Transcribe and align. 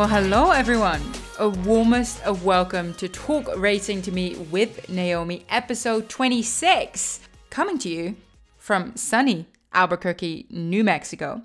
Well, 0.00 0.08
hello 0.08 0.52
everyone. 0.52 1.02
A 1.38 1.50
warmest 1.50 2.22
of 2.22 2.46
welcome 2.46 2.94
to 2.94 3.06
Talk 3.06 3.54
Racing 3.54 4.00
to 4.00 4.10
Me 4.10 4.34
with 4.50 4.88
Naomi, 4.88 5.44
episode 5.50 6.08
26, 6.08 7.20
coming 7.50 7.76
to 7.80 7.90
you 7.90 8.16
from 8.56 8.96
sunny 8.96 9.44
Albuquerque, 9.74 10.46
New 10.48 10.82
Mexico. 10.84 11.42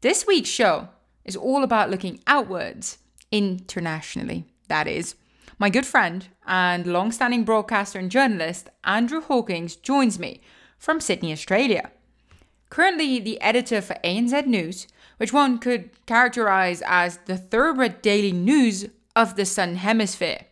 This 0.00 0.26
week's 0.26 0.48
show 0.48 0.88
is 1.26 1.36
all 1.36 1.62
about 1.62 1.90
looking 1.90 2.20
outwards, 2.26 2.96
internationally, 3.30 4.46
that 4.68 4.86
is. 4.86 5.14
My 5.58 5.68
good 5.68 5.84
friend 5.84 6.26
and 6.46 6.86
long 6.86 7.12
standing 7.12 7.44
broadcaster 7.44 7.98
and 7.98 8.10
journalist, 8.10 8.70
Andrew 8.84 9.20
Hawkins, 9.20 9.76
joins 9.76 10.18
me 10.18 10.40
from 10.78 11.02
Sydney, 11.02 11.32
Australia. 11.32 11.90
Currently 12.70 13.18
the 13.18 13.38
editor 13.42 13.82
for 13.82 13.96
ANZ 14.02 14.46
News, 14.46 14.86
which 15.18 15.32
one 15.32 15.58
could 15.58 15.90
characterize 16.06 16.82
as 16.86 17.18
the 17.26 17.36
thoroughbred 17.36 18.02
daily 18.02 18.32
news 18.32 18.86
of 19.14 19.36
the 19.36 19.44
Southern 19.44 19.76
Hemisphere, 19.76 20.46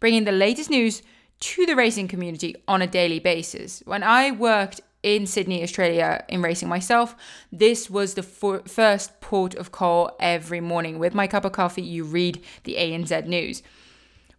bringing 0.00 0.24
the 0.24 0.32
latest 0.32 0.70
news 0.70 1.02
to 1.40 1.66
the 1.66 1.76
racing 1.76 2.08
community 2.08 2.56
on 2.66 2.80
a 2.80 2.86
daily 2.86 3.18
basis. 3.18 3.82
When 3.84 4.02
I 4.02 4.30
worked 4.30 4.80
in 5.02 5.26
Sydney, 5.26 5.64
Australia, 5.64 6.24
in 6.28 6.40
racing 6.40 6.68
myself, 6.68 7.16
this 7.50 7.90
was 7.90 8.14
the 8.14 8.22
first 8.22 9.20
port 9.20 9.56
of 9.56 9.72
call 9.72 10.16
every 10.20 10.60
morning. 10.60 11.00
With 11.00 11.14
my 11.14 11.26
cup 11.26 11.44
of 11.44 11.50
coffee, 11.50 11.82
you 11.82 12.04
read 12.04 12.40
the 12.62 12.76
ANZ 12.76 13.26
News. 13.26 13.64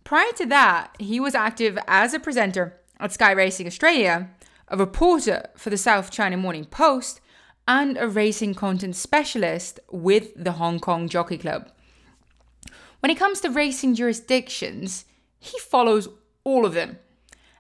Prior 0.06 0.32
to 0.38 0.46
that, 0.46 0.96
he 1.00 1.20
was 1.20 1.36
active 1.36 1.78
as 1.88 2.14
a 2.14 2.20
presenter 2.20 2.80
at 3.02 3.12
Sky 3.12 3.32
Racing 3.32 3.68
Australia, 3.68 4.30
a 4.70 4.78
reporter 4.78 5.48
for 5.58 5.70
the 5.70 5.78
South 5.78 6.10
China 6.10 6.38
Morning 6.38 6.64
Post, 6.64 7.20
and 7.68 7.98
a 7.98 8.08
racing 8.08 8.54
content 8.54 8.96
specialist 8.96 9.80
with 9.92 10.32
the 10.36 10.54
Hong 10.54 10.80
Kong 10.80 11.08
Jockey 11.08 11.38
Club. 11.38 11.70
When 13.00 13.10
it 13.10 13.20
comes 13.20 13.42
to 13.42 13.50
racing 13.50 13.96
jurisdictions, 13.96 15.06
he 15.40 15.58
follows 15.60 16.08
all 16.44 16.66
of 16.66 16.74
them. 16.74 17.00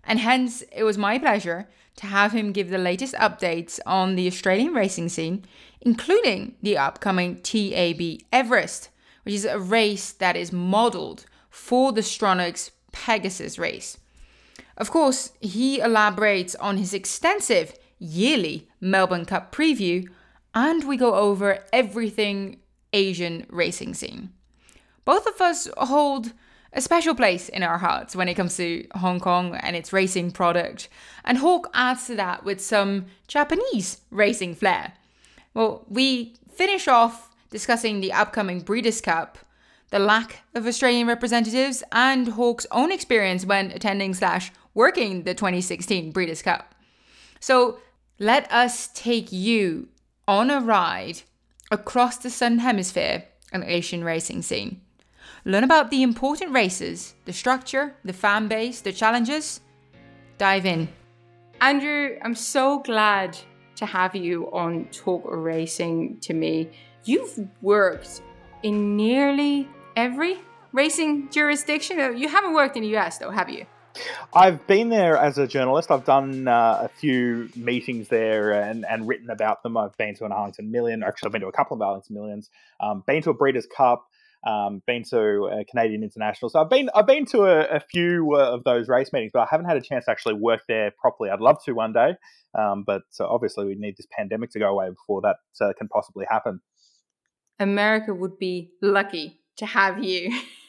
And 0.03 0.19
hence, 0.19 0.63
it 0.71 0.83
was 0.83 0.97
my 0.97 1.17
pleasure 1.17 1.69
to 1.97 2.07
have 2.07 2.31
him 2.31 2.51
give 2.51 2.69
the 2.69 2.77
latest 2.77 3.13
updates 3.15 3.79
on 3.85 4.15
the 4.15 4.27
Australian 4.27 4.73
racing 4.73 5.09
scene, 5.09 5.45
including 5.81 6.55
the 6.61 6.77
upcoming 6.77 7.41
TAB 7.41 8.19
Everest, 8.31 8.89
which 9.23 9.35
is 9.35 9.45
a 9.45 9.59
race 9.59 10.11
that 10.11 10.35
is 10.35 10.51
modeled 10.51 11.25
for 11.49 11.91
the 11.91 12.01
Stronach 12.01 12.71
Pegasus 12.91 13.59
race. 13.59 13.97
Of 14.77 14.91
course, 14.91 15.33
he 15.39 15.79
elaborates 15.79 16.55
on 16.55 16.77
his 16.77 16.93
extensive 16.93 17.73
yearly 18.03 18.67
Melbourne 18.81 19.25
Cup 19.25 19.55
preview, 19.55 20.07
and 20.53 20.83
we 20.83 20.97
go 20.97 21.15
over 21.15 21.63
everything 21.71 22.59
Asian 22.91 23.45
racing 23.49 23.93
scene. 23.93 24.31
Both 25.05 25.25
of 25.25 25.41
us 25.41 25.67
hold 25.77 26.33
a 26.73 26.81
special 26.81 27.15
place 27.15 27.49
in 27.49 27.63
our 27.63 27.77
hearts 27.77 28.15
when 28.15 28.27
it 28.27 28.33
comes 28.33 28.57
to 28.57 28.85
Hong 28.95 29.19
Kong 29.19 29.55
and 29.55 29.75
its 29.75 29.93
racing 29.93 30.31
product, 30.31 30.89
and 31.23 31.37
Hawk 31.37 31.69
adds 31.73 32.07
to 32.07 32.15
that 32.15 32.43
with 32.43 32.61
some 32.61 33.05
Japanese 33.27 34.01
racing 34.11 34.55
flair. 34.55 34.93
Well, 35.53 35.85
we 35.87 36.35
finish 36.51 36.87
off 36.87 37.29
discussing 37.49 38.01
the 38.01 38.11
upcoming 38.11 38.61
Breeders' 38.61 39.01
Cup, 39.01 39.37
the 39.91 39.99
lack 39.99 40.41
of 40.55 40.65
Australian 40.65 41.07
representatives, 41.07 41.83
and 41.91 42.29
Hawk's 42.29 42.65
own 42.71 42.91
experience 42.91 43.45
when 43.45 43.71
attending 43.71 44.13
slash 44.15 44.51
working 44.73 45.23
the 45.23 45.35
2016 45.35 46.11
Breeders' 46.11 46.41
Cup. 46.41 46.73
So 47.39 47.79
let 48.19 48.51
us 48.51 48.87
take 48.87 49.31
you 49.31 49.89
on 50.27 50.49
a 50.49 50.59
ride 50.59 51.21
across 51.71 52.17
the 52.17 52.29
Southern 52.29 52.59
Hemisphere 52.59 53.25
and 53.51 53.63
Asian 53.63 54.03
racing 54.03 54.41
scene. 54.41 54.81
Learn 55.45 55.63
about 55.63 55.89
the 55.89 56.03
important 56.03 56.51
races, 56.51 57.15
the 57.25 57.33
structure, 57.33 57.95
the 58.05 58.13
fan 58.13 58.47
base, 58.47 58.81
the 58.81 58.93
challenges. 58.93 59.61
Dive 60.37 60.65
in. 60.65 60.87
Andrew, 61.59 62.17
I'm 62.21 62.35
so 62.35 62.79
glad 62.79 63.37
to 63.75 63.85
have 63.85 64.15
you 64.15 64.49
on 64.51 64.85
Talk 64.91 65.23
Racing 65.25 66.19
to 66.21 66.33
me. 66.33 66.69
You've 67.05 67.47
worked 67.61 68.21
in 68.61 68.95
nearly 68.95 69.67
every 69.95 70.37
racing 70.71 71.29
jurisdiction. 71.29 72.17
You 72.17 72.27
haven't 72.29 72.53
worked 72.53 72.77
in 72.77 72.83
the 72.83 72.95
US 72.97 73.17
though, 73.17 73.31
have 73.31 73.49
you? 73.49 73.65
I've 74.33 74.65
been 74.67 74.89
there 74.89 75.17
as 75.17 75.37
a 75.37 75.47
journalist. 75.47 75.91
I've 75.91 76.05
done 76.05 76.47
uh, 76.47 76.79
a 76.83 76.87
few 76.89 77.49
meetings 77.55 78.07
there 78.07 78.51
and, 78.51 78.85
and 78.89 79.07
written 79.07 79.29
about 79.29 79.63
them. 79.63 79.77
I've 79.77 79.95
been 79.97 80.15
to 80.15 80.25
an 80.25 80.31
Arlington 80.31 80.71
Million. 80.71 81.03
Actually, 81.03 81.27
I've 81.27 81.31
been 81.33 81.41
to 81.41 81.47
a 81.47 81.51
couple 81.51 81.75
of 81.75 81.81
Arlington 81.81 82.15
Millions. 82.15 82.49
Um, 82.79 83.03
been 83.05 83.21
to 83.23 83.29
a 83.29 83.33
Breeders' 83.33 83.67
Cup. 83.67 84.05
Um, 84.45 84.81
been 84.85 85.03
to 85.05 85.45
a 85.45 85.63
Canadian 85.63 86.03
International. 86.03 86.49
So 86.49 86.59
I've 86.59 86.69
been 86.69 86.89
I've 86.93 87.07
been 87.07 87.25
to 87.27 87.43
a, 87.43 87.77
a 87.77 87.79
few 87.79 88.35
uh, 88.35 88.51
of 88.51 88.65
those 88.65 88.89
race 88.89 89.13
meetings, 89.13 89.31
but 89.33 89.41
I 89.41 89.47
haven't 89.49 89.67
had 89.67 89.77
a 89.77 89.81
chance 89.81 90.05
to 90.05 90.11
actually 90.11 90.33
work 90.33 90.61
there 90.67 90.91
properly. 90.99 91.29
I'd 91.29 91.39
love 91.39 91.63
to 91.63 91.71
one 91.71 91.93
day, 91.93 92.15
um, 92.53 92.83
but 92.83 93.03
uh, 93.21 93.25
obviously 93.25 93.65
we 93.65 93.75
need 93.75 93.95
this 93.95 94.07
pandemic 94.11 94.51
to 94.51 94.59
go 94.59 94.67
away 94.67 94.89
before 94.89 95.21
that 95.21 95.37
uh, 95.61 95.71
can 95.77 95.87
possibly 95.87 96.25
happen. 96.29 96.59
America 97.57 98.13
would 98.13 98.37
be 98.37 98.71
lucky 98.81 99.39
to 99.57 99.65
have 99.65 100.03
you. 100.03 100.37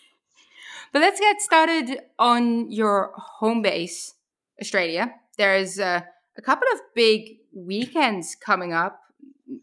But 0.94 1.00
let's 1.00 1.18
get 1.18 1.42
started 1.42 1.98
on 2.20 2.70
your 2.70 3.10
home 3.16 3.62
base, 3.62 4.14
Australia. 4.60 5.12
There's 5.36 5.80
uh, 5.80 6.02
a 6.38 6.42
couple 6.42 6.68
of 6.72 6.78
big 6.94 7.38
weekends 7.52 8.36
coming 8.36 8.72
up. 8.72 9.00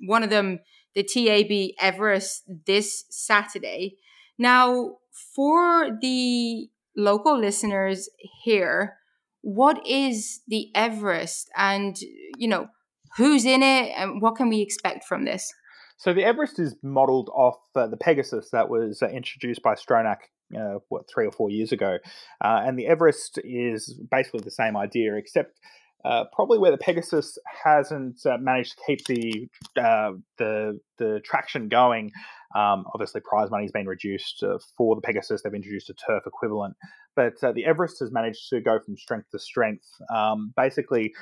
One 0.06 0.24
of 0.24 0.30
them, 0.30 0.60
the 0.94 1.04
TAB 1.04 1.78
Everest, 1.80 2.44
this 2.68 3.06
Saturday. 3.10 3.96
Now, 4.38 4.98
for 5.34 5.98
the 6.02 6.70
local 6.98 7.40
listeners 7.40 8.10
here, 8.44 8.98
what 9.40 9.88
is 9.88 10.42
the 10.50 10.70
Everest 10.76 11.50
and, 11.56 11.96
you 12.38 12.50
know, 12.50 12.68
who's 13.16 13.46
in 13.46 13.64
it 13.64 13.94
and 13.96 14.22
what 14.22 14.36
can 14.36 14.50
we 14.50 14.60
expect 14.60 15.06
from 15.06 15.24
this? 15.24 15.54
So 15.96 16.14
the 16.14 16.26
Everest 16.26 16.60
is 16.60 16.76
modeled 16.84 17.30
off 17.30 17.56
uh, 17.74 17.88
the 17.88 17.96
Pegasus 17.96 18.50
that 18.52 18.68
was 18.68 19.02
uh, 19.02 19.08
introduced 19.08 19.62
by 19.64 19.76
Stronach 19.76 20.18
uh, 20.58 20.80
what 20.90 21.10
three 21.10 21.26
or 21.26 21.32
four 21.32 21.50
years 21.50 21.72
ago, 21.72 21.98
uh, 22.44 22.62
and 22.66 22.78
the 22.78 22.88
Everest 22.88 23.40
is 23.44 24.00
basically 24.10 24.42
the 24.44 24.52
same 24.52 24.76
idea, 24.78 25.16
except 25.16 25.60
uh, 26.04 26.24
probably 26.34 26.58
where 26.58 26.72
the 26.72 26.78
Pegasus 26.78 27.38
hasn't 27.64 28.26
uh, 28.26 28.38
managed 28.40 28.78
to 28.78 28.84
keep 28.88 29.06
the 29.06 29.50
uh, 29.80 30.12
the 30.38 30.80
the 30.98 31.22
traction 31.24 31.70
going. 31.70 32.12
Um, 32.56 32.86
obviously, 32.94 33.22
prize 33.22 33.52
money 33.52 33.64
has 33.64 33.72
been 33.72 33.88
reduced 33.88 34.44
uh, 34.44 34.58
for 34.78 34.96
the 34.96 35.02
Pegasus. 35.02 35.42
They've 35.42 35.54
introduced 35.54 35.90
a 35.90 35.94
turf 35.94 36.24
equivalent, 36.26 36.76
but 37.16 37.40
the 37.40 37.66
Everest 37.66 38.00
has 38.00 38.12
managed 38.12 38.50
to 38.50 38.62
go 38.62 38.80
from 38.80 38.98
strength 38.98 39.30
to 39.32 39.40
strength. 39.40 39.86
Um, 40.14 40.54
basically, 40.58 41.14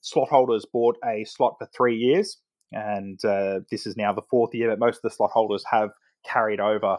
slot 0.00 0.28
holders 0.30 0.64
bought 0.72 0.96
a 1.04 1.24
slot 1.24 1.56
for 1.58 1.68
three 1.76 1.96
years, 1.96 2.38
and 2.72 3.20
this 3.70 3.86
is 3.86 3.96
now 3.96 4.12
the 4.12 4.22
fourth 4.30 4.54
year. 4.54 4.70
But 4.70 4.78
most 4.78 4.96
of 4.96 5.02
the 5.02 5.10
slot 5.10 5.30
holders 5.32 5.64
have 5.70 5.90
carried 6.24 6.60
over 6.60 6.96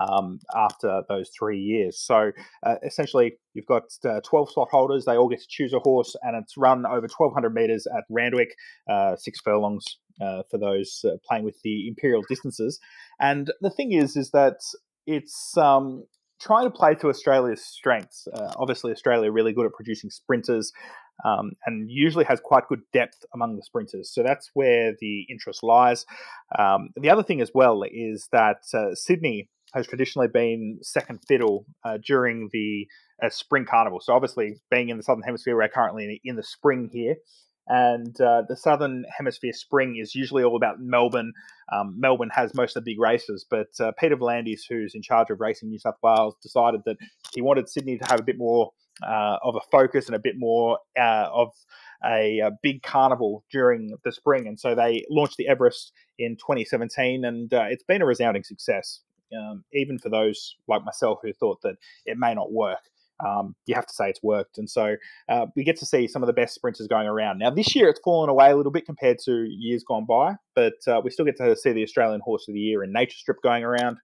um, 0.00 0.40
after 0.54 1.02
those 1.08 1.30
three 1.36 1.58
years. 1.58 1.98
So 2.00 2.32
uh, 2.64 2.74
essentially, 2.84 3.38
you've 3.54 3.66
got 3.66 3.84
uh, 4.04 4.20
12 4.24 4.52
slot 4.52 4.68
holders. 4.70 5.04
They 5.04 5.16
all 5.16 5.28
get 5.28 5.40
to 5.40 5.46
choose 5.48 5.72
a 5.72 5.78
horse, 5.78 6.14
and 6.22 6.36
it's 6.36 6.56
run 6.56 6.86
over 6.86 7.08
1,200 7.16 7.54
meters 7.54 7.86
at 7.86 8.04
Randwick, 8.10 8.50
uh, 8.90 9.16
six 9.16 9.40
furlongs 9.40 9.84
uh, 10.20 10.42
for 10.50 10.58
those 10.58 11.04
uh, 11.04 11.16
playing 11.28 11.44
with 11.44 11.60
the 11.62 11.88
imperial 11.88 12.22
distances. 12.28 12.78
And 13.20 13.52
the 13.60 13.70
thing 13.70 13.92
is, 13.92 14.16
is 14.16 14.30
that 14.30 14.58
it's 15.06 15.56
um, 15.56 16.04
trying 16.40 16.64
to 16.64 16.70
play 16.70 16.94
to 16.96 17.08
Australia's 17.08 17.64
strengths. 17.64 18.26
Uh, 18.32 18.52
obviously, 18.56 18.92
Australia 18.92 19.30
really 19.30 19.52
good 19.52 19.66
at 19.66 19.72
producing 19.72 20.10
sprinters. 20.10 20.72
Um, 21.24 21.54
and 21.66 21.90
usually 21.90 22.24
has 22.26 22.38
quite 22.38 22.68
good 22.68 22.82
depth 22.92 23.24
among 23.34 23.56
the 23.56 23.62
sprinters. 23.64 24.08
So 24.14 24.22
that's 24.22 24.50
where 24.54 24.92
the 25.00 25.26
interest 25.28 25.64
lies. 25.64 26.06
Um, 26.56 26.90
the 26.94 27.10
other 27.10 27.24
thing 27.24 27.40
as 27.40 27.50
well 27.52 27.82
is 27.82 28.28
that 28.30 28.58
uh, 28.72 28.94
Sydney 28.94 29.48
has 29.74 29.86
traditionally 29.86 30.28
been 30.28 30.78
second 30.82 31.20
fiddle 31.26 31.66
uh, 31.84 31.98
during 32.04 32.48
the 32.52 32.86
uh, 33.22 33.28
spring 33.28 33.64
carnival. 33.64 34.00
So 34.00 34.14
obviously, 34.14 34.60
being 34.70 34.88
in 34.88 34.96
the 34.96 35.02
southern 35.02 35.22
hemisphere, 35.22 35.56
we're 35.56 35.68
currently 35.68 36.20
in 36.24 36.36
the 36.36 36.42
spring 36.42 36.88
here, 36.92 37.16
and 37.68 38.18
uh, 38.20 38.42
the 38.48 38.56
southern 38.56 39.04
hemisphere 39.14 39.52
spring 39.52 39.96
is 40.00 40.14
usually 40.14 40.42
all 40.42 40.56
about 40.56 40.80
Melbourne. 40.80 41.32
Um, 41.70 41.94
Melbourne 41.98 42.30
has 42.34 42.54
most 42.54 42.76
of 42.76 42.84
the 42.84 42.92
big 42.92 43.00
races, 43.00 43.44
but 43.48 43.68
uh, 43.78 43.92
Peter 43.98 44.16
V'landys, 44.16 44.62
who's 44.68 44.94
in 44.94 45.02
charge 45.02 45.28
of 45.30 45.40
racing 45.40 45.68
New 45.68 45.78
South 45.78 45.96
Wales, 46.02 46.34
decided 46.42 46.80
that 46.86 46.96
he 47.34 47.42
wanted 47.42 47.68
Sydney 47.68 47.98
to 47.98 48.06
have 48.08 48.20
a 48.20 48.22
bit 48.24 48.38
more 48.38 48.70
uh, 49.06 49.36
of 49.42 49.54
a 49.54 49.60
focus 49.70 50.06
and 50.06 50.16
a 50.16 50.18
bit 50.18 50.34
more 50.36 50.78
uh, 50.98 51.28
of 51.32 51.50
a, 52.04 52.38
a, 52.40 52.50
big 52.62 52.82
carnival 52.82 53.44
during 53.52 53.96
the 54.02 54.12
spring. 54.12 54.48
And 54.48 54.58
so 54.58 54.74
they 54.74 55.04
launched 55.08 55.36
the 55.36 55.46
Everest 55.46 55.92
in 56.18 56.36
2017, 56.36 57.24
and 57.24 57.52
it's 57.52 57.84
been 57.84 58.02
a 58.02 58.06
resounding 58.06 58.42
success 58.42 59.02
um, 59.36 59.64
even 59.72 59.98
for 59.98 60.08
those 60.08 60.56
like 60.68 60.84
myself 60.84 61.18
who 61.22 61.32
thought 61.32 61.60
that 61.62 61.76
it 62.06 62.18
may 62.18 62.34
not 62.34 62.52
work. 62.52 62.80
Um, 63.24 63.56
you 63.66 63.74
have 63.74 63.86
to 63.86 63.92
say 63.92 64.08
it's 64.08 64.22
worked. 64.22 64.58
And 64.58 64.70
so 64.70 64.94
uh, 65.28 65.46
we 65.56 65.64
get 65.64 65.76
to 65.78 65.86
see 65.86 66.06
some 66.06 66.22
of 66.22 66.28
the 66.28 66.32
best 66.32 66.54
sprinters 66.54 66.86
going 66.86 67.08
around. 67.08 67.38
Now, 67.38 67.50
this 67.50 67.74
year 67.74 67.88
it's 67.88 67.98
fallen 67.98 68.30
away 68.30 68.52
a 68.52 68.56
little 68.56 68.70
bit 68.70 68.86
compared 68.86 69.18
to 69.24 69.44
years 69.48 69.82
gone 69.82 70.04
by, 70.04 70.36
but 70.54 70.74
uh, 70.86 71.00
we 71.02 71.10
still 71.10 71.24
get 71.24 71.36
to 71.38 71.56
see 71.56 71.72
the 71.72 71.82
Australian 71.82 72.20
Horse 72.20 72.46
of 72.46 72.54
the 72.54 72.60
Year 72.60 72.84
and 72.84 72.92
Nature 72.92 73.16
Strip 73.18 73.42
going 73.42 73.64
around. 73.64 73.96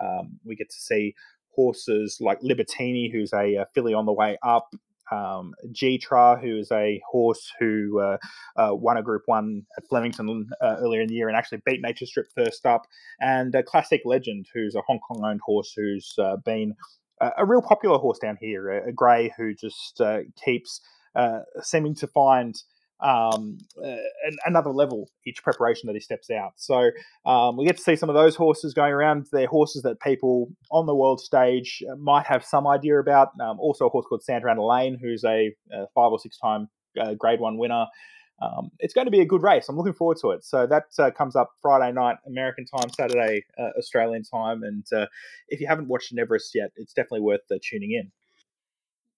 Um, 0.00 0.40
we 0.44 0.56
get 0.56 0.68
to 0.70 0.76
see 0.76 1.14
horses 1.54 2.18
like 2.20 2.40
Libertini, 2.40 3.10
who's 3.10 3.32
a, 3.32 3.54
a 3.54 3.66
filly 3.72 3.94
on 3.94 4.04
the 4.04 4.12
way 4.12 4.36
up, 4.42 4.68
um, 5.10 5.54
Gytrash, 5.72 6.40
who 6.42 6.58
is 6.58 6.70
a 6.72 7.00
horse 7.10 7.52
who 7.58 8.00
uh, 8.00 8.18
uh, 8.56 8.74
won 8.74 8.96
a 8.96 9.02
Group 9.02 9.22
One 9.26 9.62
at 9.76 9.86
Flemington 9.88 10.48
uh, 10.60 10.76
earlier 10.80 11.00
in 11.00 11.08
the 11.08 11.14
year 11.14 11.28
and 11.28 11.36
actually 11.36 11.62
beat 11.64 11.80
Nature 11.82 12.06
Strip 12.06 12.26
first 12.34 12.66
up, 12.66 12.86
and 13.20 13.54
a 13.54 13.62
Classique 13.62 14.04
Legend, 14.04 14.46
who's 14.52 14.74
a 14.74 14.82
Hong 14.82 15.00
Kong-owned 15.06 15.40
horse 15.44 15.72
who's 15.76 16.14
uh, 16.18 16.36
been 16.44 16.74
a 17.20 17.46
real 17.46 17.62
popular 17.62 17.98
horse 17.98 18.18
down 18.18 18.36
here, 18.40 18.68
a, 18.68 18.88
a 18.88 18.92
grey 18.92 19.32
who 19.36 19.54
just 19.54 20.00
uh, 20.00 20.18
keeps 20.44 20.80
uh, 21.14 21.40
seeming 21.62 21.94
to 21.94 22.06
find 22.06 22.62
um, 23.00 23.58
uh, 23.84 23.96
another 24.46 24.70
level 24.70 25.08
each 25.26 25.42
preparation 25.42 25.86
that 25.86 25.94
he 25.94 26.00
steps 26.00 26.30
out. 26.30 26.52
So 26.56 26.90
um, 27.24 27.56
we 27.56 27.66
get 27.66 27.76
to 27.76 27.82
see 27.82 27.96
some 27.96 28.08
of 28.08 28.14
those 28.14 28.36
horses 28.36 28.74
going 28.74 28.92
around. 28.92 29.26
They're 29.32 29.46
horses 29.46 29.82
that 29.82 30.00
people 30.00 30.48
on 30.70 30.86
the 30.86 30.94
world 30.94 31.20
stage 31.20 31.82
uh, 31.90 31.96
might 31.96 32.26
have 32.26 32.44
some 32.44 32.66
idea 32.66 32.98
about. 32.98 33.28
Um, 33.40 33.58
also, 33.60 33.86
a 33.86 33.88
horse 33.88 34.06
called 34.08 34.22
Santa 34.22 34.48
Ana 34.48 34.64
Lane, 34.64 34.98
who's 35.00 35.24
a, 35.24 35.54
a 35.72 35.86
five 35.94 36.10
or 36.10 36.18
six 36.18 36.38
time 36.38 36.68
uh, 37.00 37.14
Grade 37.14 37.40
One 37.40 37.58
winner. 37.58 37.86
Um, 38.42 38.70
it's 38.80 38.92
going 38.92 39.06
to 39.06 39.10
be 39.10 39.20
a 39.20 39.26
good 39.26 39.42
race. 39.42 39.66
I'm 39.68 39.78
looking 39.78 39.94
forward 39.94 40.18
to 40.20 40.32
it. 40.32 40.44
So 40.44 40.66
that 40.66 40.84
uh, 40.98 41.10
comes 41.10 41.36
up 41.36 41.52
Friday 41.62 41.92
night 41.92 42.16
American 42.26 42.66
time, 42.66 42.90
Saturday 42.90 43.44
uh, 43.58 43.70
Australian 43.78 44.24
time. 44.24 44.62
And 44.62 44.84
uh, 44.94 45.06
if 45.48 45.60
you 45.60 45.66
haven't 45.66 45.88
watched 45.88 46.12
an 46.12 46.18
Everest 46.18 46.54
yet, 46.54 46.70
it's 46.76 46.92
definitely 46.92 47.20
worth 47.20 47.40
tuning 47.62 47.92
in. 47.92 48.12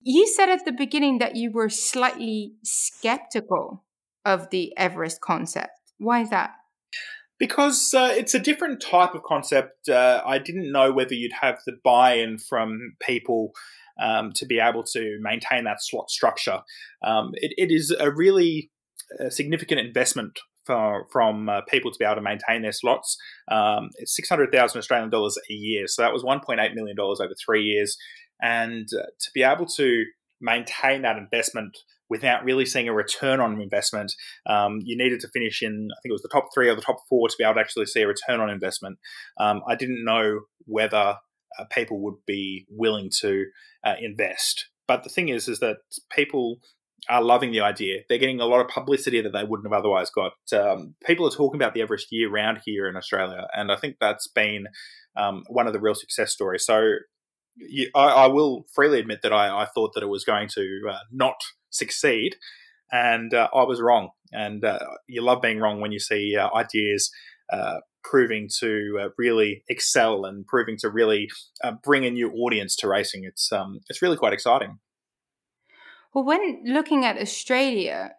You 0.01 0.27
said 0.27 0.49
at 0.49 0.65
the 0.65 0.73
beginning 0.73 1.19
that 1.19 1.37
you 1.37 1.51
were 1.51 1.69
slightly 1.69 2.53
skeptical 2.63 3.85
of 4.25 4.51
the 4.51 4.73
Everest 4.77 5.21
concept. 5.21 5.71
Why 5.99 6.21
is 6.21 6.31
that? 6.31 6.51
Because 7.39 7.95
uh, 7.95 8.13
it's 8.13 8.35
a 8.35 8.39
different 8.39 8.83
type 8.83 9.15
of 9.15 9.23
concept. 9.23 9.89
Uh, 9.89 10.23
I 10.25 10.39
didn't 10.39 10.73
know 10.73 10.93
whether 10.93 11.15
you'd 11.15 11.33
have 11.41 11.59
the 11.67 11.73
buy 11.85 12.15
in 12.15 12.39
from 12.39 12.95
people 13.01 13.53
um, 14.01 14.33
to 14.35 14.47
be 14.47 14.59
able 14.61 14.85
to 14.85 15.19
maintain 15.21 15.65
that 15.65 15.83
slot 15.83 16.11
structure. 16.11 16.61
Um, 17.03 17.31
it, 17.35 17.53
it 17.57 17.73
is 17.73 17.95
a 17.99 18.11
really 18.11 18.71
uh, 19.21 19.31
significant 19.31 19.81
investment 19.81 20.39
for, 20.65 21.07
from 21.11 21.49
uh, 21.49 21.63
people 21.63 21.91
to 21.91 21.99
be 21.99 22.05
able 22.05 22.17
to 22.17 22.21
maintain 22.21 22.63
their 22.63 22.73
slots. 22.73 23.17
Um, 23.51 23.91
it's 23.97 24.15
600,000 24.15 24.79
Australian 24.79 25.11
dollars 25.11 25.39
a 25.51 25.53
year. 25.53 25.87
So 25.87 26.03
that 26.03 26.13
was 26.13 26.23
$1.8 26.23 26.75
million 26.75 26.97
over 27.01 27.35
three 27.45 27.63
years. 27.63 27.97
And 28.41 28.89
uh, 28.93 29.07
to 29.07 29.31
be 29.35 29.43
able 29.43 29.67
to 29.77 30.05
maintain 30.41 31.03
that 31.03 31.17
investment 31.17 31.77
without 32.11 32.45
really 32.45 32.65
seeing 32.65 32.89
a 32.89 32.93
return 32.93 33.41
on 33.41 33.61
investment, 33.61 34.13
um, 34.47 34.79
you 34.83 34.97
needed 34.97 35.21
to 35.21 35.29
finish 35.29 35.63
in, 35.63 35.89
I 35.93 35.99
think 36.01 36.11
it 36.11 36.13
was 36.13 36.23
the 36.23 36.29
top 36.29 36.49
three 36.55 36.69
or 36.69 36.75
the 36.75 36.81
top 36.81 36.99
four 37.09 37.29
to 37.29 37.35
be 37.39 37.45
able 37.45 37.55
to 37.55 37.61
actually 37.61 37.87
see 37.87 38.03
a 38.03 38.09
return 38.09 38.41
on 38.41 38.49
investment. 38.49 38.99
Um, 39.39 39.63
I 39.69 39.75
didn't 39.75 40.05
know 40.05 40.41
whether 40.65 41.17
uh, 41.59 41.65
people 41.71 42.01
would 42.01 42.25
be 42.27 42.67
willing 42.71 43.11
to 43.21 43.47
uh, 43.85 43.95
invest. 44.01 44.69
But 44.87 45.05
the 45.05 45.11
thing 45.11 45.29
is, 45.29 45.49
is 45.49 45.61
that 45.61 45.79
people 46.11 46.61
are 47.09 47.23
loving 47.23 47.53
the 47.53 47.61
idea. 47.61 48.01
They're 48.09 48.19
getting 48.19 48.41
a 48.41 48.47
lot 48.47 48.61
of 48.61 48.69
publicity 48.69 49.21
that 49.21 49.33
they 49.33 49.45
wouldn't 49.45 49.67
have 49.71 49.79
otherwise 49.79 50.11
got. 50.11 50.33
Um, 50.53 50.95
people 51.05 51.27
are 51.27 51.31
talking 51.31 51.61
about 51.61 51.75
the 51.75 51.83
Everest 51.83 52.09
year 52.11 52.31
round 52.31 52.61
here 52.65 52.89
in 52.89 52.97
Australia, 52.97 53.47
and 53.55 53.71
I 53.71 53.77
think 53.77 53.97
that's 54.01 54.29
been 54.29 54.67
um, 55.17 55.45
one 55.49 55.67
of 55.67 55.73
the 55.73 55.81
real 55.81 55.95
success 55.95 56.33
stories. 56.33 56.65
So 56.65 56.91
you, 57.59 57.91
I, 57.95 58.07
I, 58.07 58.27
will 58.27 58.67
freely 58.73 58.99
admit 59.01 59.23
that 59.23 59.33
I, 59.33 59.63
I, 59.63 59.67
thought 59.67 59.95
that 59.95 60.03
it 60.03 60.09
was 60.09 60.25
going 60.25 60.49
to 60.55 60.81
uh, 60.91 60.99
not 61.13 61.37
succeed, 61.71 62.37
and 62.91 63.35
uh, 63.35 63.49
I 63.55 63.65
was 63.65 63.81
wrong. 63.81 64.11
And 64.33 64.65
uh, 64.65 64.79
you 65.07 65.23
love 65.23 65.41
being 65.41 65.59
wrong 65.59 65.81
when 65.81 65.93
you 65.93 65.99
see 65.99 66.37
uh, 66.37 66.51
ideas 66.55 67.11
uh, 67.53 67.79
proving 68.05 68.49
to 68.59 68.99
uh, 69.01 69.09
really 69.17 69.65
excel 69.69 70.25
and 70.25 70.47
proving 70.47 70.77
to 70.79 70.91
really 70.91 71.31
bring 71.83 72.05
a 72.05 72.11
new 72.11 72.31
audience 72.33 72.77
to 72.77 72.89
racing. 72.89 73.25
It's 73.25 73.51
um, 73.53 73.81
it's 73.89 74.03
really 74.03 74.17
quite 74.17 74.33
exciting. 74.33 74.79
Well, 76.15 76.25
when 76.25 76.63
looking 76.65 77.05
at 77.05 77.19
Australia, 77.19 78.13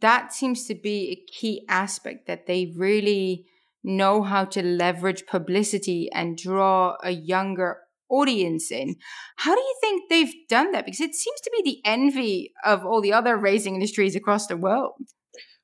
that 0.00 0.32
seems 0.32 0.66
to 0.66 0.74
be 0.74 1.10
a 1.10 1.32
key 1.32 1.64
aspect 1.68 2.26
that 2.26 2.46
they 2.46 2.72
really 2.76 3.46
know 3.84 4.22
how 4.22 4.44
to 4.44 4.62
leverage 4.62 5.26
publicity 5.26 6.08
and 6.12 6.36
draw 6.36 6.96
a 7.02 7.10
younger 7.10 7.78
audience 8.12 8.70
in. 8.70 8.96
How 9.36 9.54
do 9.54 9.60
you 9.60 9.74
think 9.80 10.02
they've 10.08 10.34
done 10.48 10.72
that? 10.72 10.84
Because 10.84 11.00
it 11.00 11.14
seems 11.14 11.40
to 11.40 11.50
be 11.56 11.62
the 11.64 11.88
envy 11.88 12.52
of 12.64 12.84
all 12.84 13.00
the 13.00 13.12
other 13.12 13.36
racing 13.36 13.74
industries 13.74 14.14
across 14.14 14.46
the 14.46 14.56
world. 14.56 14.92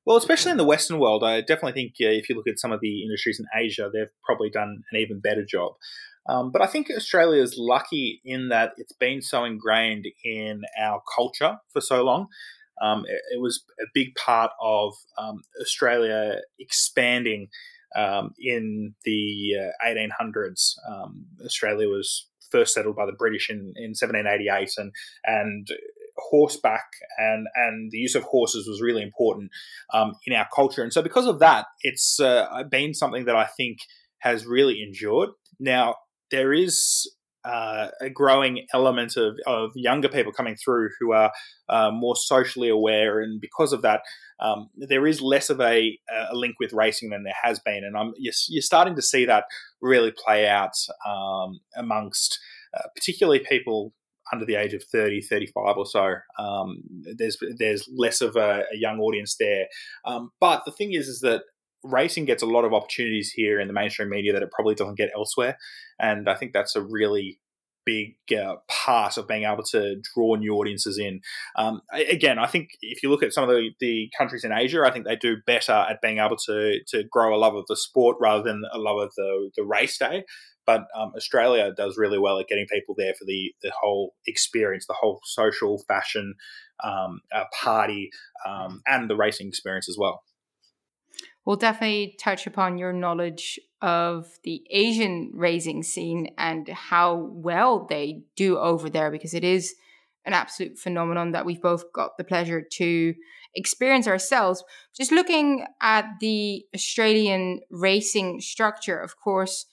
Well, 0.07 0.17
especially 0.17 0.53
in 0.53 0.57
the 0.57 0.65
Western 0.65 0.99
world, 0.99 1.23
I 1.23 1.43
definitely 1.43 1.73
think 1.73 1.93
uh, 2.01 2.09
if 2.09 2.31
you 2.31 2.35
look 2.35 2.49
at 2.49 2.59
some 2.59 2.73
of 2.73 2.81
the 2.81 3.03
industries 3.03 3.39
in 3.39 3.47
Asia, 3.55 3.91
they've 3.93 4.09
probably 4.25 4.49
done 4.49 4.83
an 4.91 4.99
even 4.99 5.21
better 5.21 5.45
job. 5.45 5.73
Um, 6.29 6.51
but 6.51 6.63
I 6.63 6.67
think 6.67 6.89
Australia 6.91 7.43
is 7.43 7.57
lucky 7.59 8.21
in 8.25 8.49
that 8.49 8.73
it's 8.79 8.93
been 8.93 9.21
so 9.21 9.45
ingrained 9.45 10.07
in 10.25 10.63
our 10.81 11.03
culture 11.15 11.59
for 11.73 11.81
so 11.81 12.03
long. 12.03 12.29
Um, 12.83 13.05
it, 13.07 13.21
it, 13.35 13.41
was 13.41 13.65
a 13.81 13.87
big 13.93 14.15
part 14.15 14.53
of 14.63 14.95
um, 15.17 15.43
Australia 15.61 16.37
expanding 16.59 17.49
um, 17.97 18.33
in 18.39 18.95
the 19.05 19.57
uh, 19.61 19.87
1800s. 19.87 20.75
Um, 20.89 21.27
Australia 21.45 21.89
was 21.89 22.28
first 22.51 22.75
settled 22.75 22.97
by 22.97 23.07
the 23.07 23.13
British 23.13 23.51
in, 23.51 23.73
in 23.77 23.91
1788, 23.91 24.71
and 24.77 24.93
and 25.25 25.69
horseback 26.17 26.87
and 27.17 27.47
and 27.55 27.91
the 27.91 27.99
use 27.99 28.15
of 28.15 28.25
horses 28.25 28.67
was 28.67 28.83
really 28.83 29.03
important 29.03 29.51
um, 29.95 30.15
in 30.27 30.35
our 30.35 30.49
culture. 30.55 30.83
And 30.83 30.93
so, 30.93 31.03
because 31.03 31.27
of 31.27 31.39
that, 31.41 31.67
it's 31.83 32.21
uh, 32.21 32.65
been 32.71 32.95
something 32.95 33.25
that 33.27 33.37
I 33.37 33.47
think 33.47 33.79
has 34.19 34.47
really 34.47 34.83
endured. 34.83 35.31
Now, 35.61 35.97
there 36.31 36.53
is 36.53 37.11
uh, 37.49 37.89
a 38.01 38.11
growing 38.11 38.67
element 38.75 39.17
of, 39.17 39.39
of 39.47 39.71
younger 39.75 40.09
people 40.09 40.33
coming 40.33 40.57
through 40.57 40.91
who 41.01 41.13
are 41.13 41.33
uh, 41.69 41.91
more 41.91 42.15
socially 42.17 42.69
aware, 42.69 43.21
and 43.21 43.41
because 43.41 43.73
of 43.73 43.83
that, 43.83 44.03
um, 44.41 44.69
there 44.77 45.07
is 45.07 45.21
less 45.23 45.49
of 45.51 45.61
a, 45.61 45.99
a, 46.31 46.35
link 46.35 46.57
with 46.61 46.73
racing 46.73 47.11
than 47.11 47.25
there 47.25 47.35
has 47.43 47.59
been, 47.59 47.85
and 47.85 47.97
I'm 47.97 48.13
you're, 48.19 48.35
you're 48.49 48.63
starting 48.63 48.95
to 48.97 49.03
see 49.03 49.25
that 49.25 49.45
really 49.81 50.13
play 50.13 50.47
out 50.47 50.75
um, 51.09 51.61
amongst 51.77 52.39
uh, 52.77 52.89
particularly 52.95 53.41
people 53.41 53.95
under 54.31 54.45
the 54.45 54.57
age 54.57 54.75
of 54.75 54.85
30, 54.85 55.23
35 55.23 55.77
or 55.79 55.87
so. 55.87 56.15
Um, 56.39 56.83
there's 57.17 57.39
there's 57.57 57.89
less 57.91 58.21
of 58.21 58.37
a, 58.37 58.65
a 58.73 58.77
young 58.77 59.01
audience 59.01 59.37
there, 59.41 59.67
um, 60.05 60.31
but 60.39 60.63
the 60.67 60.73
thing 60.73 60.93
is, 60.93 61.09
is 61.09 61.21
that 61.21 61.43
racing 61.85 62.25
gets 62.25 62.43
a 62.43 62.47
lot 62.47 62.65
of 62.65 62.75
opportunities 62.75 63.31
here 63.31 63.61
in 63.61 63.69
the 63.69 63.75
mainstream 63.75 64.11
media 64.11 64.33
that 64.33 64.43
it 64.43 64.51
probably 64.51 64.75
doesn't 64.75 64.99
get 64.99 65.11
elsewhere. 65.15 65.57
And 65.99 66.29
I 66.29 66.35
think 66.35 66.53
that's 66.53 66.77
a 66.77 66.83
really 66.83 67.39
big 67.89 68.17
uh, 68.39 68.57
part 68.69 69.17
of 69.17 69.27
being 69.27 69.45
able 69.45 69.63
to 69.63 69.97
draw 70.15 70.35
new 70.35 70.55
audiences 70.55 70.99
in. 70.99 71.21
Um, 71.57 71.81
again, 71.91 72.39
I 72.39 72.47
think 72.47 72.71
if 72.83 73.03
you 73.03 73.09
look 73.09 73.23
at 73.23 73.33
some 73.33 73.45
of 73.45 73.51
the, 73.51 73.71
the 73.81 74.11
countries 74.17 74.45
in 74.45 74.53
Asia, 74.53 74.83
I 74.85 74.91
think 74.91 75.07
they 75.07 75.17
do 75.17 75.39
better 75.47 75.73
at 75.73 76.03
being 76.03 76.19
able 76.19 76.37
to 76.47 76.81
to 76.89 77.05
grow 77.11 77.35
a 77.35 77.39
love 77.39 77.55
of 77.55 77.65
the 77.67 77.77
sport 77.77 78.19
rather 78.21 78.43
than 78.43 78.63
a 78.73 78.79
love 78.79 78.99
of 78.99 79.13
the, 79.17 79.51
the 79.57 79.65
race 79.65 79.97
day. 79.97 80.25
But 80.67 80.83
um, 80.95 81.13
Australia 81.17 81.73
does 81.75 81.97
really 81.97 82.19
well 82.19 82.39
at 82.39 82.47
getting 82.47 82.67
people 82.71 82.95
there 82.99 83.15
for 83.19 83.25
the, 83.25 83.55
the 83.63 83.73
whole 83.81 84.15
experience, 84.27 84.87
the 84.87 84.93
whole 84.93 85.21
social 85.25 85.83
fashion 85.89 86.35
um, 86.85 87.23
uh, 87.35 87.45
party, 87.59 88.11
um, 88.47 88.83
and 88.87 89.09
the 89.09 89.17
racing 89.17 89.49
experience 89.49 89.89
as 89.89 89.97
well 89.99 90.23
we'll 91.49 91.57
definitely 91.57 92.15
touch 92.21 92.47
upon 92.47 92.77
your 92.77 92.93
knowledge 92.93 93.59
of 93.81 94.27
the 94.45 94.63
Asian 94.69 95.31
racing 95.33 95.83
scene 95.83 96.29
and 96.37 96.69
how 96.69 97.31
well 97.33 97.87
they 97.89 98.23
do 98.37 98.59
over 98.59 98.91
there 98.91 99.11
because 99.11 99.33
it 99.33 99.43
is 99.43 99.75
an 100.27 100.35
absolute 100.35 100.77
phenomenon 100.77 101.33
that 101.33 101.47
we've 101.47 101.63
both 101.63 101.91
got 101.95 102.11
the 102.19 102.23
pleasure 102.23 102.63
to 102.71 103.15
experience 103.55 104.07
ourselves. 104.07 104.63
Just 104.95 105.11
looking 105.11 105.65
at 105.81 106.05
the 106.21 106.67
Australian 106.75 107.61
racing 107.71 108.43
structure, 108.43 108.99
of 108.99 109.19
course, 109.19 109.65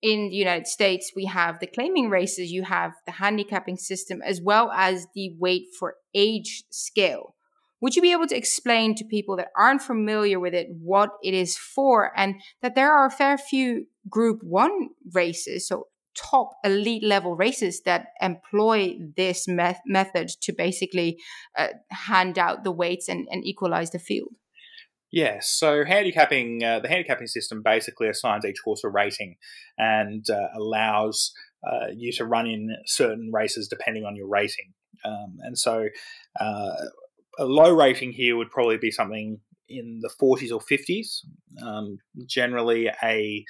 in 0.00 0.28
the 0.28 0.36
United 0.36 0.68
States, 0.68 1.10
we 1.16 1.24
have 1.24 1.58
the 1.58 1.66
claiming 1.66 2.10
races, 2.10 2.52
you 2.52 2.62
have 2.62 2.92
the 3.06 3.12
handicapping 3.12 3.76
system, 3.76 4.22
as 4.22 4.40
well 4.40 4.70
as 4.70 5.08
the 5.16 5.34
weight 5.36 5.64
for 5.76 5.96
age 6.14 6.62
scale. 6.70 7.33
Would 7.84 7.96
you 7.96 8.00
be 8.00 8.12
able 8.12 8.26
to 8.28 8.36
explain 8.36 8.94
to 8.94 9.04
people 9.04 9.36
that 9.36 9.48
aren't 9.58 9.82
familiar 9.82 10.40
with 10.40 10.54
it 10.54 10.68
what 10.70 11.10
it 11.22 11.34
is 11.34 11.58
for 11.58 12.12
and 12.16 12.36
that 12.62 12.74
there 12.74 12.90
are 12.90 13.04
a 13.04 13.10
fair 13.10 13.36
few 13.36 13.84
group 14.08 14.42
one 14.42 14.88
races, 15.12 15.68
so 15.68 15.88
top 16.16 16.52
elite 16.64 17.04
level 17.04 17.36
races 17.36 17.82
that 17.82 18.06
employ 18.22 18.96
this 19.18 19.46
me- 19.46 19.76
method 19.84 20.30
to 20.40 20.54
basically 20.54 21.18
uh, 21.58 21.68
hand 21.90 22.38
out 22.38 22.64
the 22.64 22.72
weights 22.72 23.06
and, 23.06 23.28
and 23.30 23.44
equalize 23.44 23.90
the 23.90 23.98
field? 23.98 24.32
Yes, 25.12 25.50
so 25.50 25.84
handicapping, 25.84 26.64
uh, 26.64 26.80
the 26.80 26.88
handicapping 26.88 27.26
system 27.26 27.60
basically 27.62 28.08
assigns 28.08 28.46
each 28.46 28.62
horse 28.64 28.82
a 28.82 28.88
rating 28.88 29.36
and 29.76 30.24
uh, 30.30 30.48
allows 30.56 31.34
uh, 31.62 31.88
you 31.94 32.12
to 32.12 32.24
run 32.24 32.46
in 32.46 32.74
certain 32.86 33.30
races 33.30 33.68
depending 33.68 34.06
on 34.06 34.16
your 34.16 34.26
rating. 34.26 34.72
Um, 35.04 35.36
and 35.42 35.58
so 35.58 35.88
uh, 36.40 36.72
a 37.38 37.44
low 37.44 37.70
rating 37.70 38.12
here 38.12 38.36
would 38.36 38.50
probably 38.50 38.78
be 38.78 38.90
something 38.90 39.40
in 39.68 40.00
the 40.02 40.10
40s 40.20 40.52
or 40.52 40.60
50s. 40.60 41.20
Um, 41.64 41.98
generally, 42.26 42.90
a 43.02 43.44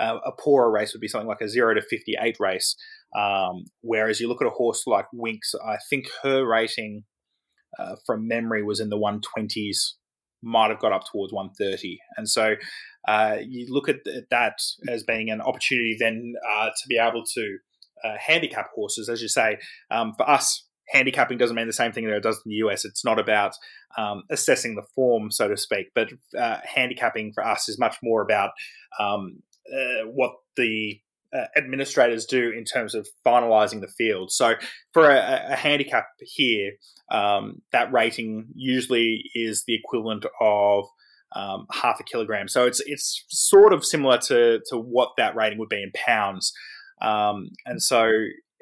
a 0.00 0.32
poorer 0.38 0.70
race 0.70 0.94
would 0.94 1.00
be 1.00 1.08
something 1.08 1.28
like 1.28 1.42
a 1.42 1.48
zero 1.48 1.74
to 1.74 1.82
fifty-eight 1.82 2.36
race. 2.40 2.74
Um, 3.14 3.66
whereas 3.82 4.20
you 4.20 4.28
look 4.28 4.40
at 4.40 4.46
a 4.46 4.50
horse 4.50 4.84
like 4.86 5.04
Winx, 5.14 5.54
I 5.62 5.76
think 5.90 6.06
her 6.22 6.46
rating 6.46 7.04
uh, 7.78 7.96
from 8.06 8.26
memory 8.26 8.62
was 8.62 8.80
in 8.80 8.88
the 8.88 8.98
one 8.98 9.20
twenties, 9.20 9.96
might 10.42 10.70
have 10.70 10.80
got 10.80 10.92
up 10.92 11.02
towards 11.10 11.32
one 11.32 11.50
thirty, 11.58 11.98
and 12.16 12.28
so. 12.28 12.54
Uh, 13.08 13.38
you 13.48 13.66
look 13.72 13.88
at 13.88 13.96
that 14.30 14.58
as 14.86 15.02
being 15.02 15.30
an 15.30 15.40
opportunity 15.40 15.96
then 15.98 16.34
uh, 16.54 16.66
to 16.66 16.86
be 16.86 16.98
able 16.98 17.24
to 17.24 17.56
uh, 18.04 18.14
handicap 18.18 18.66
horses, 18.74 19.08
as 19.08 19.22
you 19.22 19.28
say. 19.28 19.56
Um, 19.90 20.12
for 20.18 20.28
us, 20.28 20.68
handicapping 20.90 21.38
doesn't 21.38 21.56
mean 21.56 21.66
the 21.66 21.72
same 21.72 21.92
thing 21.92 22.04
that 22.04 22.16
it 22.16 22.22
does 22.22 22.40
in 22.44 22.50
the 22.50 22.56
US. 22.56 22.84
It's 22.84 23.04
not 23.04 23.18
about 23.18 23.54
um, 23.96 24.24
assessing 24.30 24.74
the 24.74 24.84
form, 24.94 25.30
so 25.30 25.48
to 25.48 25.56
speak, 25.56 25.88
but 25.94 26.10
uh, 26.38 26.58
handicapping 26.64 27.32
for 27.32 27.44
us 27.46 27.68
is 27.68 27.78
much 27.78 27.96
more 28.02 28.22
about 28.22 28.50
um, 28.98 29.42
uh, 29.72 30.06
what 30.06 30.32
the 30.56 31.00
uh, 31.32 31.46
administrators 31.56 32.26
do 32.26 32.50
in 32.50 32.64
terms 32.64 32.94
of 32.94 33.08
finalising 33.24 33.80
the 33.80 33.88
field. 33.88 34.32
So 34.32 34.54
for 34.92 35.08
a, 35.08 35.52
a 35.52 35.56
handicap 35.56 36.06
here, 36.20 36.72
um, 37.10 37.62
that 37.72 37.92
rating 37.92 38.48
usually 38.54 39.24
is 39.34 39.64
the 39.66 39.74
equivalent 39.74 40.26
of 40.40 40.86
um, 41.36 41.66
half 41.72 42.00
a 42.00 42.04
kilogram. 42.04 42.48
So 42.48 42.66
it's 42.66 42.82
it's 42.86 43.24
sort 43.28 43.72
of 43.72 43.84
similar 43.84 44.18
to 44.18 44.60
to 44.66 44.76
what 44.76 45.10
that 45.16 45.36
rating 45.36 45.58
would 45.58 45.68
be 45.68 45.82
in 45.82 45.92
pounds. 45.94 46.52
Um, 47.00 47.50
and 47.64 47.80
so 47.80 48.10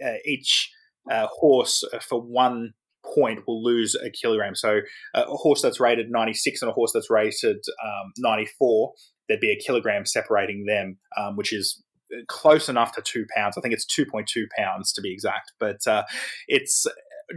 uh, 0.05 0.17
each 0.25 0.71
uh, 1.11 1.27
horse 1.31 1.85
for 2.00 2.21
one 2.21 2.75
point 3.15 3.41
will 3.47 3.62
lose 3.62 3.95
a 3.95 4.11
kilogram. 4.11 4.55
So 4.55 4.81
a 5.15 5.25
horse 5.25 5.62
that's 5.62 5.81
rated 5.81 6.11
96 6.11 6.62
and 6.62 6.71
a 6.71 6.75
horse 6.75 6.93
that's 6.93 7.11
rated 7.11 7.65
um, 7.85 8.12
94, 8.19 8.93
there'd 9.29 9.41
be 9.41 9.50
a 9.50 9.57
kilogram 9.57 10.05
separating 10.05 10.67
them, 10.67 10.99
um, 11.17 11.37
which 11.37 11.53
is 11.53 11.83
close 12.27 12.69
enough 12.69 12.93
to 12.93 13.03
two 13.03 13.27
pounds. 13.35 13.57
I 13.57 13.61
think 13.61 13.75
it's 13.75 13.87
2.2 13.87 14.47
pounds 14.57 14.93
to 14.93 15.00
be 15.00 15.12
exact, 15.12 15.53
but 15.59 15.87
uh, 15.87 16.05
it's 16.47 16.87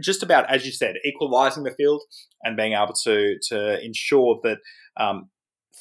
just 0.00 0.22
about, 0.22 0.48
as 0.50 0.64
you 0.64 0.72
said, 0.72 0.96
equalizing 1.04 1.64
the 1.64 1.70
field 1.70 2.02
and 2.42 2.56
being 2.56 2.72
able 2.72 2.94
to 3.04 3.36
to 3.48 3.84
ensure 3.84 4.40
that 4.42 4.58
um, 4.96 5.28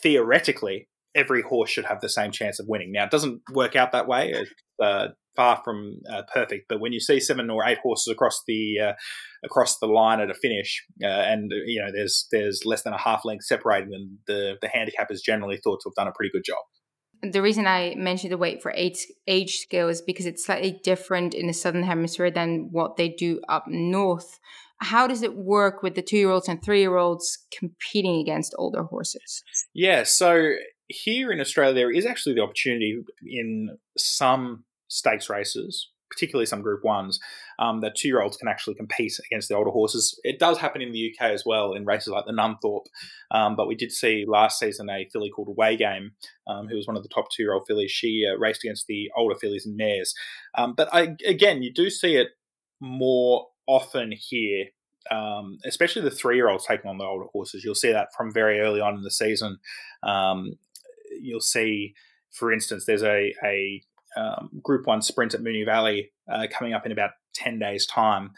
theoretically 0.02 0.90
every 1.16 1.42
horse 1.42 1.70
should 1.70 1.86
have 1.86 2.02
the 2.02 2.10
same 2.10 2.32
chance 2.32 2.60
of 2.60 2.68
winning. 2.68 2.92
Now, 2.92 3.06
it 3.06 3.12
doesn't 3.12 3.42
work 3.54 3.76
out 3.76 3.92
that 3.92 4.08
way. 4.08 4.32
It's 4.32 4.52
uh, 4.82 5.10
far 5.36 5.62
from 5.64 6.00
uh, 6.12 6.24
perfect, 6.34 6.66
but 6.68 6.80
when 6.80 6.94
you 6.94 7.00
see 7.00 7.20
seven 7.20 7.50
or 7.50 7.66
eight 7.66 7.80
horses 7.80 8.12
across 8.12 8.42
the 8.48 8.80
uh, 8.80 8.94
across 9.44 9.80
the 9.80 9.88
line 9.88 10.20
at 10.20 10.30
a 10.30 10.34
finish, 10.34 10.84
uh, 11.04 11.08
and 11.08 11.52
you 11.66 11.82
know 11.82 11.92
there's 11.94 12.28
there's 12.32 12.66
less 12.66 12.84
than 12.84 12.94
a 12.94 12.98
half 12.98 13.26
length 13.26 13.46
separating 13.46 13.90
them, 13.90 14.20
the 14.28 14.56
the 14.62 14.68
handicap 14.68 15.12
is 15.12 15.22
generally 15.22 15.58
thought 15.58 15.80
to 15.82 15.90
have 15.90 15.96
done 15.96 16.08
a 16.08 16.16
pretty 16.16 16.32
good 16.32 16.44
job. 16.46 16.60
The 17.24 17.42
reason 17.42 17.68
I 17.68 17.94
mentioned 17.98 18.32
the 18.32 18.38
weight 18.38 18.62
for 18.62 18.72
age 18.72 19.06
age 19.28 19.58
scale 19.60 19.90
is 19.90 20.02
because 20.02 20.26
it's 20.26 20.46
slightly 20.46 20.80
different 20.84 21.34
in 21.34 21.48
the 21.48 21.54
southern 21.54 21.84
hemisphere 21.84 22.32
than 22.32 22.70
what 22.72 22.98
they 22.98 23.10
do 23.10 23.42
up 23.48 23.66
north. 23.68 24.40
How 24.84 25.06
does 25.06 25.22
it 25.22 25.36
work 25.36 25.84
with 25.84 25.94
the 25.94 26.02
two 26.02 26.18
year 26.18 26.32
olds 26.32 26.48
and 26.48 26.62
three 26.64 26.80
year 26.80 26.98
olds 26.98 27.46
competing 27.58 28.20
against 28.20 28.56
older 28.58 28.84
horses? 28.84 29.44
Yeah, 29.74 30.04
so 30.04 30.54
here 30.88 31.32
in 31.32 31.40
Australia, 31.40 31.74
there 31.74 31.92
is 31.92 32.06
actually 32.06 32.36
the 32.36 32.42
opportunity 32.42 33.00
in 33.24 33.78
some 33.98 34.64
stakes 34.92 35.30
races, 35.30 35.90
particularly 36.10 36.46
some 36.46 36.62
Group 36.62 36.84
Ones, 36.84 37.20
um, 37.58 37.80
that 37.80 37.96
two-year-olds 37.96 38.38
can 38.38 38.50
actually 38.50 38.76
compete 38.76 39.18
against 39.26 39.48
the 39.48 39.56
older 39.56 39.72
horses. 39.72 40.20
It 40.24 40.40
does 40.40 40.58
happen 40.58 40.82
in 40.82 40.92
the 40.92 41.12
UK 41.12 41.32
as 41.32 41.44
well 41.46 41.74
in 41.74 41.86
races 41.86 42.10
like 42.10 42.26
the 42.26 42.34
Nunthorpe, 42.34 42.88
um, 43.32 43.56
but 43.56 43.68
we 43.68 43.76
did 43.76 43.92
see 43.92 44.26
last 44.28 44.60
season 44.60 44.90
a 44.90 45.08
filly 45.12 45.30
called 45.30 45.56
Waygame, 45.58 46.12
um, 46.48 46.68
who 46.68 46.76
was 46.76 46.88
one 46.88 46.98
of 46.98 47.04
the 47.04 47.10
top 47.10 47.32
two-year-old 47.32 47.64
fillies. 47.68 47.92
She 47.92 48.26
uh, 48.30 48.38
raced 48.38 48.64
against 48.64 48.88
the 48.88 49.10
older 49.16 49.36
fillies 49.36 49.66
and 49.66 49.78
mares. 49.78 50.14
Um, 50.56 50.74
but 50.76 50.94
I, 50.94 51.16
again, 51.26 51.64
you 51.64 51.74
do 51.74 51.90
see 51.90 52.18
it 52.18 52.30
more 52.80 53.48
often 53.68 54.12
here 54.12 54.66
um, 55.10 55.58
especially 55.66 56.04
the 56.04 56.12
three 56.12 56.36
year 56.36 56.50
olds 56.50 56.66
taking 56.66 56.90
on 56.90 56.98
the 57.00 57.06
older 57.06 57.26
horses. 57.32 57.64
You'll 57.64 57.74
see 57.74 57.92
that 57.92 58.10
from 58.16 58.32
very 58.32 58.60
early 58.60 58.82
on 58.82 58.96
in 58.96 59.02
the 59.02 59.10
season. 59.10 59.58
Um, 60.04 60.60
you'll 61.20 61.40
see, 61.42 61.96
for 62.32 62.52
instance, 62.52 62.86
there's 62.86 63.04
a, 63.04 63.34
a 63.44 63.82
um, 64.16 64.50
Group 64.64 64.88
One 64.88 65.02
sprint 65.02 65.34
at 65.34 65.42
Moonee 65.42 65.66
Valley 65.66 66.12
uh, 66.32 66.48
coming 66.52 66.74
up 66.74 66.86
in 66.86 66.92
about 66.92 67.12
ten 67.34 67.60
days' 67.60 67.86
time, 67.86 68.32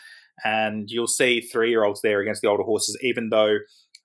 and 0.44 0.90
you'll 0.90 1.08
see 1.08 1.42
three-year-olds 1.42 2.02
there 2.02 2.22
against 2.22 2.42
the 2.42 2.50
older 2.50 2.64
horses. 2.64 2.98
Even 3.02 3.30
though 3.30 3.58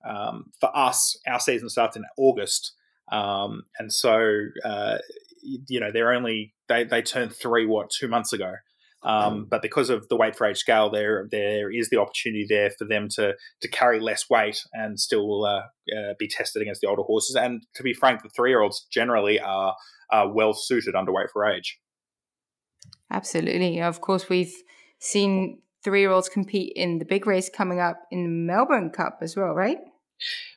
um, 0.07 0.51
for 0.59 0.75
us, 0.75 1.17
our 1.27 1.39
season 1.39 1.69
starts 1.69 1.97
in 1.97 2.03
August, 2.17 2.73
um, 3.11 3.63
and 3.77 3.91
so 3.91 4.45
uh, 4.65 4.97
you 5.41 5.79
know 5.79 5.91
they're 5.91 6.13
only 6.13 6.53
they 6.67 6.83
they 6.83 7.01
turned 7.01 7.33
three 7.33 7.65
what 7.65 7.89
two 7.89 8.07
months 8.07 8.33
ago. 8.33 8.53
Um, 9.01 9.47
but 9.49 9.61
because 9.61 9.89
of 9.89 10.07
the 10.09 10.17
weight 10.17 10.35
for 10.35 10.45
age 10.45 10.57
scale, 10.57 10.89
there 10.89 11.27
there 11.31 11.71
is 11.71 11.89
the 11.89 11.97
opportunity 11.97 12.45
there 12.47 12.71
for 12.77 12.85
them 12.85 13.07
to 13.15 13.33
to 13.61 13.67
carry 13.69 13.99
less 13.99 14.29
weight 14.29 14.61
and 14.73 14.99
still 14.99 15.45
uh, 15.45 15.61
uh, 15.97 16.13
be 16.19 16.27
tested 16.27 16.61
against 16.61 16.81
the 16.81 16.87
older 16.87 17.03
horses. 17.03 17.35
And 17.35 17.63
to 17.75 17.83
be 17.83 17.93
frank, 17.93 18.23
the 18.23 18.29
three 18.29 18.51
year 18.51 18.61
olds 18.61 18.85
generally 18.91 19.39
are, 19.39 19.75
are 20.11 20.31
well 20.31 20.53
suited 20.53 20.95
underweight 20.95 21.31
for 21.31 21.45
age. 21.45 21.79
Absolutely, 23.11 23.81
of 23.81 24.01
course, 24.01 24.27
we've 24.27 24.53
seen 24.99 25.61
three 25.83 26.01
year 26.01 26.11
olds 26.11 26.27
compete 26.27 26.73
in 26.75 26.99
the 26.99 27.05
big 27.05 27.25
race 27.25 27.49
coming 27.49 27.79
up 27.79 28.01
in 28.11 28.23
the 28.23 28.29
Melbourne 28.29 28.89
Cup 28.89 29.19
as 29.21 29.35
well, 29.35 29.53
right? 29.53 29.77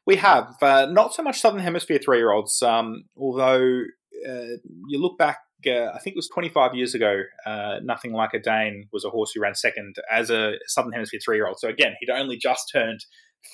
We 0.04 0.16
have 0.16 0.56
uh, 0.61 0.87
not 0.87 1.14
so 1.14 1.22
much 1.22 1.40
Southern 1.40 1.61
Hemisphere 1.61 2.00
three 2.04 2.18
year 2.18 2.32
olds, 2.32 2.61
um, 2.62 3.04
although 3.16 3.82
uh, 4.28 4.56
you 4.88 5.00
look 5.00 5.16
back 5.16 5.38
uh, 5.66 5.92
I 5.95 5.99
think 5.99 6.14
it 6.14 6.19
was 6.19 6.28
25 6.28 6.75
years 6.75 6.95
ago, 6.95 7.23
uh, 7.47 7.76
Nothing 7.83 8.12
Like 8.12 8.35
a 8.35 8.38
Dane 8.38 8.88
was 8.92 9.04
a 9.04 9.11
horse 9.11 9.33
who 9.33 9.40
ran 9.40 9.54
second 9.54 9.97
as 10.11 10.31
a 10.31 10.54
Southern 10.66 10.92
Hemisphere 10.92 11.21
three 11.25 11.37
year 11.37 11.47
old. 11.47 11.59
So 11.59 11.69
again, 11.69 11.95
he'd 12.00 12.11
only 12.11 12.37
just 12.37 12.71
turned 12.73 13.04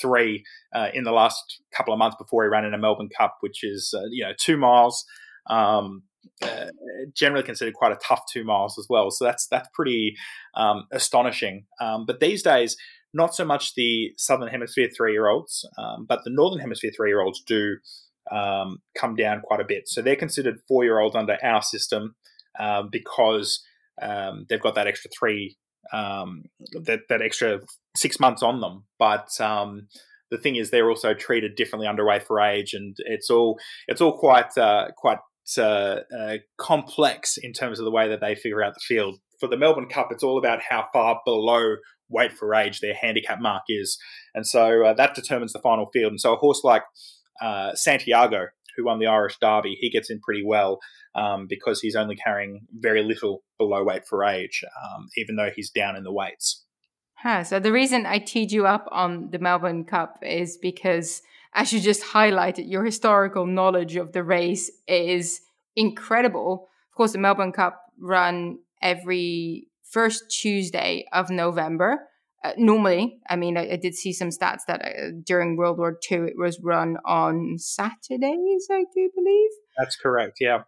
three 0.00 0.44
uh, 0.74 0.88
in 0.92 1.04
the 1.04 1.12
last 1.12 1.62
couple 1.76 1.92
of 1.92 1.98
months 1.98 2.16
before 2.18 2.44
he 2.44 2.48
ran 2.48 2.64
in 2.64 2.74
a 2.74 2.78
Melbourne 2.78 3.08
Cup, 3.16 3.36
which 3.40 3.64
is, 3.64 3.94
uh, 3.96 4.02
you 4.10 4.24
know, 4.24 4.32
two 4.38 4.56
miles. 4.56 5.04
Um, 5.48 6.02
uh, 6.42 6.66
generally 7.14 7.42
considered 7.42 7.74
quite 7.74 7.92
a 7.92 7.98
tough 8.04 8.22
two 8.32 8.44
miles 8.44 8.78
as 8.78 8.86
well. 8.88 9.10
So 9.10 9.24
that's 9.24 9.46
that's 9.48 9.68
pretty 9.72 10.14
um, 10.54 10.84
astonishing. 10.92 11.64
Um, 11.80 12.06
but 12.06 12.20
these 12.20 12.42
days, 12.42 12.76
not 13.14 13.34
so 13.34 13.44
much 13.44 13.74
the 13.74 14.12
Southern 14.16 14.48
Hemisphere 14.48 14.88
three 14.94 15.12
year 15.12 15.28
olds, 15.28 15.68
um, 15.78 16.06
but 16.08 16.20
the 16.24 16.30
Northern 16.30 16.60
Hemisphere 16.60 16.92
three 16.94 17.10
year 17.10 17.20
olds 17.20 17.42
do 17.42 17.76
um, 18.30 18.78
come 18.96 19.14
down 19.14 19.40
quite 19.42 19.60
a 19.60 19.66
bit. 19.66 19.88
So 19.88 20.02
they're 20.02 20.16
considered 20.16 20.60
four 20.66 20.84
year 20.84 20.98
olds 20.98 21.16
under 21.16 21.38
our 21.42 21.62
system 21.62 22.14
um, 22.58 22.88
because 22.90 23.62
um, 24.00 24.46
they've 24.48 24.60
got 24.60 24.74
that 24.74 24.86
extra 24.86 25.10
three, 25.18 25.56
um, 25.92 26.44
that, 26.84 27.00
that 27.08 27.22
extra 27.22 27.60
six 27.96 28.20
months 28.20 28.42
on 28.42 28.60
them. 28.60 28.84
But 28.98 29.40
um, 29.40 29.88
the 30.30 30.38
thing 30.38 30.56
is, 30.56 30.70
they're 30.70 30.90
also 30.90 31.14
treated 31.14 31.56
differently 31.56 31.88
underway 31.88 32.20
for 32.20 32.40
age, 32.40 32.74
and 32.74 32.96
it's 32.98 33.30
all 33.30 33.58
it's 33.86 34.00
all 34.00 34.18
quite 34.18 34.56
uh, 34.56 34.88
quite 34.96 35.18
uh, 35.56 36.00
uh, 36.16 36.36
complex 36.58 37.36
in 37.38 37.52
terms 37.52 37.78
of 37.78 37.84
the 37.84 37.90
way 37.90 38.08
that 38.08 38.20
they 38.20 38.34
figure 38.34 38.62
out 38.62 38.74
the 38.74 38.80
field. 38.80 39.18
For 39.40 39.48
the 39.48 39.56
Melbourne 39.56 39.88
Cup, 39.88 40.08
it's 40.10 40.24
all 40.24 40.38
about 40.38 40.60
how 40.68 40.86
far 40.92 41.20
below 41.24 41.76
weight 42.10 42.32
for 42.32 42.54
age 42.54 42.80
their 42.80 42.94
handicap 42.94 43.40
mark 43.40 43.62
is, 43.68 43.98
and 44.34 44.46
so 44.46 44.84
uh, 44.84 44.94
that 44.94 45.14
determines 45.14 45.52
the 45.52 45.60
final 45.60 45.86
field. 45.92 46.12
And 46.12 46.20
so 46.20 46.34
a 46.34 46.36
horse 46.36 46.62
like 46.64 46.82
uh, 47.40 47.74
Santiago, 47.74 48.46
who 48.76 48.84
won 48.84 48.98
the 48.98 49.06
Irish 49.06 49.38
Derby, 49.40 49.76
he 49.80 49.90
gets 49.90 50.10
in 50.10 50.20
pretty 50.20 50.44
well 50.44 50.78
um, 51.14 51.46
because 51.48 51.80
he's 51.80 51.96
only 51.96 52.16
carrying 52.16 52.66
very 52.72 53.02
little 53.02 53.42
below 53.58 53.82
weight 53.84 54.06
for 54.06 54.24
age, 54.24 54.64
um, 54.84 55.08
even 55.16 55.36
though 55.36 55.50
he's 55.54 55.70
down 55.70 55.96
in 55.96 56.04
the 56.04 56.12
weights. 56.12 56.64
Huh, 57.14 57.42
so 57.42 57.58
the 57.58 57.72
reason 57.72 58.06
I 58.06 58.18
teed 58.18 58.52
you 58.52 58.66
up 58.66 58.86
on 58.92 59.30
the 59.30 59.40
Melbourne 59.40 59.84
Cup 59.84 60.18
is 60.22 60.56
because, 60.56 61.20
as 61.52 61.72
you 61.72 61.80
just 61.80 62.04
highlighted, 62.04 62.70
your 62.70 62.84
historical 62.84 63.44
knowledge 63.44 63.96
of 63.96 64.12
the 64.12 64.22
race 64.22 64.70
is 64.86 65.40
incredible. 65.74 66.68
Of 66.92 66.96
course, 66.96 67.12
the 67.12 67.18
Melbourne 67.18 67.52
Cup 67.52 67.82
run 67.98 68.58
every 68.80 69.66
first 69.82 70.30
Tuesday 70.30 71.06
of 71.12 71.30
November. 71.30 72.06
Uh, 72.44 72.52
normally, 72.56 73.18
I 73.28 73.36
mean, 73.36 73.56
I, 73.56 73.72
I, 73.72 73.76
did 73.76 73.94
see 73.94 74.12
some 74.12 74.28
stats 74.28 74.60
that 74.68 74.80
uh, 74.80 75.10
during 75.24 75.56
World 75.56 75.76
War 75.76 75.98
II 76.10 76.18
it 76.18 76.34
was 76.36 76.60
run 76.62 76.96
on 77.04 77.56
Saturdays, 77.58 78.68
I 78.70 78.84
do 78.94 79.10
believe. 79.12 79.50
That's 79.76 79.96
correct, 79.96 80.38
yeah. 80.40 80.62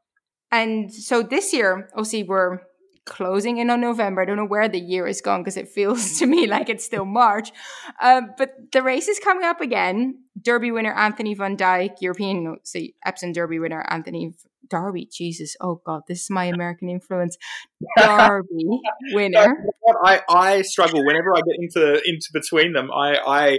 And 0.50 0.92
so 0.92 1.22
this 1.22 1.52
year, 1.52 1.88
obviously, 1.94 2.24
we're 2.24 2.58
closing 3.06 3.58
in 3.58 3.70
on 3.70 3.80
November. 3.80 4.22
I 4.22 4.24
don't 4.24 4.36
know 4.36 4.46
where 4.46 4.68
the 4.68 4.80
year 4.80 5.06
is 5.06 5.20
gone 5.20 5.40
because 5.40 5.56
it 5.56 5.68
feels 5.68 6.18
to 6.18 6.26
me 6.26 6.46
like 6.46 6.68
it's 6.68 6.84
still 6.84 7.04
March. 7.04 7.50
Uh, 8.00 8.22
but 8.36 8.54
the 8.72 8.82
race 8.82 9.08
is 9.08 9.18
coming 9.18 9.44
up 9.44 9.60
again. 9.60 10.24
Derby 10.40 10.70
winner 10.70 10.92
Anthony 10.92 11.34
Van 11.34 11.56
Dyck, 11.56 11.96
European, 12.00 12.56
see, 12.64 12.94
Epsom 13.04 13.32
Derby 13.32 13.58
winner 13.58 13.84
Anthony 13.90 14.32
Derby, 14.70 15.08
Jesus, 15.12 15.56
oh 15.60 15.80
God, 15.84 16.02
this 16.08 16.22
is 16.22 16.30
my 16.30 16.44
American 16.54 16.88
influence. 16.88 17.36
Derby 17.98 18.80
winner. 19.12 19.56
I, 20.04 20.20
I 20.28 20.62
struggle 20.62 21.04
whenever 21.04 21.34
I 21.36 21.40
get 21.40 21.56
into 21.58 22.00
into 22.08 22.28
between 22.32 22.72
them. 22.72 22.90
I, 22.90 23.16
I 23.16 23.58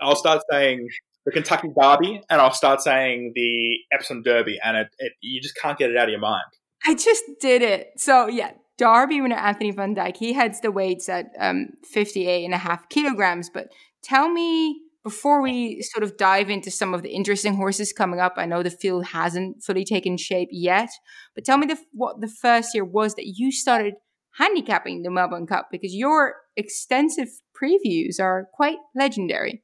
I'll 0.00 0.16
start 0.16 0.42
saying 0.50 0.88
the 1.24 1.32
Kentucky 1.32 1.68
Derby 1.80 2.20
and 2.28 2.40
I'll 2.40 2.52
start 2.52 2.80
saying 2.82 3.32
the 3.34 3.78
Epsom 3.92 4.22
Derby, 4.22 4.58
and 4.62 4.76
it, 4.76 4.88
it, 4.98 5.12
you 5.20 5.40
just 5.40 5.56
can't 5.56 5.78
get 5.78 5.90
it 5.90 5.96
out 5.96 6.04
of 6.04 6.10
your 6.10 6.20
mind. 6.20 6.44
I 6.86 6.94
just 6.94 7.24
did 7.40 7.62
it. 7.62 7.92
So 7.96 8.26
yeah, 8.28 8.52
Derby 8.78 9.20
winner 9.20 9.36
Anthony 9.36 9.70
Van 9.70 9.94
Dyck. 9.94 10.16
he 10.16 10.32
heads 10.32 10.60
the 10.60 10.72
weights 10.72 11.08
at 11.08 11.26
um, 11.38 11.68
58 11.84 12.44
and 12.44 12.54
a 12.54 12.58
half 12.58 12.88
kilograms. 12.88 13.50
But 13.50 13.68
tell 14.02 14.28
me, 14.28 14.80
before 15.04 15.42
we 15.42 15.82
sort 15.82 16.02
of 16.02 16.16
dive 16.16 16.48
into 16.48 16.70
some 16.70 16.94
of 16.94 17.02
the 17.02 17.10
interesting 17.10 17.54
horses 17.54 17.92
coming 17.92 18.20
up, 18.20 18.34
I 18.36 18.46
know 18.46 18.62
the 18.62 18.70
field 18.70 19.06
hasn't 19.06 19.62
fully 19.62 19.84
taken 19.84 20.16
shape 20.16 20.48
yet, 20.52 20.90
but 21.34 21.44
tell 21.44 21.58
me 21.58 21.66
the, 21.66 21.78
what 21.92 22.20
the 22.20 22.28
first 22.28 22.74
year 22.74 22.84
was 22.84 23.14
that 23.16 23.26
you 23.26 23.50
started 23.50 23.94
handicapping 24.36 25.02
the 25.02 25.10
Melbourne 25.10 25.46
Cup 25.46 25.68
because 25.70 25.94
your 25.94 26.36
extensive 26.56 27.28
previews 27.60 28.20
are 28.20 28.48
quite 28.54 28.78
legendary 28.94 29.62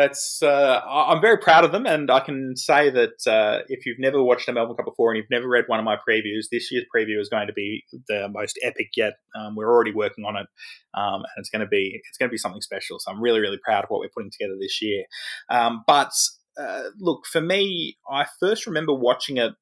that's 0.00 0.42
uh, 0.42 0.80
I'm 0.88 1.20
very 1.20 1.36
proud 1.36 1.64
of 1.64 1.72
them, 1.72 1.84
and 1.84 2.10
I 2.10 2.20
can 2.20 2.56
say 2.56 2.88
that 2.90 3.26
uh, 3.26 3.64
if 3.68 3.84
you've 3.84 3.98
never 3.98 4.22
watched 4.22 4.48
a 4.48 4.52
Melbourne 4.52 4.76
Cup 4.76 4.86
before 4.86 5.10
and 5.10 5.18
you've 5.18 5.30
never 5.30 5.46
read 5.46 5.64
one 5.66 5.78
of 5.78 5.84
my 5.84 5.96
previews, 5.96 6.48
this 6.50 6.72
year's 6.72 6.86
preview 6.94 7.20
is 7.20 7.28
going 7.28 7.48
to 7.48 7.52
be 7.52 7.84
the 8.08 8.28
most 8.30 8.58
epic 8.62 8.88
yet. 8.96 9.14
Um, 9.38 9.54
we're 9.56 9.70
already 9.70 9.92
working 9.92 10.24
on 10.24 10.36
it, 10.36 10.46
um, 10.94 11.16
and 11.16 11.36
it's 11.36 11.50
going 11.50 11.60
to 11.60 11.68
be 11.68 12.00
it's 12.08 12.16
going 12.16 12.28
to 12.28 12.32
be 12.32 12.38
something 12.38 12.62
special. 12.62 12.98
So 12.98 13.10
I'm 13.12 13.20
really 13.20 13.40
really 13.40 13.58
proud 13.62 13.84
of 13.84 13.90
what 13.90 14.00
we're 14.00 14.08
putting 14.14 14.30
together 14.30 14.56
this 14.58 14.80
year. 14.80 15.04
Um, 15.50 15.84
but 15.86 16.12
uh, 16.58 16.84
look, 16.98 17.26
for 17.26 17.42
me, 17.42 17.98
I 18.10 18.24
first 18.40 18.66
remember 18.66 18.94
watching 18.94 19.36
it 19.36 19.52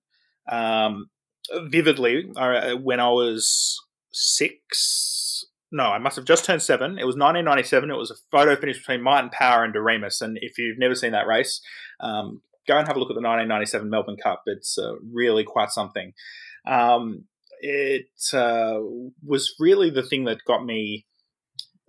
um, 0.51 1.11
vividly 1.65 2.31
uh, 2.37 2.77
when 2.77 3.01
I 3.01 3.09
was 3.09 3.77
six 4.13 5.28
no, 5.71 5.85
I 5.85 5.99
must 5.99 6.17
have 6.17 6.25
just 6.25 6.45
turned 6.45 6.63
seven. 6.63 6.93
It 6.93 7.05
was 7.05 7.17
1997. 7.17 7.91
It 7.91 7.95
was 7.95 8.11
a 8.11 8.17
photo 8.31 8.57
finish 8.57 8.79
between 8.79 9.03
Might 9.03 9.21
and 9.21 9.33
Power 9.33 9.65
and 9.65 9.75
Doriemus. 9.75 10.23
And 10.23 10.39
if 10.41 10.59
you've 10.59 10.79
never 10.79 10.95
seen 10.95 11.13
that 11.13 11.27
race, 11.27 11.61
um, 12.01 12.41
go 12.67 12.79
and 12.79 12.87
have 12.87 12.97
a 12.97 12.99
look 12.99 13.11
at 13.11 13.15
the 13.15 13.21
1997 13.21 13.91
Melbourne 13.91 14.17
Cup. 14.23 14.43
It's 14.47 14.79
uh, 14.79 14.95
really 15.13 15.45
quite 15.45 15.71
something. 15.71 16.13
Um, 16.67 17.25
it 17.61 18.09
uh, 18.33 18.79
was 19.25 19.55
really 19.59 19.91
the 19.91 20.03
thing 20.03 20.25
that 20.25 20.45
got 20.47 20.65
me 20.65 21.07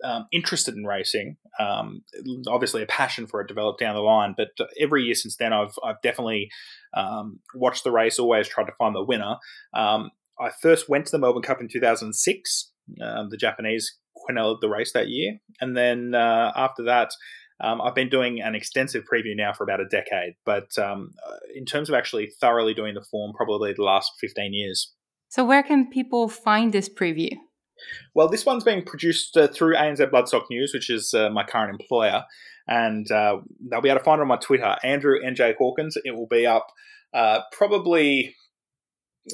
um, 0.02 0.26
interested 0.32 0.74
in 0.74 0.84
racing. 0.84 1.36
Um, 1.58 2.02
obviously, 2.48 2.82
a 2.82 2.86
passion 2.86 3.26
for 3.26 3.40
it 3.40 3.48
developed 3.48 3.80
down 3.80 3.94
the 3.94 4.00
line, 4.00 4.34
but 4.36 4.48
every 4.80 5.04
year 5.04 5.14
since 5.14 5.36
then, 5.36 5.52
I've 5.52 5.74
I've 5.84 6.00
definitely 6.02 6.50
um, 6.94 7.40
watched 7.54 7.84
the 7.84 7.90
race. 7.90 8.18
Always 8.18 8.48
tried 8.48 8.64
to 8.64 8.72
find 8.78 8.94
the 8.94 9.04
winner. 9.04 9.36
Um, 9.74 10.10
I 10.40 10.50
first 10.62 10.88
went 10.88 11.04
to 11.06 11.12
the 11.12 11.18
Melbourne 11.18 11.42
Cup 11.42 11.60
in 11.60 11.68
2006 11.68 12.72
um, 13.02 13.28
the 13.30 13.36
Japanese 13.36 13.96
quinelled 14.16 14.60
the 14.60 14.68
race 14.68 14.92
that 14.92 15.08
year. 15.08 15.38
And 15.60 15.76
then 15.76 16.14
uh, 16.14 16.52
after 16.54 16.84
that, 16.84 17.10
um, 17.62 17.80
I've 17.80 17.94
been 17.94 18.08
doing 18.08 18.40
an 18.40 18.54
extensive 18.54 19.04
preview 19.04 19.36
now 19.36 19.52
for 19.52 19.64
about 19.64 19.80
a 19.80 19.86
decade. 19.86 20.34
But 20.44 20.78
um, 20.78 21.12
uh, 21.26 21.36
in 21.54 21.64
terms 21.64 21.88
of 21.88 21.94
actually 21.94 22.30
thoroughly 22.40 22.74
doing 22.74 22.94
the 22.94 23.04
form, 23.10 23.32
probably 23.36 23.72
the 23.72 23.82
last 23.82 24.12
15 24.20 24.54
years. 24.54 24.92
So, 25.28 25.44
where 25.44 25.62
can 25.62 25.88
people 25.90 26.28
find 26.28 26.72
this 26.72 26.88
preview? 26.88 27.32
Well, 28.14 28.28
this 28.28 28.44
one's 28.44 28.64
being 28.64 28.84
produced 28.84 29.36
uh, 29.36 29.48
through 29.48 29.74
ANZ 29.74 30.10
Bloodstock 30.10 30.44
News, 30.50 30.72
which 30.74 30.90
is 30.90 31.14
uh, 31.14 31.30
my 31.30 31.44
current 31.44 31.70
employer. 31.70 32.24
And 32.66 33.10
uh, 33.10 33.38
they'll 33.68 33.80
be 33.80 33.88
able 33.88 34.00
to 34.00 34.04
find 34.04 34.20
it 34.20 34.22
on 34.22 34.28
my 34.28 34.36
Twitter, 34.36 34.76
Andrew 34.82 35.16
NJ 35.24 35.56
Hawkins. 35.56 35.96
It 36.04 36.14
will 36.14 36.26
be 36.26 36.46
up 36.46 36.66
uh, 37.12 37.40
probably 37.52 38.36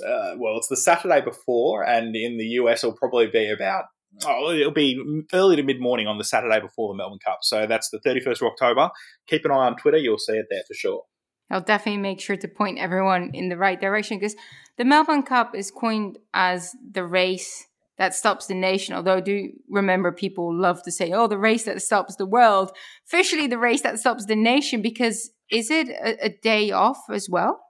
uh, 0.03 0.35
well, 0.39 0.57
it's 0.57 0.69
the 0.69 0.77
Saturday 0.77 1.21
before, 1.21 1.85
and 1.85 2.15
in 2.17 2.39
the 2.39 2.47
US, 2.61 2.83
it'll 2.83 2.97
probably 2.97 3.27
be 3.27 3.51
about 3.51 3.85
oh, 4.25 4.51
it'll 4.53 4.73
be 4.73 5.25
early 5.33 5.57
to 5.57 5.63
mid 5.63 5.81
morning 5.81 6.07
on 6.07 6.19
the 6.19 6.25
Saturday 6.25 6.61
before 6.61 6.93
the 6.93 6.97
Melbourne 6.97 7.19
Cup. 7.25 7.39
So 7.43 7.67
that's 7.67 7.91
the 7.91 8.01
31st 8.01 8.43
of 8.43 8.49
October. 8.53 8.91
Keep 9.29 9.45
an 9.45 9.51
eye 9.51 9.67
on 9.67 9.77
Twitter; 9.77 9.99
you'll 9.99 10.19
see 10.19 10.35
it 10.35 10.47
there 10.51 10.63
for 10.67 10.75
sure. 10.75 11.03
I'll 11.51 11.61
definitely 11.61 12.01
make 12.01 12.21
sure 12.21 12.37
to 12.37 12.49
point 12.49 12.79
everyone 12.79 13.31
in 13.33 13.49
the 13.49 13.57
right 13.57 13.81
direction 13.81 14.19
because 14.19 14.35
the 14.79 14.85
Melbourne 14.85 15.23
Cup 15.23 15.55
is 15.55 15.71
coined 15.71 16.19
as 16.35 16.73
the 16.91 17.05
race 17.05 17.67
that 17.99 18.15
stops 18.15 18.47
the 18.47 18.55
nation. 18.55 18.95
Although 18.95 19.17
I 19.17 19.21
do 19.21 19.51
remember 19.71 20.13
people 20.13 20.55
love 20.55 20.83
to 20.83 20.93
say, 20.93 21.13
"Oh, 21.13 21.27
the 21.27 21.39
race 21.39 21.65
that 21.65 21.83
stops 21.83 22.17
the 22.17 22.27
world." 22.27 22.73
Officially, 23.07 23.47
the 23.47 23.59
race 23.59 23.83
that 23.83 23.99
stops 23.99 24.27
the 24.27 24.37
nation 24.37 24.83
because 24.83 25.31
is 25.51 25.71
it 25.71 25.89
a, 25.89 26.27
a 26.27 26.29
day 26.29 26.71
off 26.73 26.99
as 27.11 27.29
well? 27.31 27.61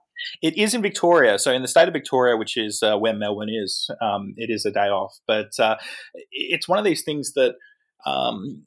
It 0.41 0.57
is 0.57 0.73
in 0.73 0.81
Victoria, 0.81 1.39
so 1.39 1.51
in 1.51 1.61
the 1.61 1.67
state 1.67 1.87
of 1.87 1.93
Victoria, 1.93 2.37
which 2.37 2.57
is 2.57 2.81
uh, 2.83 2.97
where 2.97 3.13
Melbourne 3.13 3.49
is, 3.51 3.89
um, 4.01 4.33
it 4.37 4.49
is 4.49 4.65
a 4.65 4.71
day 4.71 4.87
off. 4.87 5.17
But 5.27 5.59
uh, 5.59 5.77
it's 6.31 6.67
one 6.67 6.79
of 6.79 6.85
these 6.85 7.03
things 7.03 7.33
that 7.33 7.55
um, 8.05 8.65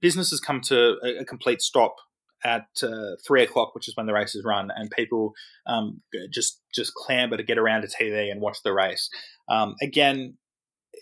businesses 0.00 0.40
come 0.40 0.60
to 0.62 0.96
a, 1.02 1.20
a 1.20 1.24
complete 1.24 1.60
stop 1.60 1.96
at 2.44 2.66
uh, 2.82 3.16
three 3.26 3.42
o'clock, 3.42 3.74
which 3.74 3.88
is 3.88 3.96
when 3.96 4.06
the 4.06 4.12
race 4.12 4.34
is 4.34 4.44
run, 4.44 4.70
and 4.74 4.90
people 4.90 5.32
um, 5.66 6.02
just 6.30 6.60
just 6.74 6.92
clamber 6.94 7.36
to 7.36 7.42
get 7.42 7.58
around 7.58 7.82
to 7.82 7.88
TV 7.88 8.30
and 8.30 8.40
watch 8.40 8.58
the 8.62 8.72
race. 8.72 9.08
Um, 9.48 9.74
again, 9.82 10.36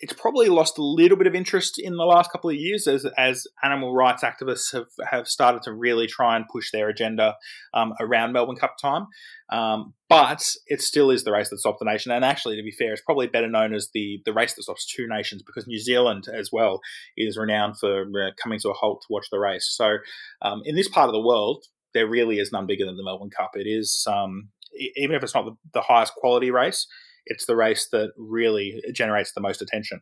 it's 0.00 0.12
probably 0.12 0.48
lost 0.48 0.78
a 0.78 0.82
little 0.82 1.16
bit 1.16 1.26
of 1.26 1.34
interest 1.34 1.78
in 1.78 1.96
the 1.96 2.04
last 2.04 2.32
couple 2.32 2.50
of 2.50 2.56
years 2.56 2.86
as 2.86 3.06
as 3.18 3.46
animal 3.62 3.94
rights 3.94 4.24
activists 4.24 4.72
have 4.72 4.86
have 5.10 5.28
started 5.28 5.62
to 5.62 5.72
really 5.72 6.06
try 6.06 6.36
and 6.36 6.46
push 6.50 6.70
their 6.70 6.88
agenda 6.88 7.36
um, 7.74 7.92
around 8.00 8.32
Melbourne 8.32 8.56
Cup 8.56 8.76
time. 8.80 9.06
Um, 9.50 9.94
but 10.08 10.50
it 10.66 10.80
still 10.80 11.10
is 11.10 11.24
the 11.24 11.32
race 11.32 11.50
that 11.50 11.58
stops 11.58 11.78
the 11.78 11.84
nation, 11.84 12.12
and 12.12 12.24
actually, 12.24 12.56
to 12.56 12.62
be 12.62 12.70
fair, 12.70 12.92
it's 12.92 13.02
probably 13.02 13.26
better 13.26 13.48
known 13.48 13.74
as 13.74 13.90
the 13.92 14.20
the 14.24 14.32
race 14.32 14.54
that 14.54 14.62
stops 14.62 14.86
two 14.86 15.06
nations 15.06 15.42
because 15.42 15.66
New 15.66 15.78
Zealand 15.78 16.26
as 16.32 16.50
well 16.52 16.80
is 17.16 17.36
renowned 17.36 17.78
for 17.78 18.02
uh, 18.02 18.30
coming 18.42 18.58
to 18.60 18.70
a 18.70 18.74
halt 18.74 19.02
to 19.02 19.06
watch 19.12 19.26
the 19.30 19.38
race. 19.38 19.68
So, 19.70 19.98
um, 20.40 20.62
in 20.64 20.74
this 20.74 20.88
part 20.88 21.08
of 21.08 21.12
the 21.12 21.20
world, 21.20 21.64
there 21.94 22.08
really 22.08 22.38
is 22.38 22.52
none 22.52 22.66
bigger 22.66 22.86
than 22.86 22.96
the 22.96 23.04
Melbourne 23.04 23.30
Cup. 23.30 23.52
It 23.54 23.66
is 23.66 24.06
um, 24.10 24.48
even 24.96 25.16
if 25.16 25.22
it's 25.22 25.34
not 25.34 25.44
the, 25.44 25.56
the 25.74 25.82
highest 25.82 26.14
quality 26.14 26.50
race 26.50 26.86
it's 27.26 27.46
the 27.46 27.56
race 27.56 27.88
that 27.92 28.10
really 28.16 28.82
generates 28.94 29.32
the 29.32 29.40
most 29.40 29.62
attention. 29.62 30.00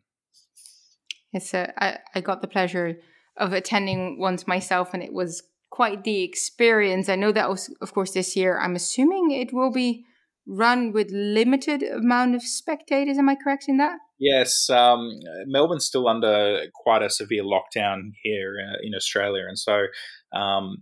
It's 1.33 1.53
I 1.53 1.99
got 2.21 2.41
the 2.41 2.47
pleasure 2.47 2.97
of 3.37 3.53
attending 3.53 4.19
once 4.19 4.47
myself, 4.47 4.93
and 4.93 5.01
it 5.01 5.13
was 5.13 5.43
quite 5.69 6.03
the 6.03 6.23
experience. 6.23 7.07
I 7.09 7.15
know 7.15 7.31
that 7.31 7.49
was, 7.49 7.73
of 7.81 7.93
course, 7.93 8.11
this 8.11 8.35
year. 8.35 8.59
I'm 8.59 8.75
assuming 8.75 9.31
it 9.31 9.53
will 9.53 9.71
be 9.71 10.03
run 10.45 10.91
with 10.91 11.09
limited 11.11 11.83
amount 11.83 12.35
of 12.35 12.43
spectators. 12.43 13.17
Am 13.17 13.29
I 13.29 13.35
correct 13.35 13.65
in 13.67 13.77
that? 13.77 13.97
Yes, 14.19 14.69
um, 14.69 15.09
Melbourne's 15.47 15.85
still 15.85 16.07
under 16.07 16.65
quite 16.75 17.01
a 17.01 17.09
severe 17.09 17.43
lockdown 17.43 18.11
here 18.21 18.55
uh, 18.59 18.77
in 18.83 18.93
Australia, 18.93 19.45
and 19.47 19.57
so 19.57 19.85
um, 20.31 20.77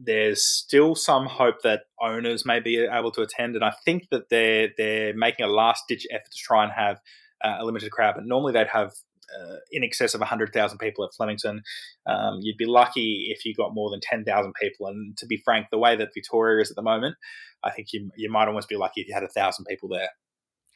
there's 0.00 0.42
still 0.42 0.94
some 0.94 1.26
hope 1.26 1.62
that 1.62 1.82
owners 2.00 2.44
may 2.44 2.60
be 2.60 2.86
able 2.90 3.12
to 3.12 3.22
attend, 3.22 3.54
and 3.54 3.64
I 3.64 3.72
think 3.84 4.08
that 4.10 4.28
they're 4.28 4.68
they're 4.76 5.14
making 5.14 5.44
a 5.44 5.48
last 5.48 5.84
ditch 5.88 6.06
effort 6.10 6.30
to 6.30 6.38
try 6.38 6.64
and 6.64 6.72
have 6.72 7.00
uh, 7.44 7.56
a 7.60 7.64
limited 7.64 7.90
crowd. 7.90 8.14
But 8.16 8.26
normally 8.26 8.52
they'd 8.52 8.68
have 8.68 8.92
uh, 9.28 9.56
in 9.70 9.84
excess 9.84 10.14
of 10.14 10.20
100,000 10.20 10.78
people 10.78 11.04
at 11.04 11.14
Flemington. 11.14 11.62
Um, 12.06 12.38
you'd 12.40 12.56
be 12.56 12.66
lucky 12.66 13.26
if 13.28 13.44
you 13.44 13.54
got 13.54 13.74
more 13.74 13.90
than 13.90 14.00
10,000 14.00 14.52
people. 14.60 14.86
And 14.86 15.16
to 15.18 15.26
be 15.26 15.40
frank, 15.44 15.66
the 15.70 15.78
way 15.78 15.96
that 15.96 16.14
Victoria 16.14 16.62
is 16.62 16.70
at 16.70 16.76
the 16.76 16.82
moment, 16.82 17.16
I 17.62 17.70
think 17.70 17.92
you, 17.92 18.10
you 18.16 18.30
might 18.30 18.48
almost 18.48 18.68
be 18.68 18.76
lucky 18.76 19.02
if 19.02 19.08
you 19.08 19.14
had 19.14 19.22
a 19.22 19.28
thousand 19.28 19.66
people 19.66 19.88
there. 19.88 20.08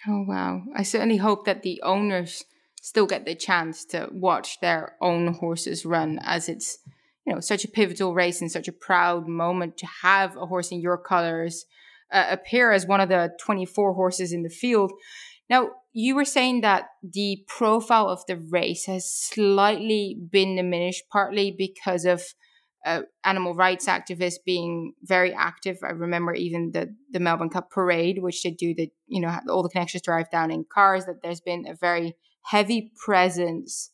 Oh, 0.07 0.25
wow. 0.27 0.63
I 0.77 0.83
certainly 0.83 1.19
hope 1.19 1.47
that 1.47 1.63
the 1.63 1.81
owners 1.83 2.45
still 2.83 3.07
get 3.07 3.25
the 3.25 3.35
chance 3.35 3.85
to 3.87 4.09
watch 4.13 4.61
their 4.61 4.97
own 5.01 5.35
horses 5.35 5.87
run 5.87 6.19
as 6.23 6.49
it's 6.49 6.79
you 7.27 7.35
know 7.35 7.41
such 7.41 7.65
a 7.65 7.69
pivotal 7.69 8.15
race 8.15 8.41
and 8.41 8.51
such 8.51 8.69
a 8.69 8.73
proud 8.73 9.29
moment 9.29 9.77
to 9.79 9.87
have 10.03 10.37
a 10.37 10.47
horse 10.47 10.71
in 10.71 10.81
your 10.81 10.99
colors 10.99 11.65
uh, 12.13 12.27
appear 12.31 12.73
as 12.73 12.87
one 12.87 13.01
of 13.01 13.09
the 13.09 13.31
24 13.41 13.95
horses 13.95 14.33
in 14.33 14.43
the 14.43 14.51
field 14.51 14.93
now 15.49 15.71
you 15.93 16.15
were 16.15 16.25
saying 16.25 16.63
that 16.63 16.87
the 17.03 17.45
profile 17.47 18.09
of 18.09 18.25
the 18.27 18.37
race 18.37 18.87
has 18.87 19.13
slightly 19.13 20.17
been 20.31 20.57
diminished 20.57 21.05
partly 21.11 21.55
because 21.57 22.05
of 22.05 22.23
uh, 22.85 23.03
animal 23.25 23.55
rights 23.55 23.87
activists 23.87 24.39
being 24.45 24.93
very 25.03 25.33
active. 25.33 25.79
I 25.85 25.91
remember 25.91 26.35
even 26.35 26.73
the 26.73 26.95
the 27.11 27.21
Melbourne 27.21 27.51
Cup 27.51 27.71
parade, 27.71 28.19
which 28.21 28.43
they 28.43 28.51
do 28.51 28.75
the 28.75 28.91
you 29.07 29.21
know, 29.21 29.39
all 29.49 29.63
the 29.63 29.69
connections 29.69 30.03
drive 30.03 30.31
down 30.31 30.51
in 30.51 30.65
cars. 30.73 31.05
That 31.05 31.23
there's 31.23 31.41
been 31.41 31.65
a 31.69 31.75
very 31.75 32.17
heavy 32.47 32.91
presence 33.05 33.92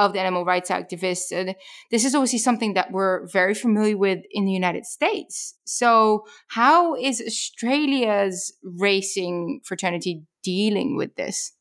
of 0.00 0.14
the 0.14 0.20
animal 0.20 0.44
rights 0.44 0.70
activists. 0.70 1.30
And 1.30 1.54
this 1.90 2.04
is 2.04 2.14
obviously 2.14 2.38
something 2.38 2.74
that 2.74 2.90
we're 2.90 3.26
very 3.26 3.54
familiar 3.54 3.98
with 3.98 4.20
in 4.30 4.46
the 4.46 4.52
United 4.52 4.86
States. 4.86 5.54
So, 5.64 6.24
how 6.48 6.94
is 6.96 7.20
Australia's 7.20 8.52
racing 8.62 9.60
fraternity 9.64 10.22
dealing 10.42 10.96
with 10.96 11.14
this? 11.16 11.52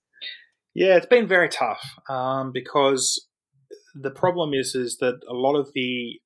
Yeah, 0.73 0.95
it's 0.95 1.05
been 1.05 1.27
very 1.27 1.49
tough 1.49 1.81
um, 2.07 2.51
because 2.53 3.27
the 3.93 4.11
problem 4.11 4.53
is 4.53 4.75
is 4.75 4.97
that 4.97 5.19
a 5.29 5.33
lot 5.33 5.55
of 5.55 5.71
the 5.73 6.21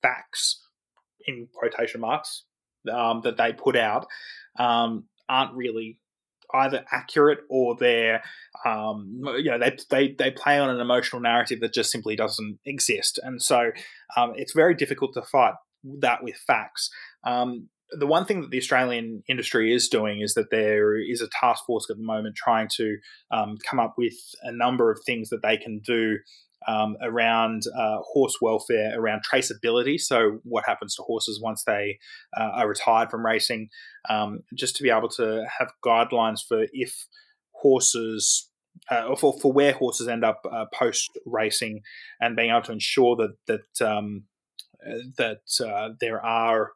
facts, 0.00 0.62
in 1.26 1.48
quotation 1.52 2.00
marks, 2.00 2.44
um, 2.90 3.20
that 3.24 3.36
they 3.36 3.52
put 3.52 3.76
out 3.76 4.06
um, 4.58 5.04
aren't 5.28 5.54
really 5.54 5.98
either 6.54 6.84
accurate 6.92 7.40
or 7.48 7.76
they're 7.78 8.22
um, 8.64 9.20
you 9.36 9.50
know 9.50 9.58
they, 9.58 9.76
they 9.90 10.14
they 10.18 10.30
play 10.30 10.58
on 10.58 10.70
an 10.70 10.80
emotional 10.80 11.22
narrative 11.22 11.60
that 11.60 11.74
just 11.74 11.90
simply 11.90 12.16
doesn't 12.16 12.58
exist. 12.64 13.18
And 13.22 13.42
so 13.42 13.70
um, 14.16 14.32
it's 14.36 14.52
very 14.52 14.74
difficult 14.74 15.14
to 15.14 15.22
fight 15.22 15.54
that 16.00 16.22
with 16.22 16.36
facts. 16.46 16.90
Um, 17.24 17.68
the 17.92 18.06
one 18.06 18.24
thing 18.24 18.40
that 18.40 18.50
the 18.50 18.58
Australian 18.58 19.22
industry 19.28 19.72
is 19.74 19.88
doing 19.88 20.20
is 20.20 20.34
that 20.34 20.50
there 20.50 20.96
is 20.96 21.20
a 21.20 21.28
task 21.40 21.64
force 21.66 21.88
at 21.90 21.96
the 21.96 22.02
moment 22.02 22.36
trying 22.36 22.68
to 22.76 22.96
um, 23.32 23.56
come 23.68 23.80
up 23.80 23.94
with 23.98 24.14
a 24.42 24.52
number 24.52 24.90
of 24.90 25.00
things 25.04 25.30
that 25.30 25.42
they 25.42 25.56
can 25.56 25.80
do 25.80 26.18
um, 26.66 26.96
around 27.02 27.62
uh, 27.76 27.98
horse 28.00 28.38
welfare, 28.40 28.98
around 28.98 29.22
traceability. 29.30 30.00
So, 30.00 30.40
what 30.44 30.64
happens 30.66 30.94
to 30.96 31.02
horses 31.02 31.40
once 31.40 31.64
they 31.64 31.98
uh, 32.36 32.50
are 32.54 32.68
retired 32.68 33.10
from 33.10 33.24
racing? 33.24 33.68
Um, 34.08 34.40
just 34.54 34.76
to 34.76 34.82
be 34.82 34.90
able 34.90 35.08
to 35.10 35.46
have 35.58 35.72
guidelines 35.84 36.40
for 36.46 36.66
if 36.72 37.06
horses. 37.52 38.46
Uh, 38.88 39.14
for, 39.14 39.38
for 39.38 39.52
where 39.52 39.72
horses 39.72 40.08
end 40.08 40.24
up 40.24 40.40
uh, 40.50 40.64
post 40.72 41.10
racing, 41.26 41.82
and 42.20 42.36
being 42.36 42.50
able 42.50 42.62
to 42.62 42.72
ensure 42.72 43.14
that 43.16 43.34
that 43.46 43.86
um, 43.86 44.24
uh, 44.86 44.94
that 45.18 45.42
uh, 45.64 45.90
there 46.00 46.24
are 46.24 46.70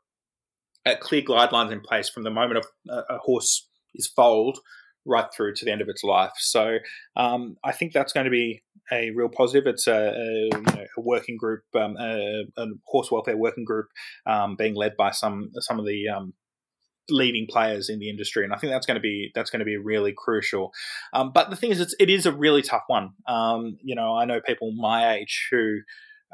clear 1.01 1.23
guidelines 1.23 1.73
in 1.73 1.81
place 1.81 2.09
from 2.09 2.25
the 2.25 2.31
moment 2.31 2.65
a, 2.91 2.93
a 3.15 3.19
horse 3.19 3.69
is 3.95 4.07
foaled 4.07 4.59
right 5.07 5.27
through 5.35 5.55
to 5.55 5.65
the 5.65 5.73
end 5.73 5.81
of 5.81 5.89
its 5.89 6.03
life. 6.03 6.33
So 6.37 6.79
um, 7.17 7.57
I 7.65 7.73
think 7.73 7.93
that's 7.93 8.13
going 8.13 8.25
to 8.25 8.31
be 8.31 8.63
a 8.93 9.11
real 9.11 9.29
positive. 9.29 9.67
It's 9.67 9.87
a, 9.87 10.13
a, 10.15 10.45
you 10.45 10.63
know, 10.63 10.87
a 10.97 11.01
working 11.01 11.37
group, 11.37 11.63
um, 11.75 11.97
a, 11.99 12.45
a, 12.57 12.67
horse 12.87 13.11
welfare 13.11 13.37
working 13.37 13.65
group, 13.65 13.87
um, 14.27 14.57
being 14.57 14.75
led 14.75 14.97
by 14.97 15.11
some 15.11 15.51
some 15.61 15.79
of 15.79 15.87
the 15.87 16.09
um, 16.09 16.35
leading 17.11 17.47
players 17.49 17.89
in 17.89 17.99
the 17.99 18.11
industry, 18.11 18.45
and 18.45 18.53
I 18.53 18.57
think 18.57 18.73
that's 18.73 18.87
going 18.87 18.97
to 18.97 19.01
be 19.01 19.31
that's 19.35 19.51
going 19.51 19.61
to 19.61 19.67
be 19.67 19.77
really 19.77 20.15
crucial. 20.17 20.73
Um, 21.13 21.33
but 21.33 21.51
the 21.51 21.57
thing 21.57 21.71
is, 21.71 21.81
it's, 21.81 21.95
it 21.99 22.11
is 22.11 22.27
a 22.27 22.33
really 22.33 22.63
tough 22.63 22.85
one. 22.87 23.11
Um, 23.27 23.79
you 23.83 23.95
know, 23.95 24.15
I 24.15 24.25
know 24.25 24.41
people 24.41 24.73
my 24.73 25.17
age 25.17 25.49
who 25.51 25.79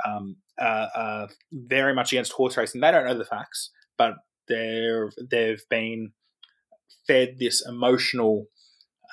um, 0.04 0.36
are 0.58 1.28
very 1.52 1.94
much 1.94 2.12
against 2.12 2.32
horse 2.32 2.56
racing. 2.56 2.80
They 2.80 2.90
don't 2.90 3.06
know 3.06 3.18
the 3.18 3.24
facts, 3.24 3.70
but 3.96 4.14
they're 4.48 5.10
they've 5.30 5.62
been 5.68 6.12
fed 7.06 7.36
this 7.38 7.66
emotional 7.66 8.46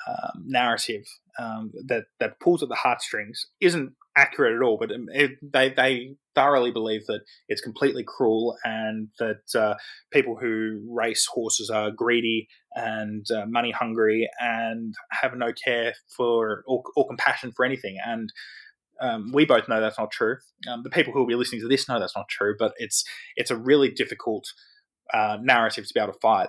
um, 0.08 0.44
narrative 0.46 1.04
um, 1.38 1.70
that 1.86 2.04
that 2.20 2.40
pulls 2.40 2.62
at 2.62 2.68
the 2.68 2.74
heartstrings 2.74 3.46
isn't 3.60 3.92
accurate 4.16 4.56
at 4.56 4.62
all, 4.62 4.78
but 4.78 4.90
it, 4.90 5.32
they 5.42 5.70
they 5.70 6.16
thoroughly 6.34 6.70
believe 6.70 7.06
that 7.06 7.20
it's 7.48 7.60
completely 7.60 8.04
cruel 8.06 8.56
and 8.64 9.08
that 9.18 9.42
uh, 9.54 9.74
people 10.12 10.36
who 10.36 10.80
race 10.88 11.26
horses 11.26 11.68
are 11.70 11.90
greedy 11.90 12.48
and 12.74 13.26
uh, 13.30 13.44
money 13.46 13.72
hungry 13.72 14.28
and 14.40 14.94
have 15.10 15.34
no 15.36 15.52
care 15.52 15.94
for 16.16 16.62
or, 16.66 16.82
or 16.96 17.06
compassion 17.08 17.52
for 17.54 17.64
anything. 17.64 17.96
And 18.04 18.32
um, 19.00 19.30
we 19.32 19.44
both 19.44 19.68
know 19.68 19.80
that's 19.80 19.98
not 19.98 20.10
true. 20.10 20.36
Um, 20.68 20.82
the 20.82 20.90
people 20.90 21.12
who 21.12 21.20
will 21.20 21.26
be 21.26 21.34
listening 21.34 21.60
to 21.60 21.68
this 21.68 21.88
know 21.88 22.00
that's 22.00 22.16
not 22.16 22.28
true, 22.28 22.54
but 22.58 22.72
it's 22.78 23.04
it's 23.36 23.50
a 23.50 23.56
really 23.56 23.90
difficult 23.90 24.44
uh, 25.12 25.38
narrative 25.40 25.86
to 25.86 25.94
be 25.94 26.00
able 26.00 26.12
to 26.12 26.18
fight. 26.20 26.48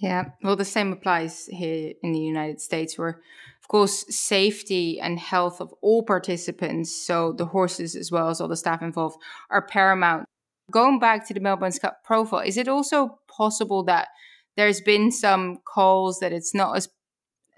Yeah, 0.00 0.30
well, 0.42 0.56
the 0.56 0.64
same 0.64 0.92
applies 0.92 1.46
here 1.46 1.94
in 2.02 2.12
the 2.12 2.20
United 2.20 2.60
States, 2.60 2.98
where, 2.98 3.20
of 3.62 3.68
course, 3.68 4.04
safety 4.14 5.00
and 5.00 5.18
health 5.18 5.60
of 5.60 5.72
all 5.80 6.02
participants, 6.02 6.94
so 6.94 7.32
the 7.32 7.46
horses 7.46 7.96
as 7.96 8.12
well 8.12 8.28
as 8.28 8.40
all 8.40 8.48
the 8.48 8.56
staff 8.56 8.82
involved, 8.82 9.16
are 9.50 9.66
paramount. 9.66 10.26
Going 10.70 10.98
back 10.98 11.26
to 11.28 11.34
the 11.34 11.40
Melbourne 11.40 11.72
Cup 11.72 12.04
profile, 12.04 12.40
is 12.40 12.58
it 12.58 12.68
also 12.68 13.18
possible 13.28 13.84
that 13.84 14.08
there's 14.56 14.80
been 14.82 15.10
some 15.10 15.58
calls 15.64 16.18
that 16.20 16.32
it's 16.32 16.54
not 16.54 16.76
as 16.76 16.88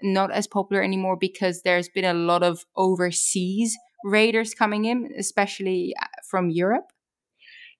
not 0.01 0.31
as 0.31 0.47
popular 0.47 0.81
anymore 0.81 1.17
because 1.17 1.61
there's 1.63 1.89
been 1.89 2.05
a 2.05 2.13
lot 2.13 2.41
of 2.41 2.65
overseas 2.77 3.75
raiders 4.05 4.53
coming 4.53 4.85
in, 4.85 5.11
especially 5.17 5.93
uh, 6.01 6.05
from 6.29 6.49
Europe? 6.49 6.91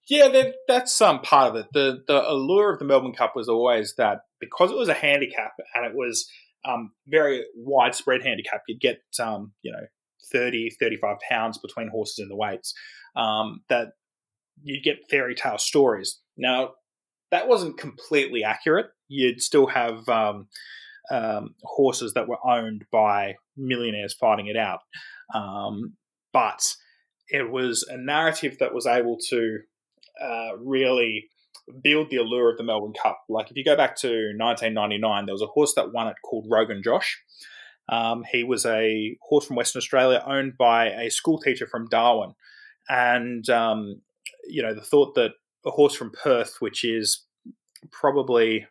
Yeah, 0.10 0.43
that's 0.67 1.00
um, 1.02 1.22
part 1.22 1.52
of 1.52 1.56
it. 1.56 1.67
The 1.72 2.04
the 2.08 2.28
allure 2.28 2.74
of 2.74 2.80
the 2.80 2.86
Melbourne 2.86 3.13
Cup 3.13 3.36
was 3.36 3.48
always 3.48 3.93
that 3.98 4.22
because 4.39 4.72
it 4.72 4.78
was 4.78 4.89
a 4.89 4.93
handicap 4.95 5.52
and 5.76 5.86
it 5.86 5.93
was 5.93 6.28
um, 6.65 6.91
very 7.08 7.45
widespread 7.56 8.24
handicap, 8.24 8.63
you'd 8.67 8.82
get 8.82 9.02
um, 9.22 9.54
you 9.62 9.72
know 9.72 9.86
30, 10.32 10.72
35 10.80 11.17
pounds 11.30 11.60
between 11.60 11.89
horses 11.89 12.19
in 12.19 12.28
the 12.28 12.36
weights. 12.36 12.74
Um, 13.15 13.62
that 13.69 13.89
you'd 14.63 14.84
get 14.84 15.10
fairy 15.10 15.36
tale 15.36 15.60
stories. 15.60 16.19
Now 16.38 16.72
that 17.30 17.48
wasn't 17.48 17.78
completely 17.78 18.43
accurate. 18.43 18.88
You'd 19.08 19.43
still 19.43 19.67
have 19.67 20.10
um, 20.10 20.48
um, 21.12 21.54
horses 21.63 22.13
that 22.13 22.28
were 22.28 22.43
owned 22.43 22.86
by 22.91 23.36
millionaires 23.56 24.15
fighting 24.15 24.48
it 24.48 24.58
out, 24.58 24.80
but 26.34 26.76
it 27.28 27.52
was 27.52 27.86
a 27.88 27.98
narrative 27.98 28.58
that 28.60 28.74
was 28.74 28.88
able 28.88 29.17
to 29.30 29.60
uh, 30.22 30.58
really 30.58 31.30
build 31.84 32.10
the 32.10 32.17
allure 32.17 32.52
of 32.52 32.58
the 32.58 32.63
Melbourne 32.63 32.93
Cup. 33.02 33.22
Like 33.30 33.52
if 33.52 33.58
you 33.58 33.63
go 33.63 33.76
back 33.76 33.95
to 33.98 34.08
1999, 34.08 35.26
there 35.26 35.34
was 35.34 35.41
a 35.41 35.48
horse 35.48 35.74
that 35.76 35.93
won 35.93 36.08
it 36.08 36.15
called 36.24 36.48
Rogan 36.50 36.82
Josh. 36.84 37.22
Um, 37.89 38.24
he 38.32 38.43
was 38.43 38.65
a 38.65 39.17
horse 39.22 39.45
from 39.45 39.56
Western 39.56 39.80
Australia 39.80 40.24
owned 40.26 40.58
by 40.58 40.88
a 40.88 41.10
school 41.10 41.39
teacher 41.39 41.67
from 41.67 41.88
Darwin. 41.88 42.36
And, 42.88 43.50
um, 43.50 44.02
you 44.48 44.62
know, 44.62 44.74
the 44.74 44.82
thought 44.82 45.15
that 45.15 45.32
a 45.65 45.72
horse 45.72 45.95
from 45.95 46.12
Perth, 46.12 46.58
which 46.60 46.84
is 46.84 47.26
probably, 47.91 48.67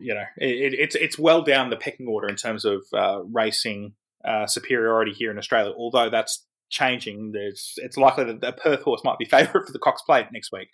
you 0.00 0.14
know, 0.14 0.24
it, 0.38 0.74
it's, 0.74 0.94
it's 0.94 1.18
well 1.18 1.42
down 1.42 1.70
the 1.70 1.76
pecking 1.76 2.06
order 2.06 2.28
in 2.28 2.36
terms 2.36 2.64
of 2.64 2.84
uh, 2.92 3.22
racing 3.24 3.94
uh, 4.24 4.46
superiority 4.46 5.12
here 5.12 5.30
in 5.30 5.38
Australia, 5.38 5.72
although 5.76 6.08
that's 6.08 6.46
changing. 6.72 7.30
There's 7.32 7.74
it's 7.76 7.96
likely 7.96 8.24
that 8.24 8.40
the 8.40 8.52
Perth 8.52 8.82
horse 8.82 9.02
might 9.04 9.18
be 9.18 9.24
favourite 9.30 9.66
for 9.66 9.72
the 9.72 9.78
Cox 9.78 10.02
Plate 10.02 10.26
next 10.32 10.50
week, 10.52 10.68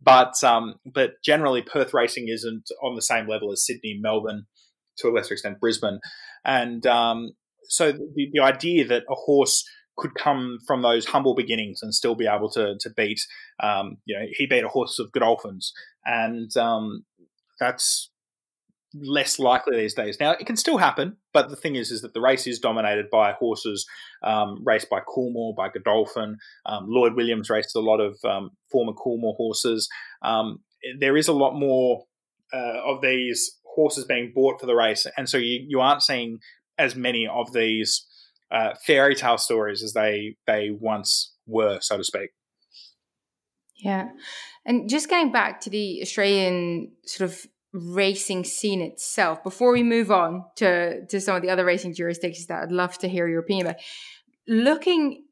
but 0.00 0.42
um, 0.42 0.76
but 0.86 1.22
generally 1.22 1.60
Perth 1.60 1.92
racing 1.92 2.28
isn't 2.28 2.70
on 2.82 2.94
the 2.94 3.02
same 3.02 3.28
level 3.28 3.52
as 3.52 3.66
Sydney, 3.66 3.98
Melbourne, 4.00 4.46
to 4.98 5.08
a 5.08 5.10
lesser 5.10 5.34
extent 5.34 5.60
Brisbane, 5.60 6.00
and 6.44 6.86
um, 6.86 7.32
so 7.64 7.92
the, 7.92 8.30
the 8.32 8.40
idea 8.40 8.86
that 8.86 9.02
a 9.10 9.14
horse 9.14 9.64
could 9.96 10.14
come 10.14 10.58
from 10.66 10.80
those 10.80 11.04
humble 11.04 11.34
beginnings 11.34 11.80
and 11.82 11.94
still 11.94 12.14
be 12.14 12.26
able 12.26 12.50
to 12.50 12.76
to 12.80 12.90
beat, 12.96 13.20
um, 13.62 13.98
you 14.06 14.18
know, 14.18 14.24
he 14.32 14.46
beat 14.46 14.64
a 14.64 14.68
horse 14.68 14.98
of 14.98 15.12
Godolphins, 15.12 15.72
and 16.06 16.56
um, 16.56 17.04
that's 17.58 18.09
less 18.94 19.38
likely 19.38 19.76
these 19.76 19.94
days. 19.94 20.18
Now 20.18 20.32
it 20.32 20.46
can 20.46 20.56
still 20.56 20.78
happen, 20.78 21.16
but 21.32 21.48
the 21.48 21.56
thing 21.56 21.76
is, 21.76 21.90
is 21.90 22.02
that 22.02 22.14
the 22.14 22.20
race 22.20 22.46
is 22.46 22.58
dominated 22.58 23.10
by 23.10 23.32
horses 23.32 23.86
um, 24.22 24.62
raced 24.64 24.90
by 24.90 25.00
Coolmore, 25.00 25.54
by 25.54 25.68
Godolphin. 25.68 26.38
Um, 26.66 26.86
Lloyd 26.88 27.14
Williams 27.14 27.50
raced 27.50 27.74
a 27.76 27.80
lot 27.80 28.00
of 28.00 28.18
um, 28.24 28.50
former 28.70 28.92
Coolmore 28.92 29.36
horses. 29.36 29.88
Um, 30.22 30.60
there 30.98 31.16
is 31.16 31.28
a 31.28 31.32
lot 31.32 31.54
more 31.54 32.04
uh, 32.52 32.80
of 32.84 33.00
these 33.00 33.58
horses 33.74 34.04
being 34.04 34.32
bought 34.34 34.60
for 34.60 34.66
the 34.66 34.74
race, 34.74 35.06
and 35.16 35.28
so 35.28 35.38
you, 35.38 35.64
you 35.66 35.80
aren't 35.80 36.02
seeing 36.02 36.38
as 36.78 36.96
many 36.96 37.26
of 37.26 37.52
these 37.52 38.06
uh, 38.50 38.70
fairy 38.84 39.14
tale 39.14 39.38
stories 39.38 39.82
as 39.82 39.92
they 39.92 40.36
they 40.46 40.70
once 40.70 41.34
were, 41.46 41.78
so 41.80 41.96
to 41.96 42.04
speak. 42.04 42.30
Yeah, 43.76 44.08
and 44.66 44.88
just 44.90 45.08
getting 45.08 45.32
back 45.32 45.60
to 45.62 45.70
the 45.70 46.00
Australian 46.02 46.92
sort 47.06 47.30
of 47.30 47.46
racing 47.72 48.44
scene 48.44 48.80
itself. 48.80 49.42
Before 49.42 49.72
we 49.72 49.82
move 49.82 50.10
on 50.10 50.44
to 50.56 51.06
to 51.06 51.20
some 51.20 51.36
of 51.36 51.42
the 51.42 51.50
other 51.50 51.64
racing 51.64 51.94
jurisdictions 51.94 52.46
that 52.46 52.62
I'd 52.62 52.72
love 52.72 52.98
to 52.98 53.08
hear 53.08 53.28
your 53.28 53.40
opinion 53.40 53.66
about 53.66 53.80
looking 54.48 55.24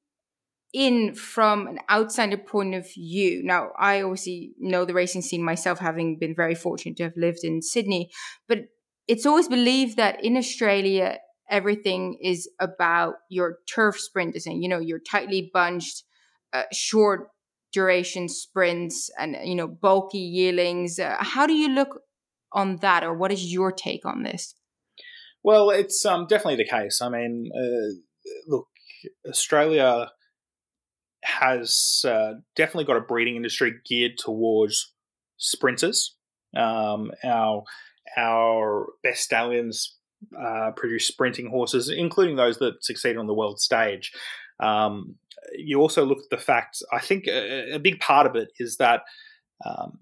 in 0.73 1.15
from 1.15 1.67
an 1.67 1.79
outsider 1.89 2.37
point 2.37 2.75
of 2.75 2.87
view 2.93 3.43
now 3.43 3.71
I 3.79 4.03
obviously 4.03 4.53
know 4.59 4.85
the 4.85 4.93
racing 4.93 5.23
scene 5.23 5.43
myself 5.43 5.79
having 5.79 6.19
been 6.19 6.35
very 6.35 6.55
fortunate 6.55 6.99
to 6.99 7.05
have 7.05 7.17
lived 7.17 7.39
in 7.43 7.63
Sydney 7.63 8.11
but 8.49 8.67
it's 9.07 9.25
always 9.25 9.49
believed 9.49 9.97
that 9.97 10.23
in 10.23 10.37
Australia 10.37 11.21
everything 11.49 12.19
is 12.23 12.51
about 12.61 13.15
your 13.31 13.61
turf 13.67 13.99
sprinters 13.99 14.47
and 14.47 14.63
you 14.63 14.69
know 14.69 14.79
your 14.79 14.99
tightly 14.99 15.51
bunched 15.55 16.05
uh, 16.53 16.65
short 16.73 17.29
duration 17.73 18.29
sprints 18.29 19.11
and 19.19 19.37
you 19.45 19.55
know 19.55 19.69
bulky 19.69 20.19
yearlings. 20.19 20.99
Uh, 20.99 21.17
how 21.21 21.47
do 21.47 21.53
you 21.53 21.69
look 21.69 22.01
on 22.53 22.77
that, 22.77 23.05
or 23.05 23.15
what 23.15 23.33
is 23.33 23.53
your 23.53 23.73
take 23.73 24.05
on 24.05 24.23
this? 24.23 24.55
Well, 25.43 25.71
it's 25.71 26.05
um, 26.05 26.27
definitely 26.27 26.57
the 26.57 26.69
case. 26.69 27.01
I 27.01 27.09
mean, 27.09 27.51
uh, 27.55 27.95
look, 28.47 28.67
Australia 29.29 30.11
has 31.25 32.05
uh, 32.07 32.35
definitely 32.57 32.85
got 32.85 32.97
a 32.97 33.03
breeding 33.03 33.37
industry 33.37 33.75
geared 33.87 34.19
towards 34.19 34.93
sprinters. 35.37 36.17
Um, 36.57 37.11
our 37.25 37.63
our 38.17 38.87
best 39.03 39.23
stallions 39.23 39.97
uh, 40.39 40.73
produce 40.77 41.07
sprinting 41.07 41.51
horses, 41.51 41.89
including 41.89 42.37
those 42.37 42.59
that 42.59 42.83
succeed 42.83 43.17
on 43.17 43.27
the 43.27 43.35
world 43.35 43.61
stage. 43.61 44.13
Um, 44.61 45.17
you 45.57 45.81
also 45.81 46.05
look 46.05 46.19
at 46.19 46.31
the 46.31 46.43
fact. 46.43 46.83
I 46.93 47.01
think 47.01 47.27
a, 47.27 47.75
a, 47.75 47.79
big 47.79 48.01
part 48.01 48.27
of 48.27 48.35
it 48.35 48.49
is 48.59 48.77
that 48.79 49.03
um, 49.65 50.01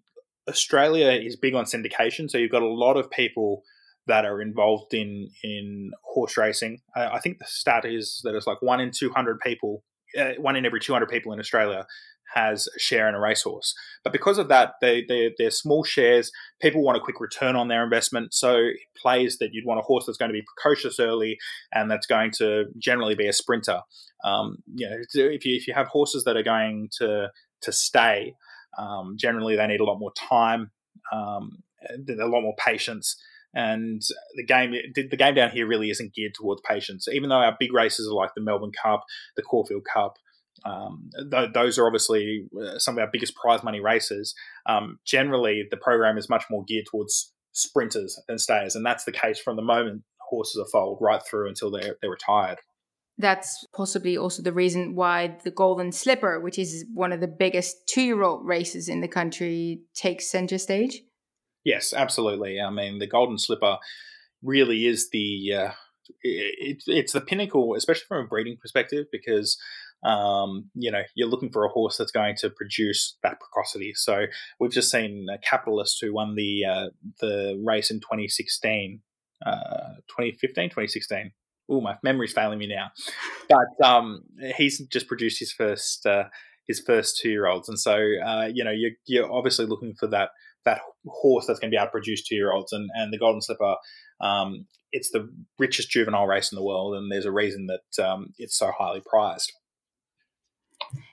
Australia 0.48 1.10
is 1.10 1.36
big 1.36 1.54
on 1.54 1.64
syndication, 1.64 2.30
so 2.30 2.38
you've 2.38 2.52
got 2.52 2.62
a 2.62 2.68
lot 2.68 2.96
of 2.96 3.10
people 3.10 3.62
that 4.06 4.24
are 4.24 4.40
involved 4.40 4.94
in 4.94 5.28
in 5.42 5.90
horse 6.04 6.36
racing. 6.36 6.80
I 6.94 7.18
think 7.18 7.38
the 7.38 7.46
stat 7.46 7.84
is 7.84 8.20
that 8.24 8.34
it's 8.34 8.46
like 8.46 8.62
one 8.62 8.80
in 8.80 8.90
two 8.92 9.10
hundred 9.10 9.40
people, 9.40 9.82
uh, 10.18 10.32
one 10.38 10.56
in 10.56 10.64
every 10.64 10.80
two 10.80 10.92
hundred 10.92 11.08
people 11.08 11.32
in 11.32 11.40
Australia 11.40 11.86
has 12.34 12.68
a 12.76 12.78
share 12.78 13.08
in 13.08 13.14
a 13.14 13.20
racehorse. 13.20 13.74
But 14.02 14.12
because 14.12 14.38
of 14.38 14.48
that, 14.48 14.74
they, 14.80 15.04
they, 15.08 15.32
they're 15.38 15.50
small 15.50 15.84
shares. 15.84 16.30
People 16.60 16.82
want 16.82 16.96
a 16.96 17.00
quick 17.00 17.20
return 17.20 17.56
on 17.56 17.68
their 17.68 17.84
investment. 17.84 18.34
So 18.34 18.56
it 18.56 18.76
plays 19.00 19.38
that 19.38 19.50
you'd 19.52 19.64
want 19.64 19.80
a 19.80 19.84
horse 19.84 20.06
that's 20.06 20.18
going 20.18 20.30
to 20.30 20.32
be 20.32 20.44
precocious 20.56 20.98
early 20.98 21.38
and 21.72 21.90
that's 21.90 22.06
going 22.06 22.32
to 22.38 22.64
generally 22.78 23.14
be 23.14 23.28
a 23.28 23.32
sprinter. 23.32 23.80
Um, 24.24 24.58
you 24.74 24.90
know, 24.90 24.96
if 25.14 25.44
you, 25.44 25.54
if 25.54 25.68
you 25.68 25.74
have 25.74 25.86
horses 25.86 26.24
that 26.24 26.36
are 26.36 26.42
going 26.42 26.88
to, 26.98 27.28
to 27.62 27.72
stay, 27.72 28.34
um, 28.78 29.16
generally 29.18 29.56
they 29.56 29.66
need 29.66 29.80
a 29.80 29.84
lot 29.84 29.98
more 29.98 30.12
time, 30.16 30.70
um, 31.12 31.62
a 31.90 32.26
lot 32.26 32.42
more 32.42 32.54
patience 32.58 33.16
and 33.56 34.02
the 34.34 34.44
game 34.44 34.74
the 34.94 35.16
game 35.16 35.34
down 35.34 35.50
here 35.50 35.66
really 35.66 35.88
isn't 35.88 36.14
geared 36.14 36.34
towards 36.34 36.60
patience. 36.68 37.08
Even 37.08 37.30
though 37.30 37.36
our 37.36 37.56
big 37.58 37.72
races 37.72 38.06
are 38.06 38.14
like 38.14 38.30
the 38.36 38.42
Melbourne 38.42 38.72
Cup, 38.82 39.04
the 39.34 39.42
Caulfield 39.42 39.86
Cup, 39.92 40.18
um, 40.66 41.10
th- 41.30 41.52
those 41.54 41.78
are 41.78 41.86
obviously 41.86 42.46
uh, 42.60 42.78
some 42.78 42.96
of 42.96 43.02
our 43.02 43.10
biggest 43.10 43.34
prize 43.34 43.62
money 43.64 43.80
races. 43.80 44.34
Um, 44.66 44.98
generally, 45.06 45.64
the 45.70 45.78
program 45.78 46.18
is 46.18 46.28
much 46.28 46.44
more 46.50 46.64
geared 46.68 46.84
towards 46.90 47.32
sprinters 47.52 48.20
than 48.28 48.38
stayers, 48.38 48.76
and 48.76 48.84
that's 48.84 49.04
the 49.04 49.12
case 49.12 49.40
from 49.40 49.56
the 49.56 49.62
moment 49.62 50.02
horses 50.28 50.60
are 50.60 50.70
foaled 50.70 50.98
right 51.00 51.22
through 51.28 51.48
until 51.48 51.70
they're 51.70 51.96
they're 52.02 52.10
retired. 52.10 52.58
That's 53.18 53.66
possibly 53.74 54.18
also 54.18 54.42
the 54.42 54.52
reason 54.52 54.94
why 54.94 55.38
the 55.42 55.50
Golden 55.50 55.90
Slipper, 55.90 56.38
which 56.40 56.58
is 56.58 56.84
one 56.92 57.12
of 57.12 57.20
the 57.20 57.28
biggest 57.28 57.88
two-year-old 57.88 58.44
races 58.44 58.88
in 58.88 59.00
the 59.00 59.08
country, 59.08 59.80
takes 59.94 60.30
center 60.30 60.58
stage. 60.58 61.02
Yes, 61.64 61.94
absolutely. 61.94 62.60
I 62.60 62.70
mean, 62.70 62.98
the 62.98 63.06
Golden 63.06 63.38
Slipper 63.38 63.78
really 64.42 64.86
is 64.86 65.08
the 65.10 65.52
uh, 65.52 65.70
it, 66.22 66.82
it's 66.86 67.12
the 67.12 67.20
pinnacle, 67.20 67.74
especially 67.74 68.04
from 68.06 68.24
a 68.24 68.28
breeding 68.28 68.56
perspective, 68.60 69.06
because 69.10 69.58
um, 70.04 70.70
you 70.74 70.90
know 70.90 71.02
you're 71.14 71.28
looking 71.28 71.50
for 71.50 71.64
a 71.64 71.70
horse 71.70 71.96
that's 71.96 72.12
going 72.12 72.36
to 72.36 72.50
produce 72.50 73.16
that 73.22 73.40
precocity. 73.40 73.94
So 73.94 74.26
we've 74.60 74.70
just 74.70 74.90
seen 74.90 75.26
a 75.32 75.38
Capitalist 75.38 75.98
who 76.00 76.14
won 76.14 76.34
the 76.34 76.64
uh, 76.64 76.86
the 77.20 77.60
race 77.64 77.90
in 77.90 78.00
2016, 78.00 79.00
uh, 79.44 79.96
2015, 80.08 80.70
2016. 80.70 81.32
Oh, 81.68 81.80
my 81.80 81.96
memory's 82.02 82.32
failing 82.32 82.58
me 82.58 82.68
now. 82.68 82.90
But 83.48 83.86
um, 83.86 84.22
he's 84.56 84.78
just 84.86 85.08
produced 85.08 85.38
his 85.38 85.52
first 85.52 86.06
uh, 86.06 86.24
his 86.66 86.80
first 86.80 87.18
two 87.18 87.30
year 87.30 87.46
olds, 87.46 87.68
and 87.68 87.78
so 87.78 87.92
uh, 87.94 88.48
you 88.52 88.64
know 88.64 88.70
you're, 88.70 88.92
you're 89.06 89.32
obviously 89.32 89.66
looking 89.66 89.94
for 89.94 90.06
that 90.08 90.30
that 90.64 90.80
horse 91.06 91.46
that's 91.46 91.58
going 91.58 91.70
to 91.70 91.74
be 91.74 91.78
able 91.78 91.86
to 91.86 91.92
produce 91.92 92.22
two 92.22 92.34
year 92.34 92.52
olds. 92.52 92.72
And, 92.72 92.90
and 92.94 93.12
the 93.12 93.18
Golden 93.18 93.40
Slipper, 93.40 93.76
um, 94.20 94.66
it's 94.92 95.10
the 95.10 95.30
richest 95.58 95.90
juvenile 95.90 96.26
race 96.26 96.52
in 96.52 96.56
the 96.56 96.64
world, 96.64 96.94
and 96.94 97.10
there's 97.10 97.24
a 97.24 97.32
reason 97.32 97.68
that 97.68 98.04
um, 98.04 98.34
it's 98.38 98.58
so 98.58 98.70
highly 98.76 99.00
prized. 99.04 99.52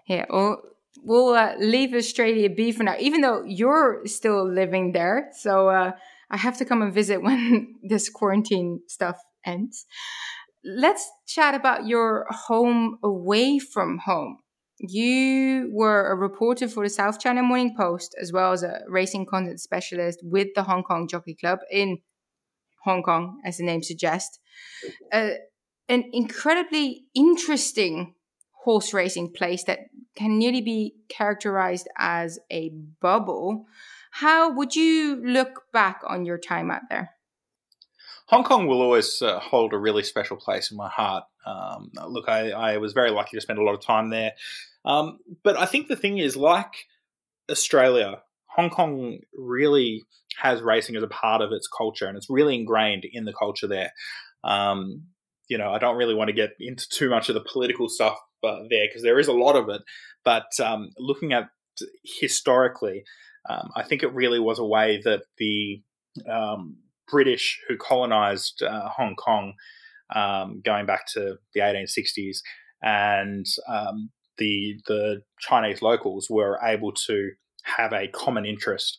Yeah, 0.07 0.25
well, 0.29 0.61
we'll 1.01 1.33
uh, 1.33 1.55
leave 1.57 1.93
Australia 1.93 2.49
be 2.49 2.71
for 2.71 2.83
now, 2.83 2.95
even 2.99 3.21
though 3.21 3.43
you're 3.45 4.01
still 4.05 4.47
living 4.47 4.91
there. 4.91 5.29
So 5.37 5.69
uh, 5.69 5.91
I 6.29 6.37
have 6.37 6.57
to 6.57 6.65
come 6.65 6.81
and 6.81 6.93
visit 6.93 7.21
when 7.21 7.75
this 7.83 8.09
quarantine 8.09 8.81
stuff 8.87 9.17
ends. 9.45 9.85
Let's 10.65 11.09
chat 11.27 11.55
about 11.55 11.87
your 11.87 12.25
home 12.29 12.97
away 13.03 13.59
from 13.59 13.99
home. 13.99 14.39
You 14.79 15.69
were 15.71 16.11
a 16.11 16.15
reporter 16.15 16.67
for 16.67 16.85
the 16.85 16.89
South 16.89 17.19
China 17.19 17.43
Morning 17.43 17.75
Post, 17.77 18.15
as 18.21 18.31
well 18.33 18.51
as 18.51 18.63
a 18.63 18.81
racing 18.87 19.25
content 19.25 19.59
specialist 19.59 20.19
with 20.23 20.49
the 20.55 20.63
Hong 20.63 20.83
Kong 20.83 21.07
Jockey 21.07 21.35
Club 21.35 21.59
in 21.71 21.99
Hong 22.83 23.03
Kong, 23.03 23.39
as 23.45 23.57
the 23.57 23.65
name 23.65 23.83
suggests. 23.83 24.39
Uh, 25.11 25.31
an 25.89 26.05
incredibly 26.11 27.05
interesting 27.13 28.15
horse 28.63 28.93
racing 28.93 29.31
place 29.33 29.63
that 29.65 29.79
can 30.15 30.37
nearly 30.37 30.61
be 30.61 30.95
characterized 31.09 31.87
as 31.97 32.39
a 32.51 32.71
bubble. 33.01 33.65
How 34.11 34.53
would 34.53 34.75
you 34.75 35.21
look 35.25 35.63
back 35.71 36.01
on 36.07 36.25
your 36.25 36.37
time 36.37 36.71
out 36.71 36.83
there? 36.89 37.12
Hong 38.27 38.43
Kong 38.43 38.67
will 38.67 38.81
always 38.81 39.21
uh, 39.21 39.39
hold 39.39 39.73
a 39.73 39.77
really 39.77 40.03
special 40.03 40.37
place 40.37 40.71
in 40.71 40.77
my 40.77 40.89
heart. 40.89 41.25
Um, 41.45 41.91
look, 42.07 42.29
I, 42.29 42.51
I, 42.51 42.77
was 42.77 42.93
very 42.93 43.11
lucky 43.11 43.35
to 43.35 43.41
spend 43.41 43.59
a 43.59 43.63
lot 43.63 43.73
of 43.73 43.81
time 43.81 44.09
there. 44.09 44.31
Um, 44.85 45.19
but 45.43 45.57
I 45.57 45.65
think 45.65 45.87
the 45.87 45.95
thing 45.95 46.17
is, 46.19 46.37
like 46.37 46.73
Australia, 47.51 48.21
Hong 48.55 48.69
Kong 48.69 49.19
really 49.33 50.03
has 50.37 50.61
racing 50.61 50.95
as 50.95 51.03
a 51.03 51.07
part 51.07 51.41
of 51.41 51.51
its 51.51 51.67
culture, 51.67 52.07
and 52.07 52.17
it's 52.17 52.29
really 52.29 52.55
ingrained 52.55 53.05
in 53.11 53.25
the 53.25 53.33
culture 53.33 53.67
there. 53.67 53.91
Um, 54.43 55.07
you 55.49 55.57
know, 55.57 55.71
I 55.71 55.79
don't 55.79 55.97
really 55.97 56.15
want 56.15 56.29
to 56.29 56.33
get 56.33 56.51
into 56.59 56.87
too 56.89 57.09
much 57.09 57.29
of 57.29 57.35
the 57.35 57.45
political 57.51 57.89
stuff 57.89 58.17
uh, 58.43 58.59
there 58.69 58.87
because 58.87 59.03
there 59.03 59.19
is 59.19 59.27
a 59.27 59.33
lot 59.33 59.55
of 59.55 59.69
it. 59.69 59.81
But 60.23 60.47
um, 60.59 60.91
looking 60.97 61.33
at 61.33 61.49
historically, 62.19 63.03
um, 63.49 63.69
I 63.75 63.83
think 63.83 64.03
it 64.03 64.13
really 64.13 64.39
was 64.39 64.59
a 64.59 64.65
way 64.65 65.01
that 65.03 65.23
the 65.37 65.81
um, 66.29 66.77
British 67.09 67.59
who 67.67 67.77
colonized 67.77 68.63
uh, 68.63 68.89
Hong 68.89 69.15
Kong 69.15 69.53
um, 70.15 70.61
going 70.63 70.85
back 70.85 71.07
to 71.13 71.35
the 71.53 71.61
1860s 71.61 72.37
and 72.81 73.45
um, 73.67 74.09
the 74.37 74.79
the 74.87 75.21
Chinese 75.39 75.81
locals 75.81 76.27
were 76.29 76.59
able 76.63 76.91
to 77.07 77.31
have 77.63 77.93
a 77.93 78.07
common 78.09 78.45
interest. 78.45 78.97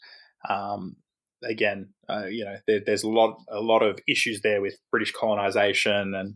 Um, 0.48 0.96
again, 1.42 1.90
uh, 2.08 2.26
you 2.26 2.44
know, 2.44 2.56
there, 2.66 2.80
there's 2.84 3.02
a 3.02 3.08
lot 3.08 3.36
a 3.50 3.60
lot 3.60 3.82
of 3.82 3.98
issues 4.08 4.40
there 4.40 4.60
with 4.60 4.78
British 4.90 5.12
colonization 5.12 6.14
and 6.14 6.34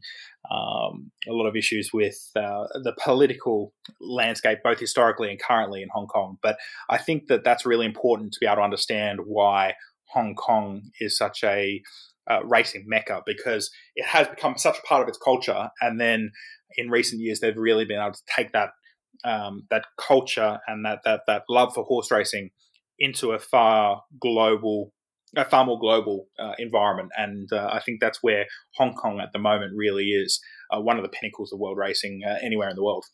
um, 0.50 1.10
a 1.28 1.32
lot 1.32 1.46
of 1.46 1.56
issues 1.56 1.90
with 1.92 2.30
uh, 2.36 2.66
the 2.82 2.94
political 3.02 3.72
landscape, 4.00 4.58
both 4.62 4.78
historically 4.78 5.30
and 5.30 5.40
currently 5.40 5.82
in 5.82 5.88
Hong 5.92 6.06
Kong. 6.06 6.38
But 6.42 6.58
I 6.90 6.98
think 6.98 7.28
that 7.28 7.44
that's 7.44 7.66
really 7.66 7.86
important 7.86 8.32
to 8.32 8.40
be 8.40 8.46
able 8.46 8.56
to 8.56 8.62
understand 8.62 9.20
why 9.24 9.74
Hong 10.12 10.34
Kong 10.34 10.82
is 11.00 11.16
such 11.16 11.44
a 11.44 11.82
uh, 12.30 12.44
racing 12.44 12.84
mecca 12.86 13.22
because 13.24 13.70
it 13.94 14.06
has 14.06 14.28
become 14.28 14.56
such 14.56 14.78
a 14.78 14.86
part 14.86 15.02
of 15.02 15.08
its 15.08 15.18
culture, 15.18 15.68
and 15.80 16.00
then 16.00 16.30
in 16.76 16.90
recent 16.90 17.20
years 17.20 17.40
they've 17.40 17.56
really 17.56 17.84
been 17.84 18.00
able 18.00 18.12
to 18.12 18.22
take 18.34 18.52
that 18.52 18.70
um, 19.24 19.66
that 19.70 19.84
culture 19.98 20.58
and 20.66 20.84
that, 20.84 21.00
that 21.04 21.22
that 21.26 21.42
love 21.48 21.74
for 21.74 21.84
horse 21.84 22.10
racing 22.10 22.50
into 22.98 23.32
a 23.32 23.38
far 23.38 24.02
global 24.20 24.92
a 25.36 25.44
far 25.44 25.64
more 25.64 25.78
global 25.78 26.26
uh, 26.38 26.52
environment. 26.58 27.10
And 27.16 27.52
uh, 27.52 27.68
I 27.70 27.80
think 27.80 28.00
that's 28.00 28.22
where 28.22 28.46
Hong 28.76 28.94
Kong 28.94 29.20
at 29.20 29.32
the 29.32 29.38
moment 29.38 29.72
really 29.76 30.06
is 30.06 30.40
uh, 30.70 30.80
one 30.80 30.96
of 30.96 31.02
the 31.02 31.10
pinnacles 31.10 31.52
of 31.52 31.58
world 31.58 31.76
racing 31.76 32.22
uh, 32.26 32.36
anywhere 32.42 32.70
in 32.70 32.76
the 32.76 32.82
world. 32.82 33.04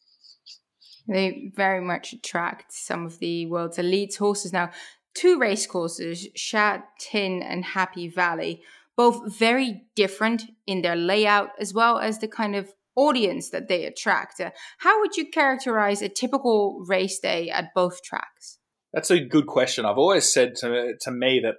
They 1.08 1.50
very 1.54 1.80
much 1.80 2.12
attract 2.12 2.72
some 2.72 3.04
of 3.04 3.18
the 3.18 3.46
world's 3.46 3.78
elite 3.78 4.16
horses. 4.16 4.52
Now 4.52 4.70
two 5.14 5.38
race 5.38 5.66
courses 5.66 6.28
Sha 6.34 6.78
Tin 6.98 7.42
and 7.42 7.64
Happy 7.64 8.08
Valley 8.08 8.62
both 8.96 9.36
very 9.36 9.82
different 9.96 10.42
in 10.66 10.82
their 10.82 10.96
layout 10.96 11.50
as 11.58 11.74
well 11.74 11.98
as 11.98 12.18
the 12.18 12.28
kind 12.28 12.54
of 12.54 12.72
audience 12.96 13.50
that 13.50 13.68
they 13.68 13.84
attract. 13.84 14.40
Uh, 14.40 14.50
how 14.78 15.00
would 15.00 15.16
you 15.16 15.28
characterize 15.28 16.00
a 16.00 16.08
typical 16.08 16.84
race 16.86 17.18
day 17.18 17.50
at 17.50 17.74
both 17.74 18.02
tracks? 18.02 18.58
That's 18.92 19.10
a 19.10 19.18
good 19.18 19.46
question. 19.46 19.84
I've 19.84 19.98
always 19.98 20.32
said 20.32 20.54
to, 20.56 20.94
to 21.00 21.10
me 21.10 21.42
that 21.42 21.56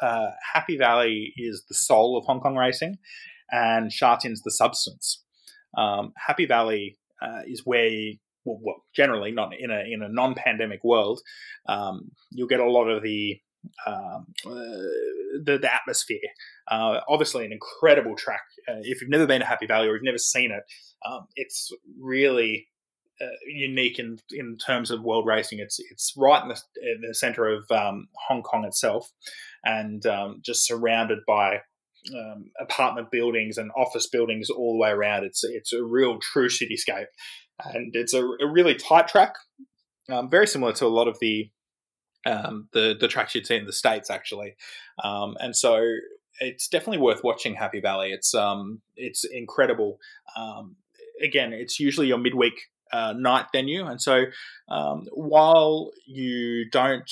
uh, 0.00 0.30
Happy 0.52 0.76
Valley 0.76 1.32
is 1.36 1.64
the 1.68 1.74
soul 1.74 2.18
of 2.18 2.24
Hong 2.26 2.40
Kong 2.40 2.56
racing 2.56 2.98
and 3.50 3.92
Sha 3.92 4.16
Tin's 4.16 4.42
the 4.42 4.50
substance. 4.50 5.22
Um, 5.78 6.12
Happy 6.16 6.46
Valley 6.46 6.98
uh, 7.20 7.42
is 7.46 7.62
where 7.64 8.12
well, 8.44 8.58
well, 8.62 8.84
generally 8.94 9.32
not 9.32 9.52
in 9.58 9.70
a 9.70 9.82
in 9.90 10.02
a 10.02 10.08
non-pandemic 10.08 10.82
world, 10.84 11.20
um, 11.68 12.10
you'll 12.30 12.48
get 12.48 12.60
a 12.60 12.70
lot 12.70 12.88
of 12.88 13.02
the 13.02 13.40
um, 13.86 14.26
uh, 14.46 14.50
the, 15.44 15.58
the 15.60 15.70
atmosphere. 15.72 16.18
Uh, 16.70 17.00
obviously, 17.08 17.44
an 17.44 17.52
incredible 17.52 18.16
track. 18.16 18.42
Uh, 18.68 18.80
if 18.82 19.00
you've 19.00 19.10
never 19.10 19.26
been 19.26 19.40
to 19.40 19.46
Happy 19.46 19.66
Valley 19.66 19.88
or 19.88 19.94
you've 19.94 20.02
never 20.02 20.18
seen 20.18 20.50
it, 20.50 20.62
um, 21.08 21.26
it's 21.36 21.70
really 22.00 22.68
uh, 23.20 23.26
unique 23.46 23.98
in 23.98 24.18
in 24.32 24.56
terms 24.56 24.90
of 24.90 25.02
world 25.02 25.26
racing. 25.26 25.58
It's 25.58 25.78
it's 25.90 26.12
right 26.16 26.42
in 26.42 26.48
the, 26.48 26.60
in 26.82 27.02
the 27.06 27.14
center 27.14 27.46
of 27.46 27.70
um, 27.70 28.08
Hong 28.28 28.42
Kong 28.42 28.64
itself, 28.64 29.10
and 29.64 30.04
um, 30.06 30.40
just 30.44 30.66
surrounded 30.66 31.20
by. 31.26 31.60
Um, 32.12 32.50
apartment 32.58 33.12
buildings 33.12 33.58
and 33.58 33.70
office 33.76 34.08
buildings 34.08 34.50
all 34.50 34.72
the 34.72 34.78
way 34.78 34.90
around. 34.90 35.22
It's 35.22 35.44
it's 35.44 35.72
a 35.72 35.84
real 35.84 36.18
true 36.18 36.48
cityscape, 36.48 37.06
and 37.64 37.94
it's 37.94 38.14
a, 38.14 38.24
a 38.24 38.46
really 38.46 38.74
tight 38.74 39.08
track, 39.08 39.34
um, 40.10 40.30
very 40.30 40.46
similar 40.46 40.72
to 40.74 40.86
a 40.86 40.88
lot 40.88 41.08
of 41.08 41.18
the 41.20 41.50
um, 42.24 42.68
the 42.72 42.96
the 42.98 43.08
tracks 43.08 43.34
you'd 43.34 43.46
see 43.46 43.56
in 43.56 43.66
the 43.66 43.72
states 43.72 44.10
actually, 44.10 44.56
um, 45.02 45.36
and 45.40 45.56
so 45.56 45.84
it's 46.40 46.68
definitely 46.68 46.98
worth 46.98 47.22
watching 47.24 47.54
Happy 47.54 47.80
Valley. 47.80 48.12
It's 48.12 48.34
um 48.34 48.80
it's 48.96 49.24
incredible. 49.24 49.98
Um, 50.36 50.76
again, 51.22 51.52
it's 51.52 51.78
usually 51.78 52.08
your 52.08 52.18
midweek 52.18 52.54
uh, 52.92 53.14
night 53.16 53.46
venue, 53.52 53.86
and 53.86 54.00
so 54.00 54.24
um, 54.68 55.06
while 55.12 55.90
you 56.06 56.68
don't. 56.70 57.10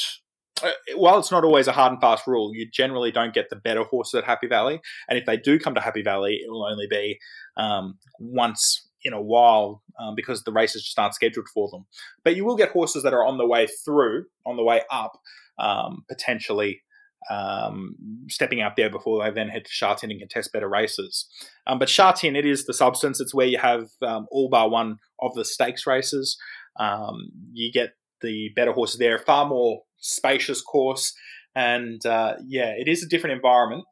Uh, 0.62 0.70
while 0.94 1.18
it's 1.18 1.30
not 1.30 1.42
always 1.42 1.66
a 1.68 1.72
hard 1.72 1.90
and 1.90 2.02
fast 2.02 2.26
rule, 2.26 2.50
you 2.54 2.68
generally 2.70 3.10
don't 3.10 3.32
get 3.32 3.48
the 3.48 3.56
better 3.56 3.82
horses 3.82 4.16
at 4.16 4.24
Happy 4.24 4.46
Valley. 4.46 4.78
And 5.08 5.18
if 5.18 5.24
they 5.24 5.38
do 5.38 5.58
come 5.58 5.74
to 5.74 5.80
Happy 5.80 6.02
Valley, 6.02 6.34
it 6.34 6.50
will 6.50 6.66
only 6.66 6.86
be 6.86 7.18
um, 7.56 7.96
once 8.18 8.86
in 9.04 9.12
a 9.12 9.20
while 9.20 9.82
um, 9.98 10.14
because 10.14 10.44
the 10.44 10.52
races 10.52 10.84
just 10.84 10.98
aren't 10.98 11.14
scheduled 11.14 11.48
for 11.48 11.68
them. 11.70 11.86
But 12.24 12.36
you 12.36 12.44
will 12.44 12.56
get 12.56 12.70
horses 12.70 13.02
that 13.02 13.14
are 13.14 13.24
on 13.24 13.38
the 13.38 13.46
way 13.46 13.66
through, 13.84 14.26
on 14.46 14.56
the 14.56 14.62
way 14.64 14.82
up, 14.90 15.18
um, 15.58 16.04
potentially 16.08 16.82
um, 17.30 17.96
stepping 18.28 18.60
out 18.60 18.76
there 18.76 18.90
before 18.90 19.22
they 19.22 19.30
then 19.30 19.48
head 19.48 19.64
to 19.64 19.70
Sha 19.70 19.94
Tin 19.94 20.10
and 20.10 20.20
contest 20.20 20.52
better 20.52 20.68
races. 20.68 21.28
Um, 21.66 21.78
but 21.78 21.88
Sha 21.88 22.12
Tin, 22.12 22.36
it 22.36 22.46
is 22.46 22.64
the 22.64 22.74
substance. 22.74 23.20
It's 23.20 23.34
where 23.34 23.46
you 23.46 23.58
have 23.58 23.90
um, 24.02 24.26
all 24.30 24.48
bar 24.48 24.68
one 24.68 24.98
of 25.20 25.34
the 25.34 25.44
stakes 25.44 25.86
races. 25.86 26.38
Um, 26.78 27.30
you 27.52 27.70
get 27.72 27.90
the 28.22 28.50
better 28.56 28.72
horses 28.72 28.98
there, 28.98 29.18
far 29.18 29.46
more 29.46 29.82
spacious 29.98 30.62
course. 30.62 31.14
And 31.54 32.04
uh, 32.06 32.34
yeah, 32.46 32.72
it 32.76 32.88
is 32.88 33.02
a 33.02 33.08
different 33.08 33.36
environment. 33.36 33.84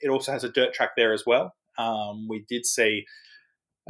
It 0.00 0.08
also 0.08 0.32
has 0.32 0.44
a 0.44 0.50
dirt 0.50 0.74
track 0.74 0.90
there 0.96 1.12
as 1.12 1.24
well. 1.26 1.54
We 2.28 2.44
did 2.48 2.66
see 2.66 3.06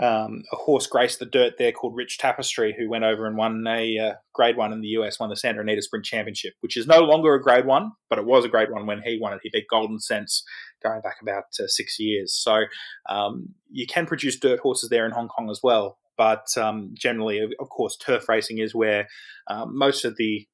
um, 0.01 0.43
a 0.51 0.57
horse 0.57 0.87
graced 0.87 1.19
the 1.19 1.27
dirt 1.27 1.55
there 1.59 1.73
called 1.73 1.95
Rich 1.95 2.19
Tapestry, 2.19 2.75
who 2.77 2.89
went 2.89 3.05
over 3.05 3.27
and 3.27 3.37
won 3.37 3.65
a 3.67 3.99
uh, 3.99 4.15
Grade 4.33 4.57
One 4.57 4.73
in 4.73 4.81
the 4.81 4.89
US, 4.89 5.21
won 5.21 5.29
the 5.29 5.37
Santa 5.37 5.61
Anita 5.61 5.83
Sprint 5.83 6.07
Championship, 6.07 6.55
which 6.61 6.77
is 6.77 6.87
no 6.87 7.01
longer 7.01 7.35
a 7.35 7.43
Grade 7.43 7.67
One, 7.67 7.93
but 8.09 8.19
it 8.19 8.25
was 8.25 8.45
a 8.45 8.49
Grade 8.49 8.71
One 8.71 8.87
when 8.87 9.03
he 9.03 9.19
won 9.21 9.35
it. 9.35 9.41
He 9.43 9.51
beat 9.53 9.69
Golden 9.69 9.99
Sense 10.01 10.43
going 10.83 11.03
back 11.03 11.17
about 11.21 11.45
uh, 11.61 11.67
six 11.67 11.99
years. 11.99 12.33
So 12.33 12.63
um, 13.09 13.51
you 13.71 13.87
can 13.87 14.07
produce 14.07 14.39
dirt 14.39 14.61
horses 14.61 14.89
there 14.89 15.05
in 15.05 15.13
Hong 15.13 15.29
Kong 15.29 15.51
as 15.51 15.61
well. 15.63 15.99
But 16.17 16.47
um, 16.57 16.91
generally, 16.95 17.41
of 17.59 17.69
course, 17.69 17.97
turf 17.97 18.29
racing 18.29 18.59
is 18.59 18.75
where 18.75 19.09
uh, 19.49 19.67
most 19.67 20.05
of 20.05 20.17
the 20.17 20.47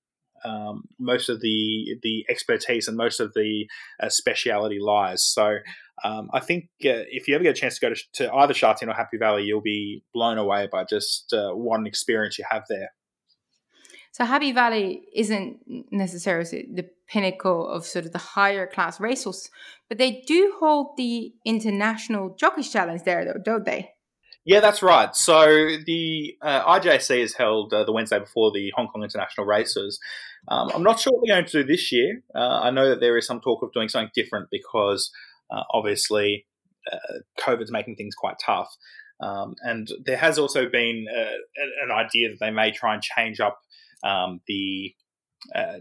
um, 0.47 0.85
most 0.99 1.29
of 1.29 1.41
the 1.41 1.97
the 2.03 2.25
expertise 2.31 2.89
and 2.89 2.97
most 2.97 3.21
of 3.21 3.35
the 3.35 3.67
uh, 4.01 4.09
speciality 4.09 4.79
lies. 4.81 5.23
So 5.23 5.57
um, 6.05 6.29
I 6.33 6.41
think 6.41 6.65
uh, 6.85 7.09
if 7.11 7.27
you 7.27 7.35
ever 7.35 7.45
get 7.45 7.57
a 7.57 7.61
chance 7.61 7.79
to 7.79 7.89
go 7.89 7.95
to, 7.95 8.03
to 8.15 8.33
either 8.33 8.55
Sha 8.55 8.75
Tin 8.75 8.89
or 8.89 8.95
Happy 8.95 9.17
Valley, 9.19 9.45
you'll 9.45 9.61
be 9.63 10.03
blown 10.15 10.39
away 10.39 10.69
by 10.71 10.85
just 10.85 11.33
uh, 11.33 11.53
what 11.53 11.85
experience 11.87 12.39
you 12.39 12.45
have 12.51 12.65
there. 12.69 12.91
So 14.13 14.25
Happy 14.25 14.53
Valley 14.53 15.03
isn't 15.15 15.59
necessarily 15.91 16.69
the 16.73 16.89
pinnacle 17.07 17.69
of 17.69 17.85
sort 17.85 18.07
of 18.07 18.13
the 18.13 18.19
higher 18.19 18.67
class 18.67 18.99
racehorse, 18.99 19.51
but 19.89 19.99
they 19.99 20.23
do 20.27 20.55
hold 20.59 20.97
the 20.97 21.35
international 21.45 22.35
jockeys 22.39 22.73
challenge 22.73 23.03
there, 23.03 23.27
though, 23.27 23.41
don't 23.45 23.67
they? 23.67 23.91
Yeah, 24.47 24.61
that's 24.61 24.81
right. 24.81 25.15
So 25.17 25.45
the 25.85 26.37
uh, 26.41 26.79
IJC 26.79 27.19
is 27.19 27.35
held 27.35 27.75
uh, 27.75 27.83
the 27.83 27.93
Wednesday 27.93 28.21
before 28.21 28.53
the 28.53 28.73
Hong 28.77 28.87
Kong 28.87 29.03
International 29.03 29.45
Races. 29.45 29.99
Um, 30.49 30.71
I'm 30.75 30.83
not 30.83 31.01
sure 31.01 31.13
what 31.13 31.23
they're 31.27 31.37
going 31.37 31.47
to 31.47 31.63
do 31.63 31.67
this 31.67 31.93
year. 31.93 32.23
Uh, 32.35 32.61
I 32.63 32.71
know 32.71 32.89
that 32.89 33.01
there 33.01 33.17
is 33.17 33.27
some 33.27 33.41
talk 33.41 33.63
of 33.63 33.73
doing 33.73 33.89
something 33.89 34.11
different 34.15 34.49
because 34.51 35.11
uh, 35.51 35.63
obviously 35.73 36.47
uh, 36.91 37.19
COVID's 37.41 37.73
making 37.73 37.97
things 37.97 38.15
quite 38.15 38.37
tough. 38.45 38.69
Um, 39.21 39.55
and 39.63 39.89
there 40.05 40.19
has 40.19 40.39
also 40.39 40.69
been 40.69 41.07
uh, 41.11 41.85
an 41.85 41.91
idea 41.91 42.31
that 42.31 42.39
they 42.39 42.51
may 42.51 42.71
try 42.71 42.95
and 42.95 43.03
change 43.03 43.41
up 43.41 43.59
um, 44.05 44.41
the 44.47 44.95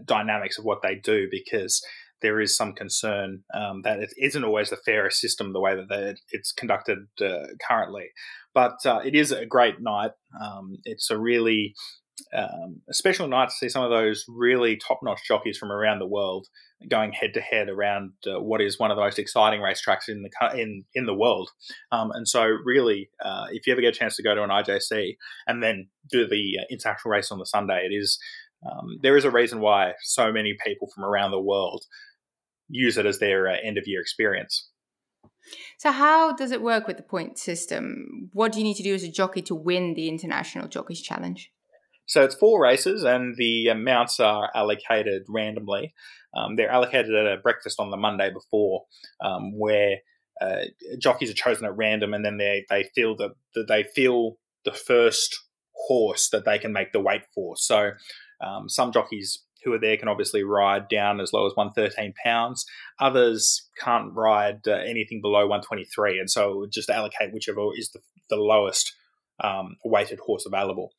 dynamics 0.04 0.58
of 0.58 0.64
what 0.64 0.80
they 0.82 0.94
do 0.94 1.26
because 1.30 1.82
there 2.22 2.40
is 2.40 2.56
some 2.56 2.72
concern 2.72 3.42
um, 3.54 3.82
that 3.82 4.00
it 4.00 4.12
isn't 4.16 4.44
always 4.44 4.70
the 4.70 4.76
fairest 4.76 5.20
system 5.20 5.52
the 5.52 5.60
way 5.60 5.74
that 5.74 6.16
it's 6.30 6.52
conducted 6.52 6.98
uh, 7.20 7.46
currently. 7.66 8.06
But 8.54 8.84
uh, 8.86 9.00
it 9.04 9.14
is 9.14 9.32
a 9.32 9.44
great 9.44 9.80
night. 9.80 10.12
Um, 10.42 10.78
it's 10.84 11.10
a 11.10 11.18
really 11.18 11.74
um, 12.32 12.80
special 12.90 13.28
night 13.28 13.50
to 13.50 13.54
see 13.54 13.68
some 13.68 13.84
of 13.84 13.90
those 13.90 14.24
really 14.28 14.76
top 14.76 15.00
notch 15.02 15.20
jockeys 15.26 15.58
from 15.58 15.70
around 15.70 15.98
the 15.98 16.06
world 16.06 16.46
going 16.88 17.12
head 17.12 17.34
to 17.34 17.40
head 17.40 17.68
around 17.68 18.12
uh, 18.26 18.40
what 18.40 18.60
is 18.60 18.78
one 18.78 18.90
of 18.90 18.96
the 18.96 19.02
most 19.02 19.18
exciting 19.18 19.60
racetracks 19.60 20.08
in 20.08 20.22
the 20.22 20.60
in 20.60 20.84
in 20.94 21.06
the 21.06 21.14
world. 21.14 21.50
Um, 21.92 22.10
and 22.12 22.26
so, 22.26 22.42
really, 22.42 23.10
uh, 23.24 23.46
if 23.50 23.66
you 23.66 23.72
ever 23.72 23.80
get 23.80 23.94
a 23.94 23.98
chance 23.98 24.16
to 24.16 24.22
go 24.22 24.34
to 24.34 24.42
an 24.42 24.50
IJC 24.50 25.16
and 25.46 25.62
then 25.62 25.88
do 26.10 26.26
the 26.26 26.58
uh, 26.60 26.64
international 26.70 27.12
race 27.12 27.30
on 27.30 27.38
the 27.38 27.46
Sunday, 27.46 27.86
it 27.90 27.94
is 27.94 28.18
um, 28.64 28.98
there 29.02 29.16
is 29.16 29.24
a 29.24 29.30
reason 29.30 29.60
why 29.60 29.92
so 30.02 30.32
many 30.32 30.56
people 30.64 30.88
from 30.94 31.04
around 31.04 31.30
the 31.30 31.40
world 31.40 31.84
use 32.68 32.98
it 32.98 33.06
as 33.06 33.18
their 33.18 33.48
uh, 33.48 33.56
end 33.62 33.78
of 33.78 33.84
year 33.86 34.00
experience. 34.00 34.70
So, 35.78 35.92
how 35.92 36.34
does 36.34 36.50
it 36.50 36.62
work 36.62 36.86
with 36.86 36.96
the 36.96 37.02
point 37.02 37.38
system? 37.38 38.30
What 38.32 38.52
do 38.52 38.58
you 38.58 38.64
need 38.64 38.76
to 38.76 38.82
do 38.82 38.94
as 38.94 39.02
a 39.02 39.10
jockey 39.10 39.42
to 39.42 39.54
win 39.54 39.94
the 39.94 40.08
International 40.08 40.66
Jockeys 40.66 41.00
Challenge? 41.00 41.50
So, 42.06 42.22
it's 42.22 42.34
four 42.34 42.60
races, 42.60 43.04
and 43.04 43.36
the 43.36 43.74
mounts 43.74 44.20
are 44.20 44.50
allocated 44.54 45.24
randomly. 45.28 45.94
Um, 46.36 46.56
they're 46.56 46.70
allocated 46.70 47.14
at 47.14 47.26
a 47.26 47.40
breakfast 47.40 47.80
on 47.80 47.90
the 47.90 47.96
Monday 47.96 48.30
before, 48.30 48.84
um, 49.20 49.58
where 49.58 49.98
uh, 50.40 50.64
jockeys 50.98 51.30
are 51.30 51.34
chosen 51.34 51.64
at 51.64 51.76
random, 51.76 52.14
and 52.14 52.24
then 52.24 52.36
they 52.36 52.64
they 52.68 52.84
feel 52.94 53.16
the, 53.16 53.34
the 53.54 53.64
they 53.64 53.84
feel 53.94 54.38
the 54.64 54.72
first 54.72 55.40
horse 55.72 56.30
that 56.30 56.44
they 56.44 56.58
can 56.58 56.72
make 56.72 56.92
the 56.92 57.00
weight 57.00 57.22
for. 57.34 57.56
So, 57.56 57.92
um, 58.40 58.68
some 58.68 58.92
jockeys 58.92 59.42
who 59.64 59.72
are 59.72 59.80
there 59.80 59.96
can 59.96 60.08
obviously 60.08 60.44
ride 60.44 60.88
down 60.88 61.20
as 61.20 61.32
low 61.32 61.46
as 61.46 61.56
113 61.56 62.14
pounds. 62.22 62.64
Others 63.00 63.68
can't 63.78 64.12
ride 64.14 64.60
uh, 64.68 64.72
anything 64.72 65.20
below 65.20 65.46
123, 65.46 66.20
and 66.20 66.30
so 66.30 66.66
just 66.70 66.88
allocate 66.88 67.32
whichever 67.32 67.68
is 67.76 67.90
the, 67.90 68.00
the 68.30 68.36
lowest 68.36 68.94
um, 69.42 69.76
weighted 69.84 70.20
horse 70.20 70.46
available. 70.46 70.92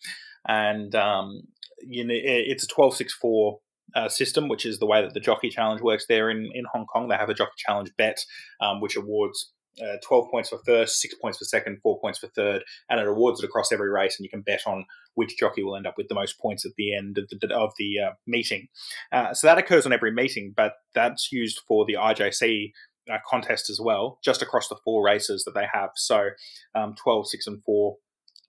And 0.47 0.95
um, 0.95 1.41
you 1.81 2.03
know, 2.03 2.13
it's 2.15 2.63
a 2.63 2.73
1264 2.73 3.59
uh, 3.95 4.09
system, 4.09 4.47
which 4.47 4.65
is 4.65 4.79
the 4.79 4.85
way 4.85 5.01
that 5.01 5.13
the 5.13 5.19
Jockey 5.19 5.49
Challenge 5.49 5.81
works 5.81 6.05
there 6.07 6.29
in, 6.29 6.49
in 6.53 6.65
Hong 6.73 6.85
Kong. 6.85 7.07
They 7.07 7.15
have 7.15 7.29
a 7.29 7.33
Jockey 7.33 7.53
Challenge 7.57 7.91
bet, 7.97 8.17
um, 8.61 8.81
which 8.81 8.95
awards 8.95 9.51
uh, 9.81 9.97
12 10.03 10.31
points 10.31 10.49
for 10.49 10.59
first, 10.65 10.99
six 10.99 11.13
points 11.15 11.37
for 11.37 11.45
second, 11.45 11.79
four 11.81 11.99
points 11.99 12.19
for 12.19 12.27
third, 12.27 12.63
and 12.89 12.99
it 12.99 13.07
awards 13.07 13.41
it 13.41 13.45
across 13.45 13.71
every 13.71 13.89
race. 13.89 14.17
And 14.17 14.23
you 14.23 14.29
can 14.29 14.41
bet 14.41 14.61
on 14.65 14.85
which 15.13 15.37
jockey 15.37 15.63
will 15.63 15.75
end 15.75 15.87
up 15.87 15.95
with 15.97 16.07
the 16.09 16.15
most 16.15 16.39
points 16.39 16.65
at 16.65 16.73
the 16.77 16.95
end 16.95 17.17
of 17.17 17.29
the, 17.29 17.55
of 17.55 17.71
the 17.77 17.99
uh, 17.99 18.11
meeting. 18.25 18.67
Uh, 19.11 19.33
so 19.33 19.47
that 19.47 19.57
occurs 19.57 19.85
on 19.85 19.93
every 19.93 20.11
meeting, 20.11 20.53
but 20.55 20.73
that's 20.93 21.31
used 21.31 21.61
for 21.67 21.85
the 21.85 21.93
IJC 21.93 22.71
uh, 23.11 23.17
contest 23.27 23.69
as 23.69 23.79
well, 23.79 24.19
just 24.23 24.41
across 24.41 24.67
the 24.67 24.77
four 24.83 25.03
races 25.03 25.43
that 25.45 25.53
they 25.53 25.65
have. 25.71 25.91
So 25.95 26.29
um, 26.75 26.95
12, 26.95 27.29
6, 27.29 27.47
and 27.47 27.63
4. 27.63 27.95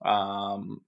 Um, 0.05 0.81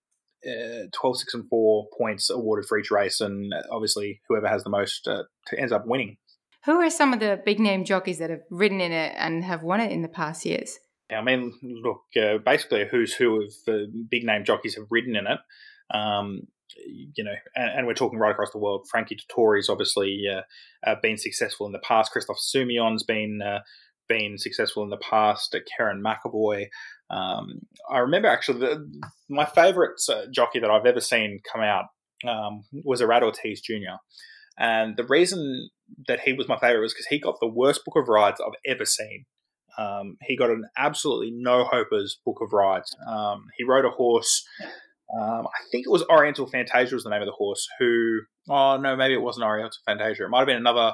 uh, 0.48 0.88
12, 0.94 1.20
6, 1.20 1.34
and 1.34 1.50
4 1.50 1.88
points 1.98 2.30
awarded 2.30 2.66
for 2.66 2.78
each 2.78 2.92
race, 2.92 3.22
and 3.22 3.54
obviously 3.72 4.22
whoever 4.28 4.48
has 4.48 4.64
the 4.64 4.70
most 4.70 5.08
uh, 5.08 5.24
ends 5.58 5.72
up 5.72 5.86
winning. 5.86 6.18
Who 6.66 6.80
are 6.80 6.90
some 6.90 7.14
of 7.14 7.20
the 7.20 7.42
big 7.44 7.60
name 7.60 7.86
jockeys 7.86 8.20
that 8.20 8.30
have 8.30 8.44
ridden 8.52 8.82
in 8.82 8.92
it 8.92 9.14
and 9.18 9.44
have 9.44 9.64
won 9.64 9.82
it 9.82 9.92
in 9.92 10.04
the 10.04 10.08
past 10.08 10.46
years? 10.46 10.80
I 11.12 11.22
mean, 11.22 11.54
look, 11.62 12.04
uh, 12.16 12.38
basically, 12.38 12.86
who's 12.90 13.14
who 13.14 13.44
of 13.44 13.54
uh, 13.68 13.88
big 14.10 14.24
name 14.24 14.46
jockeys 14.46 14.76
have 14.76 14.86
ridden 14.90 15.16
in 15.16 15.28
it. 15.28 15.40
Um, 15.94 16.48
you 16.78 17.24
know, 17.24 17.34
and, 17.56 17.70
and, 17.80 17.88
we're 17.88 17.94
talking 17.94 18.18
right 18.18 18.32
across 18.32 18.52
the 18.52 18.58
world. 18.58 18.88
Frankie 18.90 19.18
Dettori's 19.18 19.68
obviously 19.68 20.24
uh, 20.32 20.42
uh, 20.90 20.96
been 21.02 21.18
successful 21.18 21.66
in 21.66 21.74
the 21.74 21.80
past. 21.80 22.12
Christophe 22.12 22.38
Soumillon's 22.38 23.04
been 23.04 23.42
uh, 23.42 23.60
been 24.12 24.38
successful 24.38 24.84
in 24.84 24.90
the 24.90 24.98
past. 24.98 25.56
Kerrin 25.80 26.02
McEvoy. 26.02 26.66
Um, 27.10 27.62
I 27.90 28.00
remember 28.00 28.28
actually 28.28 28.60
the, 28.60 29.02
my 29.30 29.46
favourite 29.46 29.92
uh, 30.10 30.24
jockey 30.34 30.60
that 30.60 30.70
I've 30.70 30.86
ever 30.86 31.00
seen 31.00 31.40
come 31.52 31.62
out 31.62 31.86
um, 32.28 32.64
was 32.84 33.02
Irad 33.02 33.24
Ortiz 33.24 33.62
Jr. 33.62 33.98
And 34.58 34.98
the 34.98 35.06
reason 35.06 35.70
that 36.08 36.22
he 36.22 36.34
was 36.34 36.48
my 36.48 36.58
favorite 36.58 36.82
was 36.82 36.94
because 36.94 37.08
he 37.08 37.20
got 37.20 37.40
the 37.40 37.48
worst 37.48 37.86
book 37.86 37.96
of 37.96 38.10
rides 38.10 38.42
I've 38.42 38.72
ever 38.72 38.86
seen. 38.86 39.26
Um, 39.78 40.18
he 40.22 40.36
got 40.36 40.50
an 40.50 40.66
absolutely 40.78 41.32
no 41.34 41.64
hopers 41.64 42.20
book 42.26 42.38
of 42.42 42.52
rides. 42.52 42.94
Um, 43.08 43.46
he 43.58 43.64
rode 43.64 43.86
a 43.86 43.90
horse. 43.90 44.46
Um, 45.18 45.48
I 45.48 45.64
think 45.72 45.86
it 45.86 45.92
was 45.92 46.04
Oriental 46.10 46.48
Fantasia 46.48 46.96
was 46.96 47.06
the 47.06 47.10
name 47.10 47.22
of 47.22 47.28
the 47.28 47.32
horse. 47.32 47.68
Who? 47.80 48.20
Oh 48.50 48.78
no, 48.78 48.96
maybe 48.96 49.14
it 49.14 49.22
wasn't 49.22 49.46
Oriental 49.46 49.80
Fantasia. 49.86 50.26
It 50.26 50.30
might 50.30 50.40
have 50.40 50.48
been 50.48 50.58
another. 50.58 50.94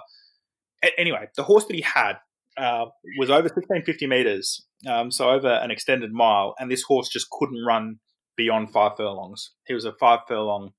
Anyway, 0.98 1.28
the 1.36 1.44
horse 1.44 1.66
that 1.66 1.76
he 1.76 1.82
had 1.82 2.18
uh, 2.58 2.86
was 3.20 3.30
over 3.30 3.44
1650 3.44 4.08
meters, 4.08 4.66
um, 4.88 5.12
so 5.12 5.30
over 5.30 5.48
an 5.50 5.72
extended 5.72 6.12
mile, 6.12 6.56
and 6.60 6.72
this 6.72 6.84
horse 6.84 7.10
just 7.10 7.28
couldn't 7.32 7.64
run 7.66 8.00
beyond 8.36 8.72
five 8.72 8.94
furlongs. 8.98 9.52
He 9.66 9.74
was 9.74 9.86
a 9.86 9.94
five 9.94 10.20
furlong 10.28 10.74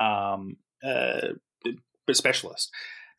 um, 0.00 0.56
uh, 0.84 1.34
specialist 2.12 2.70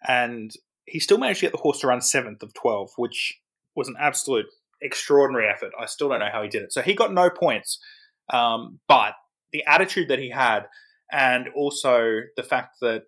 and 0.07 0.51
he 0.86 0.99
still 0.99 1.18
managed 1.18 1.39
to 1.39 1.45
get 1.45 1.51
the 1.51 1.59
horse 1.59 1.80
to 1.80 1.88
run 1.88 2.01
seventh 2.01 2.43
of 2.43 2.53
12, 2.53 2.91
which 2.97 3.39
was 3.76 3.88
an 3.88 3.95
absolute 3.99 4.47
extraordinary 4.82 5.47
effort. 5.47 5.72
I 5.80 5.86
still 5.86 6.09
don't 6.09 6.20
know 6.20 6.30
how 6.32 6.41
he 6.41 6.49
did 6.49 6.64
it. 6.64 6.74
So 6.74 6.82
he 6.82 6.93
got 6.93 7.14
no 7.14 7.30
points, 7.30 7.80
um, 8.32 8.80
but 8.88 9.14
the 9.53 9.64
attitude 9.68 10.09
that 10.09 10.20
he 10.20 10.30
had, 10.30 10.62
and 11.12 11.49
also 11.55 12.22
the 12.36 12.43
fact 12.43 12.78
that 12.82 13.03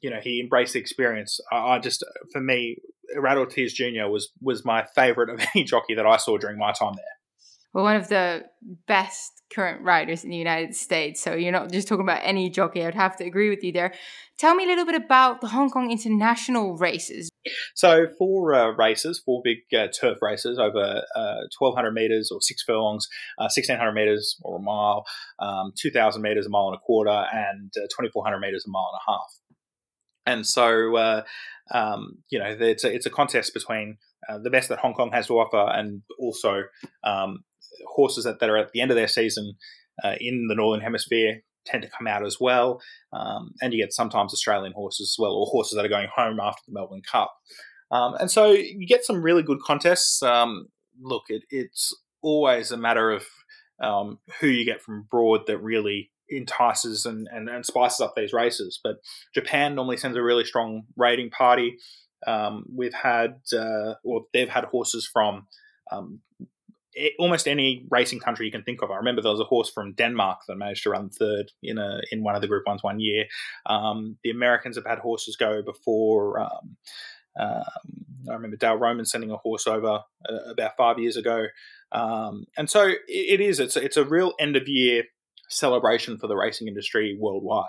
you 0.00 0.10
know 0.10 0.20
he 0.22 0.40
embraced 0.40 0.72
the 0.72 0.80
experience. 0.80 1.38
I, 1.50 1.56
I 1.56 1.78
just, 1.78 2.04
for 2.32 2.40
me, 2.40 2.76
Irad 3.16 3.36
Ortiz 3.36 3.72
Jr. 3.72 4.06
was 4.08 4.30
was 4.40 4.64
my 4.64 4.84
favorite 4.94 5.30
of 5.30 5.40
any 5.54 5.64
jockey 5.64 5.94
that 5.94 6.06
I 6.06 6.16
saw 6.16 6.38
during 6.38 6.58
my 6.58 6.72
time 6.72 6.94
there. 6.94 7.04
well, 7.72 7.84
one 7.84 7.96
of 7.96 8.08
the 8.08 8.44
best 8.86 9.42
current 9.52 9.82
riders 9.82 10.24
in 10.24 10.30
the 10.30 10.36
United 10.36 10.74
States. 10.74 11.22
So 11.22 11.34
you're 11.34 11.52
not 11.52 11.70
just 11.70 11.88
talking 11.88 12.04
about 12.04 12.20
any 12.22 12.50
jockey. 12.50 12.84
I'd 12.84 12.94
have 12.94 13.16
to 13.16 13.24
agree 13.24 13.50
with 13.50 13.62
you 13.62 13.72
there. 13.72 13.92
Tell 14.38 14.54
me 14.54 14.64
a 14.64 14.66
little 14.66 14.86
bit 14.86 14.94
about 14.94 15.40
the 15.40 15.48
Hong 15.48 15.70
Kong 15.70 15.90
international 15.90 16.76
races. 16.76 17.30
So, 17.74 18.06
four 18.18 18.54
uh, 18.54 18.70
races, 18.70 19.20
four 19.24 19.40
big 19.44 19.58
uh, 19.76 19.88
turf 19.88 20.18
races 20.20 20.58
over 20.58 21.02
uh, 21.14 21.42
1,200 21.58 21.92
meters 21.92 22.30
or 22.32 22.40
six 22.40 22.62
furlongs, 22.62 23.08
1,600 23.36 23.88
uh, 23.88 23.92
meters 23.92 24.36
or 24.42 24.58
a 24.58 24.62
mile, 24.62 25.04
um, 25.38 25.72
2,000 25.76 26.22
meters, 26.22 26.46
a 26.46 26.50
mile 26.50 26.68
and 26.68 26.76
a 26.76 26.80
quarter, 26.80 27.26
and 27.32 27.72
uh, 27.76 27.86
2,400 28.00 28.38
meters, 28.38 28.64
a 28.66 28.70
mile 28.70 28.90
and 28.92 29.00
a 29.06 29.12
half. 29.12 29.41
And 30.26 30.46
so, 30.46 30.96
uh, 30.96 31.22
um, 31.72 32.18
you 32.30 32.38
know, 32.38 32.56
it's 32.58 32.84
a, 32.84 32.94
it's 32.94 33.06
a 33.06 33.10
contest 33.10 33.54
between 33.54 33.98
the 34.42 34.50
best 34.50 34.68
that 34.68 34.78
Hong 34.78 34.94
Kong 34.94 35.10
has 35.12 35.26
to 35.26 35.34
offer 35.34 35.70
and 35.76 36.02
also 36.18 36.62
um, 37.04 37.44
horses 37.86 38.24
that, 38.24 38.40
that 38.40 38.48
are 38.48 38.56
at 38.56 38.72
the 38.72 38.80
end 38.80 38.90
of 38.90 38.96
their 38.96 39.08
season 39.08 39.54
uh, 40.04 40.14
in 40.20 40.46
the 40.48 40.54
northern 40.54 40.80
hemisphere 40.80 41.42
tend 41.64 41.82
to 41.82 41.88
come 41.88 42.06
out 42.06 42.24
as 42.24 42.38
well, 42.40 42.80
um, 43.12 43.52
and 43.60 43.72
you 43.72 43.82
get 43.82 43.92
sometimes 43.92 44.32
Australian 44.32 44.72
horses 44.72 45.14
as 45.14 45.16
well, 45.18 45.32
or 45.32 45.46
horses 45.46 45.76
that 45.76 45.84
are 45.84 45.88
going 45.88 46.08
home 46.14 46.40
after 46.40 46.62
the 46.66 46.72
Melbourne 46.72 47.02
Cup. 47.10 47.32
Um, 47.90 48.14
and 48.14 48.30
so 48.30 48.50
you 48.50 48.86
get 48.86 49.04
some 49.04 49.22
really 49.22 49.42
good 49.42 49.60
contests. 49.60 50.22
Um, 50.22 50.68
look, 51.00 51.24
it, 51.28 51.42
it's 51.50 51.94
always 52.22 52.70
a 52.70 52.76
matter 52.76 53.10
of 53.10 53.26
um, 53.82 54.18
who 54.40 54.46
you 54.46 54.64
get 54.64 54.82
from 54.82 55.00
abroad 55.00 55.42
that 55.46 55.58
really 55.58 56.10
entices 56.28 57.06
and, 57.06 57.28
and, 57.32 57.48
and, 57.48 57.64
spices 57.66 58.00
up 58.00 58.14
these 58.16 58.32
races. 58.32 58.80
But 58.82 58.96
Japan 59.34 59.74
normally 59.74 59.96
sends 59.96 60.16
a 60.16 60.22
really 60.22 60.44
strong 60.44 60.82
rating 60.96 61.30
party. 61.30 61.76
Um, 62.26 62.64
we've 62.74 62.94
had, 62.94 63.40
uh, 63.52 63.94
or 64.04 64.26
they've 64.32 64.48
had 64.48 64.64
horses 64.64 65.08
from 65.10 65.46
um, 65.90 66.20
almost 67.18 67.48
any 67.48 67.86
racing 67.90 68.20
country 68.20 68.46
you 68.46 68.52
can 68.52 68.62
think 68.62 68.82
of. 68.82 68.90
I 68.90 68.96
remember 68.96 69.22
there 69.22 69.30
was 69.30 69.40
a 69.40 69.44
horse 69.44 69.70
from 69.70 69.94
Denmark 69.94 70.40
that 70.46 70.56
managed 70.56 70.82
to 70.84 70.90
run 70.90 71.10
third 71.10 71.50
in 71.62 71.78
a 71.78 72.00
in 72.10 72.22
one 72.22 72.34
of 72.34 72.42
the 72.42 72.48
Group 72.48 72.66
Ones 72.66 72.82
one 72.82 73.00
year. 73.00 73.24
Um, 73.66 74.16
the 74.22 74.30
Americans 74.30 74.76
have 74.76 74.86
had 74.86 74.98
horses 74.98 75.36
go 75.36 75.62
before. 75.62 76.40
Um, 76.40 76.76
um, 77.38 77.64
I 78.28 78.34
remember 78.34 78.56
Dale 78.56 78.76
Romans 78.76 79.10
sending 79.10 79.30
a 79.30 79.36
horse 79.36 79.66
over 79.66 80.00
uh, 80.28 80.50
about 80.50 80.76
five 80.76 80.98
years 80.98 81.16
ago, 81.16 81.46
um, 81.92 82.44
and 82.56 82.68
so 82.68 82.88
it, 82.88 83.00
it 83.08 83.40
is. 83.40 83.58
It's 83.58 83.76
it's 83.76 83.96
a 83.96 84.04
real 84.04 84.34
end 84.38 84.56
of 84.56 84.68
year 84.68 85.04
celebration 85.52 86.18
for 86.18 86.26
the 86.26 86.36
racing 86.36 86.68
industry 86.68 87.16
worldwide. 87.18 87.66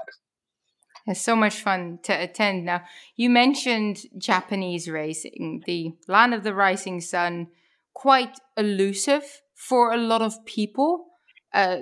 It's 1.05 1.21
so 1.21 1.35
much 1.35 1.55
fun 1.55 1.99
to 2.03 2.13
attend. 2.13 2.65
Now, 2.65 2.83
you 3.15 3.29
mentioned 3.29 4.03
Japanese 4.17 4.87
racing, 4.89 5.63
the 5.65 5.93
land 6.07 6.33
of 6.33 6.43
the 6.43 6.53
rising 6.53 7.01
sun 7.01 7.47
quite 7.93 8.39
elusive 8.55 9.41
for 9.53 9.91
a 9.91 9.97
lot 9.97 10.21
of 10.21 10.45
people. 10.45 11.07
Uh, 11.53 11.79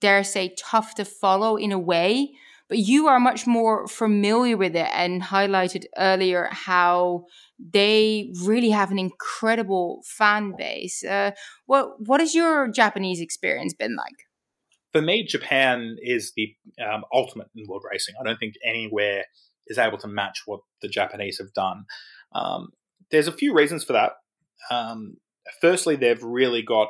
dare 0.00 0.22
say 0.22 0.54
tough 0.58 0.94
to 0.94 1.04
follow 1.04 1.56
in 1.56 1.72
a 1.72 1.78
way, 1.78 2.32
but 2.68 2.78
you 2.78 3.08
are 3.08 3.18
much 3.18 3.46
more 3.46 3.88
familiar 3.88 4.56
with 4.56 4.76
it 4.76 4.88
and 4.92 5.22
highlighted 5.22 5.84
earlier 5.98 6.48
how 6.52 7.24
they 7.58 8.32
really 8.44 8.70
have 8.70 8.90
an 8.90 8.98
incredible 8.98 10.02
fan 10.04 10.54
base. 10.56 11.04
Uh, 11.04 11.32
what 11.66 12.06
what 12.06 12.20
has 12.20 12.34
your 12.34 12.68
Japanese 12.68 13.20
experience 13.20 13.74
been 13.74 13.96
like? 13.96 14.29
For 14.92 15.00
me, 15.00 15.24
Japan 15.24 15.96
is 16.00 16.32
the 16.36 16.54
um, 16.84 17.04
ultimate 17.12 17.48
in 17.54 17.66
world 17.68 17.84
racing. 17.90 18.14
I 18.20 18.24
don't 18.24 18.38
think 18.38 18.54
anywhere 18.64 19.24
is 19.66 19.78
able 19.78 19.98
to 19.98 20.08
match 20.08 20.42
what 20.46 20.60
the 20.82 20.88
Japanese 20.88 21.38
have 21.38 21.52
done. 21.52 21.84
Um, 22.34 22.70
there's 23.10 23.28
a 23.28 23.32
few 23.32 23.54
reasons 23.54 23.84
for 23.84 23.92
that 23.92 24.12
um, 24.70 25.16
firstly, 25.60 25.96
they've 25.96 26.22
really 26.22 26.62
got 26.62 26.88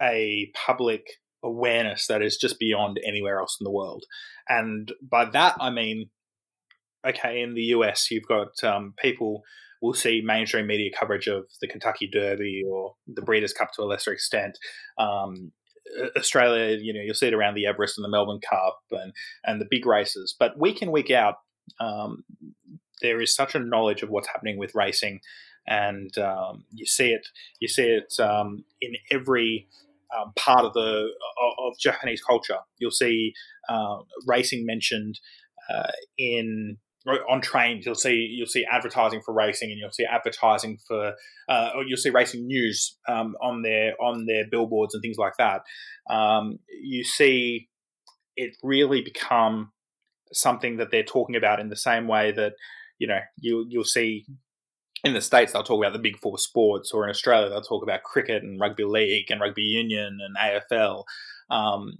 a 0.00 0.50
public 0.54 1.06
awareness 1.44 2.06
that 2.06 2.22
is 2.22 2.36
just 2.36 2.58
beyond 2.58 2.98
anywhere 3.06 3.38
else 3.38 3.56
in 3.60 3.64
the 3.64 3.70
world. 3.70 4.04
And 4.48 4.92
by 5.00 5.26
that, 5.30 5.56
I 5.60 5.70
mean, 5.70 6.10
okay, 7.06 7.40
in 7.40 7.54
the 7.54 7.62
US, 7.76 8.10
you've 8.10 8.28
got 8.28 8.62
um, 8.62 8.94
people 8.98 9.42
will 9.80 9.94
see 9.94 10.22
mainstream 10.24 10.66
media 10.66 10.90
coverage 10.96 11.26
of 11.26 11.44
the 11.60 11.66
Kentucky 11.66 12.08
Derby 12.12 12.62
or 12.68 12.94
the 13.08 13.22
Breeders' 13.22 13.52
Cup 13.52 13.70
to 13.74 13.82
a 13.82 13.84
lesser 13.84 14.12
extent. 14.12 14.58
Um, 14.98 15.52
Australia, 16.16 16.78
you 16.80 16.92
know, 16.92 17.00
you'll 17.00 17.14
see 17.14 17.26
it 17.26 17.34
around 17.34 17.54
the 17.54 17.66
Everest 17.66 17.98
and 17.98 18.04
the 18.04 18.08
Melbourne 18.08 18.40
Cup 18.48 18.80
and, 18.90 19.12
and 19.44 19.60
the 19.60 19.66
big 19.68 19.86
races. 19.86 20.34
But 20.38 20.58
week 20.58 20.82
in, 20.82 20.90
week 20.90 21.10
out, 21.10 21.36
um, 21.80 22.24
there 23.02 23.20
is 23.20 23.34
such 23.34 23.54
a 23.54 23.58
knowledge 23.58 24.02
of 24.02 24.10
what's 24.10 24.28
happening 24.28 24.58
with 24.58 24.74
racing 24.74 25.20
and 25.66 26.16
um, 26.18 26.64
you 26.72 26.86
see 26.86 27.12
it 27.12 27.26
you 27.60 27.68
see 27.68 27.84
it 27.84 28.12
um, 28.20 28.64
in 28.80 28.94
every 29.10 29.68
um, 30.16 30.32
part 30.36 30.64
of 30.64 30.72
the 30.74 31.08
of, 31.58 31.78
Japanese 31.78 32.22
culture. 32.22 32.58
You'll 32.78 32.90
see 32.90 33.32
uh, 33.68 33.98
racing 34.26 34.66
mentioned 34.66 35.18
uh, 35.72 35.90
in 36.18 36.76
on 37.06 37.40
trains. 37.40 37.84
You'll 37.84 37.94
see 37.94 38.28
you'll 38.30 38.46
see 38.46 38.64
advertising 38.70 39.22
for 39.24 39.32
racing, 39.34 39.70
and 39.70 39.78
you'll 39.78 39.92
see 39.92 40.04
advertising 40.04 40.78
for 40.86 41.14
uh, 41.48 41.70
or 41.74 41.84
you'll 41.84 41.96
see 41.96 42.10
racing 42.10 42.46
news 42.46 42.96
um, 43.08 43.34
on 43.42 43.62
their 43.62 43.94
on 44.00 44.26
their 44.26 44.44
billboards 44.50 44.94
and 44.94 45.02
things 45.02 45.18
like 45.18 45.34
that. 45.38 45.62
Um, 46.10 46.58
you 46.82 47.04
see 47.04 47.68
it 48.36 48.56
really 48.62 49.02
become 49.02 49.72
something 50.32 50.78
that 50.78 50.90
they're 50.90 51.02
talking 51.02 51.36
about 51.36 51.60
in 51.60 51.68
the 51.68 51.76
same 51.76 52.08
way 52.08 52.32
that 52.32 52.54
you 52.98 53.06
know 53.06 53.20
you 53.38 53.66
you'll 53.68 53.84
see 53.84 54.24
in 55.04 55.14
the 55.14 55.20
states 55.20 55.52
they'll 55.52 55.64
talk 55.64 55.82
about 55.82 55.92
the 55.92 55.98
big 55.98 56.18
four 56.18 56.38
sports, 56.38 56.92
or 56.92 57.04
in 57.04 57.10
Australia 57.10 57.48
they'll 57.48 57.62
talk 57.62 57.82
about 57.82 58.02
cricket 58.02 58.42
and 58.42 58.60
rugby 58.60 58.84
league 58.84 59.30
and 59.30 59.40
rugby 59.40 59.62
union 59.62 60.18
and 60.20 60.62
AFL. 60.70 61.04
Um, 61.50 61.98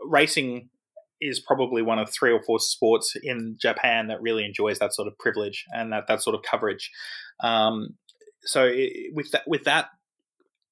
racing 0.00 0.68
is 1.24 1.40
probably 1.40 1.82
one 1.82 1.98
of 1.98 2.10
three 2.10 2.30
or 2.30 2.42
four 2.42 2.58
sports 2.60 3.14
in 3.22 3.56
Japan 3.60 4.08
that 4.08 4.20
really 4.20 4.44
enjoys 4.44 4.78
that 4.78 4.94
sort 4.94 5.08
of 5.08 5.18
privilege 5.18 5.64
and 5.70 5.92
that 5.92 6.06
that 6.08 6.22
sort 6.22 6.36
of 6.36 6.42
coverage. 6.42 6.90
Um, 7.40 7.96
so 8.42 8.64
it, 8.64 9.14
with 9.14 9.30
that 9.32 9.42
with 9.46 9.64
that 9.64 9.86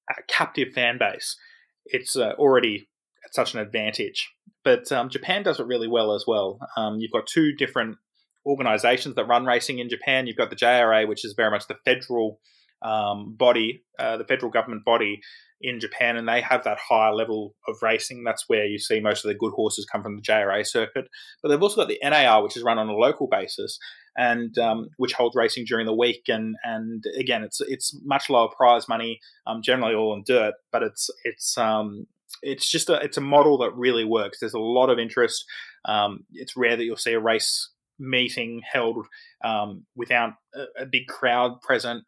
uh, 0.09 0.21
captive 0.27 0.73
fan 0.73 0.97
base, 0.99 1.37
it's 1.85 2.15
uh, 2.15 2.33
already 2.37 2.87
at 3.25 3.33
such 3.33 3.53
an 3.53 3.59
advantage. 3.59 4.31
But 4.63 4.91
um, 4.91 5.09
Japan 5.09 5.43
does 5.43 5.59
it 5.59 5.65
really 5.65 5.87
well 5.87 6.13
as 6.13 6.25
well. 6.27 6.59
Um, 6.77 6.99
you've 6.99 7.11
got 7.11 7.27
two 7.27 7.53
different 7.53 7.97
organizations 8.45 9.15
that 9.15 9.25
run 9.25 9.45
racing 9.45 9.79
in 9.79 9.89
Japan. 9.89 10.27
You've 10.27 10.37
got 10.37 10.49
the 10.49 10.55
JRA, 10.55 11.07
which 11.07 11.25
is 11.25 11.33
very 11.35 11.51
much 11.51 11.67
the 11.67 11.77
federal 11.83 12.39
um, 12.81 13.35
body, 13.35 13.83
uh, 13.99 14.17
the 14.17 14.25
federal 14.25 14.51
government 14.51 14.85
body 14.85 15.21
in 15.63 15.79
Japan, 15.79 16.17
and 16.17 16.27
they 16.27 16.41
have 16.41 16.65
that 16.65 16.77
higher 16.77 17.13
level 17.13 17.55
of 17.67 17.77
racing. 17.81 18.23
That's 18.23 18.43
where 18.47 18.65
you 18.65 18.77
see 18.77 18.99
most 18.99 19.23
of 19.23 19.29
the 19.29 19.37
good 19.37 19.53
horses 19.53 19.87
come 19.89 20.03
from 20.03 20.17
the 20.17 20.21
JRA 20.21 20.65
circuit. 20.67 21.05
But 21.41 21.49
they've 21.49 21.61
also 21.61 21.77
got 21.77 21.87
the 21.87 21.99
NAR, 22.03 22.43
which 22.43 22.57
is 22.57 22.63
run 22.63 22.77
on 22.77 22.89
a 22.89 22.93
local 22.93 23.27
basis, 23.27 23.79
and 24.17 24.57
um, 24.59 24.89
which 24.97 25.13
holds 25.13 25.35
racing 25.35 25.65
during 25.65 25.85
the 25.85 25.95
week. 25.95 26.23
And 26.27 26.55
and 26.63 27.03
again, 27.17 27.43
it's 27.43 27.61
it's 27.61 27.97
much 28.03 28.29
lower 28.29 28.49
prize 28.49 28.89
money, 28.89 29.19
um, 29.47 29.61
generally 29.63 29.95
all 29.95 30.13
in 30.13 30.23
dirt, 30.25 30.53
but 30.71 30.83
it's 30.83 31.09
it's 31.23 31.57
um, 31.57 32.07
it's 32.41 32.69
just 32.69 32.89
a 32.89 32.95
it's 32.95 33.17
a 33.17 33.21
model 33.21 33.57
that 33.59 33.73
really 33.75 34.03
works. 34.03 34.39
There's 34.39 34.53
a 34.53 34.59
lot 34.59 34.89
of 34.89 34.99
interest. 34.99 35.45
Um, 35.85 36.25
it's 36.33 36.57
rare 36.57 36.75
that 36.75 36.83
you'll 36.83 36.97
see 36.97 37.13
a 37.13 37.19
race 37.19 37.69
meeting 37.99 38.61
held 38.69 39.05
um, 39.43 39.85
without 39.95 40.33
a, 40.53 40.83
a, 40.83 40.85
big 40.85 41.07
crowd 41.07 41.61
present. 41.61 42.03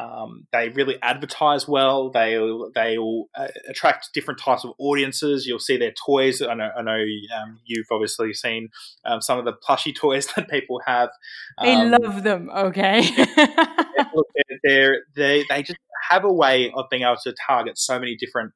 Um, 0.00 0.46
they 0.52 0.68
really 0.70 0.96
advertise 1.02 1.68
well. 1.68 2.10
They 2.10 2.38
they 2.74 2.98
will 2.98 3.28
uh, 3.34 3.48
attract 3.68 4.10
different 4.14 4.40
types 4.40 4.64
of 4.64 4.72
audiences. 4.78 5.46
You'll 5.46 5.58
see 5.58 5.76
their 5.76 5.92
toys. 6.06 6.40
I 6.40 6.54
know, 6.54 6.70
I 6.76 6.82
know 6.82 7.04
um, 7.36 7.58
you've 7.64 7.86
obviously 7.90 8.32
seen 8.32 8.68
um, 9.04 9.20
some 9.20 9.38
of 9.38 9.44
the 9.44 9.52
plushy 9.52 9.92
toys 10.00 10.26
that 10.36 10.48
people 10.48 10.80
have. 10.86 11.10
I 11.58 11.72
um, 11.72 11.90
love 11.90 12.22
them. 12.22 12.50
Okay, 12.50 13.02
they're, 14.64 15.02
they 15.14 15.44
they 15.48 15.62
just 15.62 15.78
have 16.08 16.24
a 16.24 16.32
way 16.32 16.72
of 16.74 16.86
being 16.90 17.02
able 17.02 17.16
to 17.24 17.34
target 17.46 17.76
so 17.78 17.98
many 17.98 18.16
different 18.16 18.52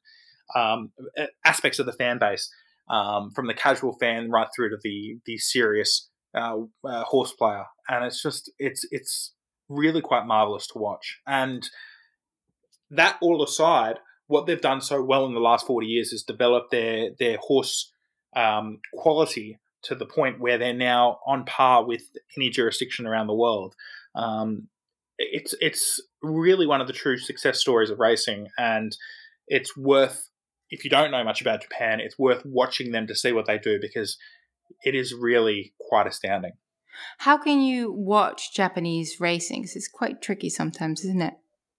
um, 0.55 0.93
aspects 1.45 1.79
of 1.79 1.87
the 1.87 1.93
fan 1.93 2.19
base, 2.19 2.51
um, 2.89 3.31
from 3.33 3.47
the 3.47 3.55
casual 3.55 3.97
fan 3.99 4.31
right 4.31 4.49
through 4.55 4.71
to 4.71 4.79
the 4.83 5.19
the 5.27 5.37
serious 5.37 6.09
uh, 6.35 6.57
uh, 6.85 7.05
horse 7.05 7.33
player, 7.33 7.65
and 7.89 8.05
it's 8.05 8.23
just 8.23 8.51
it's 8.59 8.87
it's 8.91 9.33
really 9.69 10.01
quite 10.01 10.27
marvelous 10.27 10.67
to 10.69 10.79
watch. 10.79 11.21
And 11.27 11.69
that 12.91 13.17
all 13.21 13.43
aside, 13.43 13.97
what 14.27 14.47
they've 14.47 14.61
done 14.61 14.81
so 14.81 15.03
well 15.03 15.27
in 15.27 15.35
the 15.35 15.41
last 15.41 15.67
forty 15.67 15.87
years 15.87 16.13
is 16.13 16.23
develop 16.23 16.71
their 16.71 17.11
their 17.19 17.37
horse 17.39 17.93
um, 18.37 18.81
quality 18.95 19.59
to 19.83 19.95
the 19.95 20.07
point 20.07 20.41
where 20.41 20.59
they're 20.59 20.73
now 20.73 21.19
on 21.27 21.45
par 21.45 21.85
with 21.85 22.03
any 22.37 22.51
jurisdiction 22.51 23.07
around 23.07 23.27
the 23.27 23.35
world. 23.35 23.75
Um, 24.15 24.69
it's 25.19 25.55
it's 25.61 26.01
really 26.23 26.67
one 26.67 26.81
of 26.81 26.87
the 26.87 26.93
true 26.93 27.19
success 27.19 27.61
stories 27.61 27.91
of 27.91 27.99
racing, 27.99 28.49
and 28.59 28.97
it's 29.47 29.77
worth 29.77 30.29
if 30.71 30.85
you 30.85 30.91
don't 30.91 31.11
know 31.11 31.23
much 31.23 31.41
about 31.41 31.63
Japan, 31.63 32.01
it's 32.01 32.19
worth 32.19 32.43
watching 32.45 32.91
them 32.91 33.07
to 33.07 33.15
see 33.15 33.33
what 33.33 33.47
they 33.47 33.59
do 33.59 33.79
because 33.81 34.17
it 34.85 34.95
is 34.95 35.15
really 35.15 35.73
quite 35.79 36.07
astounding. 36.07 36.53
How 37.19 37.39
can 37.39 37.61
you 37.61 37.93
watch 37.93 38.55
Japanese 38.55 39.21
racing? 39.21 39.63
Because 39.63 39.77
it's 39.77 39.89
quite 39.89 40.23
tricky 40.23 40.49
sometimes, 40.49 41.05
isn't 41.05 41.23
it? 41.23 41.35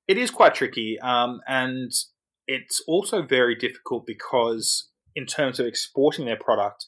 It 0.07 0.17
is 0.17 0.29
quite 0.29 0.53
tricky, 0.53 0.99
um, 0.99 1.41
and 1.47 1.91
it's 2.47 2.81
also 2.87 3.23
very 3.23 3.55
difficult 3.55 4.05
because, 4.05 4.89
in 5.15 5.25
terms 5.25 5.59
of 5.59 5.65
exporting 5.65 6.25
their 6.25 6.37
product, 6.37 6.85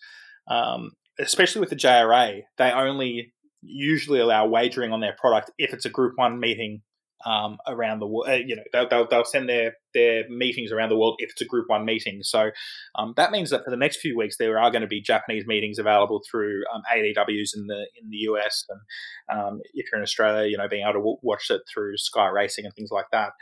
um, 0.47 0.91
especially 1.19 1.61
with 1.61 1.69
the 1.69 1.75
JRA, 1.75 2.41
they 2.57 2.71
only 2.71 3.33
usually 3.61 4.19
allow 4.19 4.47
wagering 4.47 4.91
on 4.91 4.99
their 4.99 5.15
product 5.17 5.51
if 5.57 5.73
it's 5.73 5.85
a 5.85 5.89
Group 5.89 6.13
One 6.15 6.39
meeting 6.39 6.81
um, 7.27 7.57
around 7.67 7.99
the 7.99 8.07
world. 8.07 8.29
Uh, 8.29 8.35
you 8.35 8.55
know, 8.55 8.63
they'll, 8.71 8.87
they'll, 8.87 9.07
they'll, 9.07 9.25
send 9.25 9.49
their 9.49 9.75
their 9.93 10.23
meetings 10.29 10.71
around 10.71 10.89
the 10.89 10.97
world 10.97 11.15
if 11.19 11.31
it's 11.31 11.41
a 11.41 11.45
Group 11.45 11.65
One 11.67 11.83
meeting. 11.83 12.23
So 12.23 12.51
um, 12.95 13.13
that 13.17 13.31
means 13.31 13.49
that 13.49 13.65
for 13.65 13.69
the 13.69 13.77
next 13.77 13.97
few 13.97 14.17
weeks 14.17 14.37
there 14.37 14.57
are 14.57 14.71
going 14.71 14.81
to 14.81 14.87
be 14.87 15.01
Japanese 15.01 15.45
meetings 15.45 15.77
available 15.77 16.21
through 16.29 16.63
um, 16.73 16.83
ADWs 16.95 17.55
in 17.55 17.67
the 17.67 17.85
in 18.01 18.09
the 18.09 18.17
US, 18.29 18.65
and 18.69 19.39
um, 19.39 19.61
if 19.73 19.87
you're 19.91 19.99
in 19.99 20.03
Australia, 20.03 20.49
you 20.49 20.57
know, 20.57 20.69
being 20.69 20.83
able 20.83 20.93
to 20.93 20.99
w- 20.99 21.17
watch 21.21 21.49
it 21.49 21.61
through 21.71 21.97
Sky 21.97 22.27
Racing 22.27 22.65
and 22.65 22.73
things 22.73 22.91
like 22.91 23.07
that. 23.11 23.33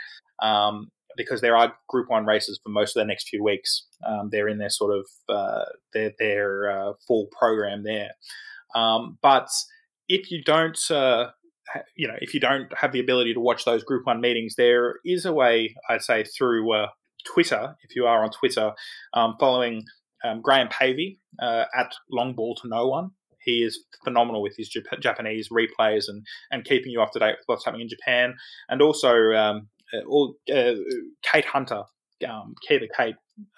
Um, 0.41 0.91
because 1.17 1.39
there 1.39 1.55
are 1.55 1.73
Group 1.87 2.09
One 2.09 2.25
races 2.25 2.59
for 2.61 2.69
most 2.69 2.97
of 2.97 3.01
the 3.01 3.07
next 3.07 3.29
few 3.29 3.43
weeks. 3.43 3.85
Um, 4.05 4.29
they're 4.31 4.49
in 4.49 4.57
their 4.57 4.69
sort 4.69 4.97
of 4.97 5.05
uh, 5.29 5.65
their 5.93 6.11
their 6.17 6.71
uh, 6.71 6.93
full 7.07 7.27
program 7.37 7.83
there, 7.83 8.11
but 9.21 9.49
if 10.07 10.31
you 10.31 10.43
don't 10.43 10.79
uh, 10.91 11.29
you 11.95 12.07
know, 12.07 12.15
if 12.19 12.33
you 12.33 12.39
don't 12.39 12.71
have 12.77 12.91
the 12.91 12.99
ability 12.99 13.33
to 13.33 13.39
watch 13.39 13.65
those 13.65 13.83
Group 13.83 14.05
One 14.05 14.21
meetings, 14.21 14.55
there 14.55 14.95
is 15.05 15.25
a 15.25 15.33
way, 15.33 15.75
I'd 15.89 16.01
say, 16.01 16.23
through 16.23 16.71
uh, 16.73 16.87
Twitter, 17.25 17.75
if 17.87 17.95
you 17.95 18.05
are 18.05 18.23
on 18.23 18.31
Twitter, 18.31 18.73
um, 19.13 19.35
following 19.39 19.83
um, 20.23 20.41
Graham 20.41 20.67
Pavey 20.69 21.19
uh, 21.41 21.65
at 21.77 21.93
Long 22.09 22.33
Ball 22.33 22.55
to 22.55 22.67
No 22.67 22.87
One. 22.87 23.11
He 23.43 23.63
is 23.63 23.83
phenomenal 24.03 24.41
with 24.41 24.55
his 24.57 24.69
Jap- 24.75 24.99
Japanese 25.01 25.49
replays 25.49 26.05
and, 26.07 26.25
and 26.51 26.65
keeping 26.65 26.91
you 26.91 27.01
up 27.01 27.11
to 27.11 27.19
date 27.19 27.35
with 27.37 27.45
what's 27.45 27.65
happening 27.65 27.83
in 27.83 27.89
Japan. 27.89 28.35
And 28.69 28.81
also, 28.81 29.13
um, 29.33 29.67
uh, 29.93 30.05
all, 30.07 30.35
uh, 30.51 30.73
Kate 31.21 31.45
Hunter, 31.45 31.83
um, 32.27 32.55
Kate, 32.67 32.81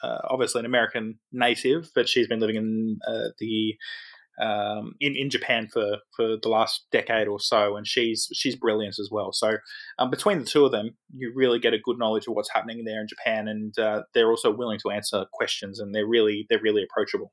uh, 0.03 0.17
obviously 0.29 0.59
an 0.59 0.65
American 0.65 1.19
native, 1.31 1.89
but 1.95 2.09
she's 2.09 2.27
been 2.27 2.39
living 2.39 2.57
in 2.57 2.99
uh, 3.07 3.29
the 3.39 3.75
um, 4.39 4.93
in 4.99 5.15
in 5.15 5.29
Japan 5.29 5.67
for 5.71 5.97
for 6.15 6.37
the 6.41 6.49
last 6.49 6.85
decade 6.91 7.27
or 7.27 7.39
so, 7.39 7.75
and 7.75 7.87
she's 7.87 8.27
she's 8.33 8.55
brilliant 8.55 8.99
as 8.99 9.09
well. 9.11 9.31
So 9.33 9.57
um, 9.99 10.09
between 10.09 10.39
the 10.39 10.45
two 10.45 10.65
of 10.65 10.71
them, 10.71 10.95
you 11.13 11.31
really 11.35 11.59
get 11.59 11.73
a 11.73 11.79
good 11.79 11.97
knowledge 11.97 12.27
of 12.27 12.33
what's 12.35 12.51
happening 12.53 12.83
there 12.85 13.01
in 13.01 13.07
Japan, 13.07 13.47
and 13.47 13.77
uh, 13.79 14.03
they're 14.13 14.29
also 14.29 14.51
willing 14.51 14.79
to 14.79 14.91
answer 14.91 15.25
questions, 15.33 15.79
and 15.79 15.93
they're 15.93 16.07
really 16.07 16.45
they're 16.49 16.61
really 16.61 16.83
approachable. 16.83 17.31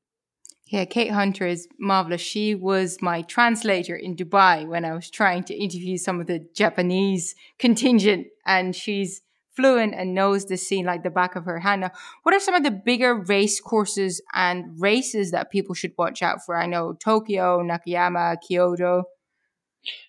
Yeah, 0.67 0.87
Kate 0.87 1.11
Hunter 1.11 1.47
is 1.47 1.69
marvelous. 1.79 2.23
She 2.23 2.55
was 2.55 3.03
my 3.03 3.21
translator 3.23 3.95
in 3.95 4.17
Dubai 4.17 4.67
when 4.67 4.87
I 4.87 4.95
was 4.95 5.11
trying 5.11 5.45
to 5.45 5.55
interview 5.55 5.99
some 5.99 6.21
of 6.21 6.27
the 6.27 6.47
Japanese 6.55 7.35
contingent, 7.59 8.29
and 8.47 8.75
she's 8.75 9.21
fluent 9.57 9.95
and 9.95 10.15
knows 10.15 10.47
the 10.47 10.57
scene 10.57 10.85
like 10.85 11.03
the 11.03 11.11
back 11.11 11.37
of 11.37 11.45
her 11.45 11.61
hand. 11.61 11.83
Now, 11.83 11.91
what 12.23 12.35
are 12.35 12.41
some 12.41 12.55
of 12.55 12.63
the 12.63 12.71
bigger 12.71 13.15
race 13.15 13.61
courses 13.61 14.21
and 14.35 14.81
races 14.81 15.31
that 15.31 15.51
people 15.51 15.75
should 15.75 15.93
watch 15.97 16.23
out 16.23 16.45
for? 16.45 16.57
I 16.57 16.67
know 16.67 16.95
Tokyo, 16.95 17.63
Nakayama, 17.63 18.37
Kyoto. 18.47 19.05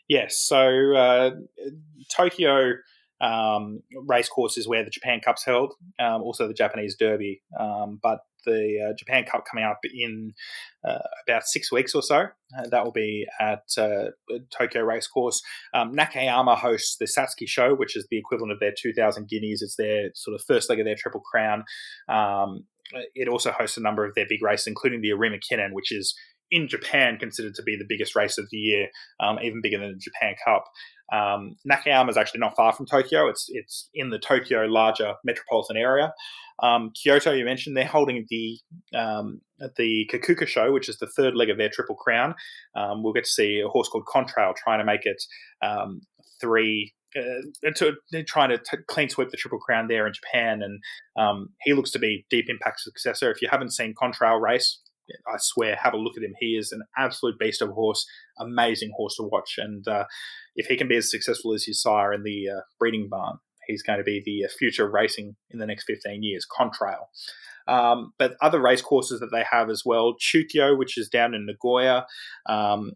Yes, 0.08 0.38
so 0.38 0.96
uh, 0.96 1.32
Tokyo 2.16 2.74
um, 3.22 3.82
race 4.06 4.30
course 4.30 4.58
is 4.58 4.68
where 4.68 4.84
the 4.84 4.90
Japan 4.90 5.22
Cup's 5.24 5.44
held, 5.44 5.74
um, 6.00 6.22
also 6.22 6.48
the 6.48 6.54
Japanese 6.54 6.96
Derby. 6.96 7.42
Um, 7.60 8.00
but 8.02 8.20
the 8.46 8.90
uh, 8.90 8.94
Japan 8.98 9.26
Cup 9.26 9.44
coming 9.50 9.66
up 9.66 9.80
in 9.84 10.34
uh, 10.88 11.00
about 11.28 11.44
six 11.44 11.72
weeks 11.72 11.94
or 11.94 12.02
so. 12.02 12.28
Uh, 12.58 12.68
that 12.70 12.84
will 12.84 12.92
be 12.92 13.26
at 13.40 13.64
uh, 13.78 14.06
Tokyo 14.58 14.84
Racecourse. 14.84 15.42
Um, 15.74 15.94
Nakayama 15.96 16.58
hosts 16.58 16.98
the 16.98 17.06
Satsuki 17.06 17.48
Sho, 17.48 17.76
which 17.76 17.96
is 17.96 18.08
the 18.10 18.18
equivalent 18.18 18.52
of 18.52 18.60
their 18.60 18.74
2,000 18.78 19.28
guineas. 19.28 19.62
It's 19.62 19.76
their 19.76 20.10
sort 20.14 20.36
of 20.36 20.46
first 20.46 20.70
leg 20.70 20.80
of 20.80 20.86
their 20.86 20.96
Triple 20.96 21.22
Crown. 21.22 21.64
Um, 22.08 22.66
it 23.16 23.28
also 23.28 23.52
hosts 23.52 23.78
a 23.78 23.82
number 23.82 24.06
of 24.06 24.14
their 24.16 24.28
big 24.30 24.44
races, 24.44 24.68
including 24.68 25.02
the 25.02 25.12
Arima 25.12 25.38
Kinen, 25.38 25.74
which 25.74 25.92
is 25.92 26.16
in 26.52 26.68
Japan 26.68 27.18
considered 27.18 27.56
to 27.56 27.64
be 27.64 27.76
the 27.76 27.86
biggest 27.88 28.16
race 28.16 28.38
of 28.38 28.48
the 28.52 28.58
year, 28.58 28.88
um, 29.20 29.40
even 29.42 29.62
bigger 29.62 29.80
than 29.80 29.94
the 29.94 29.98
Japan 29.98 30.36
Cup. 30.46 30.66
Um, 31.12 31.56
Nakayama 31.70 32.10
is 32.10 32.18
actually 32.18 32.40
not 32.40 32.56
far 32.56 32.74
from 32.74 32.86
Tokyo. 32.86 33.28
It's 33.28 33.46
it's 33.50 33.90
in 33.94 34.10
the 34.10 34.20
Tokyo 34.20 34.66
larger 34.66 35.16
metropolitan 35.24 35.78
area. 35.78 36.14
Um, 36.62 36.92
Kyoto, 36.96 37.34
you 37.34 37.46
mentioned, 37.46 37.76
they're 37.76 37.86
holding 37.86 38.26
the 38.30 38.58
um, 38.98 39.42
the 39.78 40.10
Kikuka 40.12 40.48
Sho, 40.48 40.72
which 40.72 40.90
is 40.90 40.98
the 40.98 41.08
third 41.08 41.36
leg 41.36 41.50
of 41.50 41.58
their 41.58 41.70
Triple 41.70 41.96
Crown. 41.96 42.36
Um, 42.76 43.04
we'll 43.04 43.14
get 43.14 43.26
to 43.26 43.30
see 43.30 43.62
a 43.66 43.70
horse 43.70 43.88
called 43.90 44.06
Contrail 44.06 44.56
trying 44.56 44.80
to 44.80 44.86
make 44.86 45.06
it 45.06 45.22
um, 45.62 46.02
three. 46.40 46.94
Uh, 47.18 47.72
to, 47.74 47.94
trying 48.28 48.50
to 48.50 48.58
t- 48.58 48.84
clean 48.88 49.08
sweep 49.08 49.30
the 49.30 49.38
Triple 49.38 49.60
Crown 49.60 49.88
there 49.88 50.06
in 50.06 50.12
Japan, 50.12 50.62
and 50.62 50.82
um, 51.18 51.50
he 51.62 51.74
looks 51.74 51.92
to 51.92 52.00
be 52.00 52.26
Deep 52.30 52.50
Impact 52.50 52.82
successor. 52.82 53.32
If 53.32 53.42
you 53.42 53.48
haven't 53.50 53.72
seen 53.72 53.94
Contrail 53.94 54.42
race, 54.42 54.82
I 55.28 55.38
swear, 55.38 55.78
have 55.82 55.94
a 55.94 55.98
look 55.98 56.18
at 56.18 56.24
him. 56.24 56.34
He 56.40 56.58
is 56.58 56.72
an 56.72 56.84
absolute 56.98 57.40
beast 57.40 57.62
of 57.62 57.70
a 57.70 57.74
horse, 57.74 58.06
amazing 58.40 58.92
horse 58.96 59.16
to 59.18 59.24
watch. 59.24 59.56
And 59.58 59.88
uh, 59.88 60.06
if 60.56 60.68
he 60.68 60.78
can 60.78 60.88
be 60.88 60.98
as 60.98 61.12
successful 61.12 61.54
as 61.54 61.64
his 61.64 61.82
sire 61.82 62.14
in 62.14 62.24
the 62.24 62.50
uh, 62.50 62.62
breeding 62.80 63.08
barn, 63.10 63.38
he's 63.68 63.84
going 63.84 64.00
to 64.00 64.04
be 64.04 64.22
the 64.26 64.46
uh, 64.46 64.50
future 64.58 64.90
racing 64.90 65.36
in 65.50 65.60
the 65.60 65.66
next 65.66 65.86
15 65.86 66.24
years, 66.24 66.46
Contrail. 66.46 67.08
Um, 67.68 68.14
but 68.20 68.36
other 68.42 68.62
race 68.62 68.82
courses 68.82 69.20
that 69.20 69.32
they 69.32 69.44
have 69.50 69.70
as 69.70 69.84
well, 69.84 70.16
Chukyo, 70.20 70.78
which 70.78 70.98
is 70.98 71.10
down 71.10 71.34
in 71.34 71.46
Nagoya. 71.46 72.06
Um, 72.48 72.92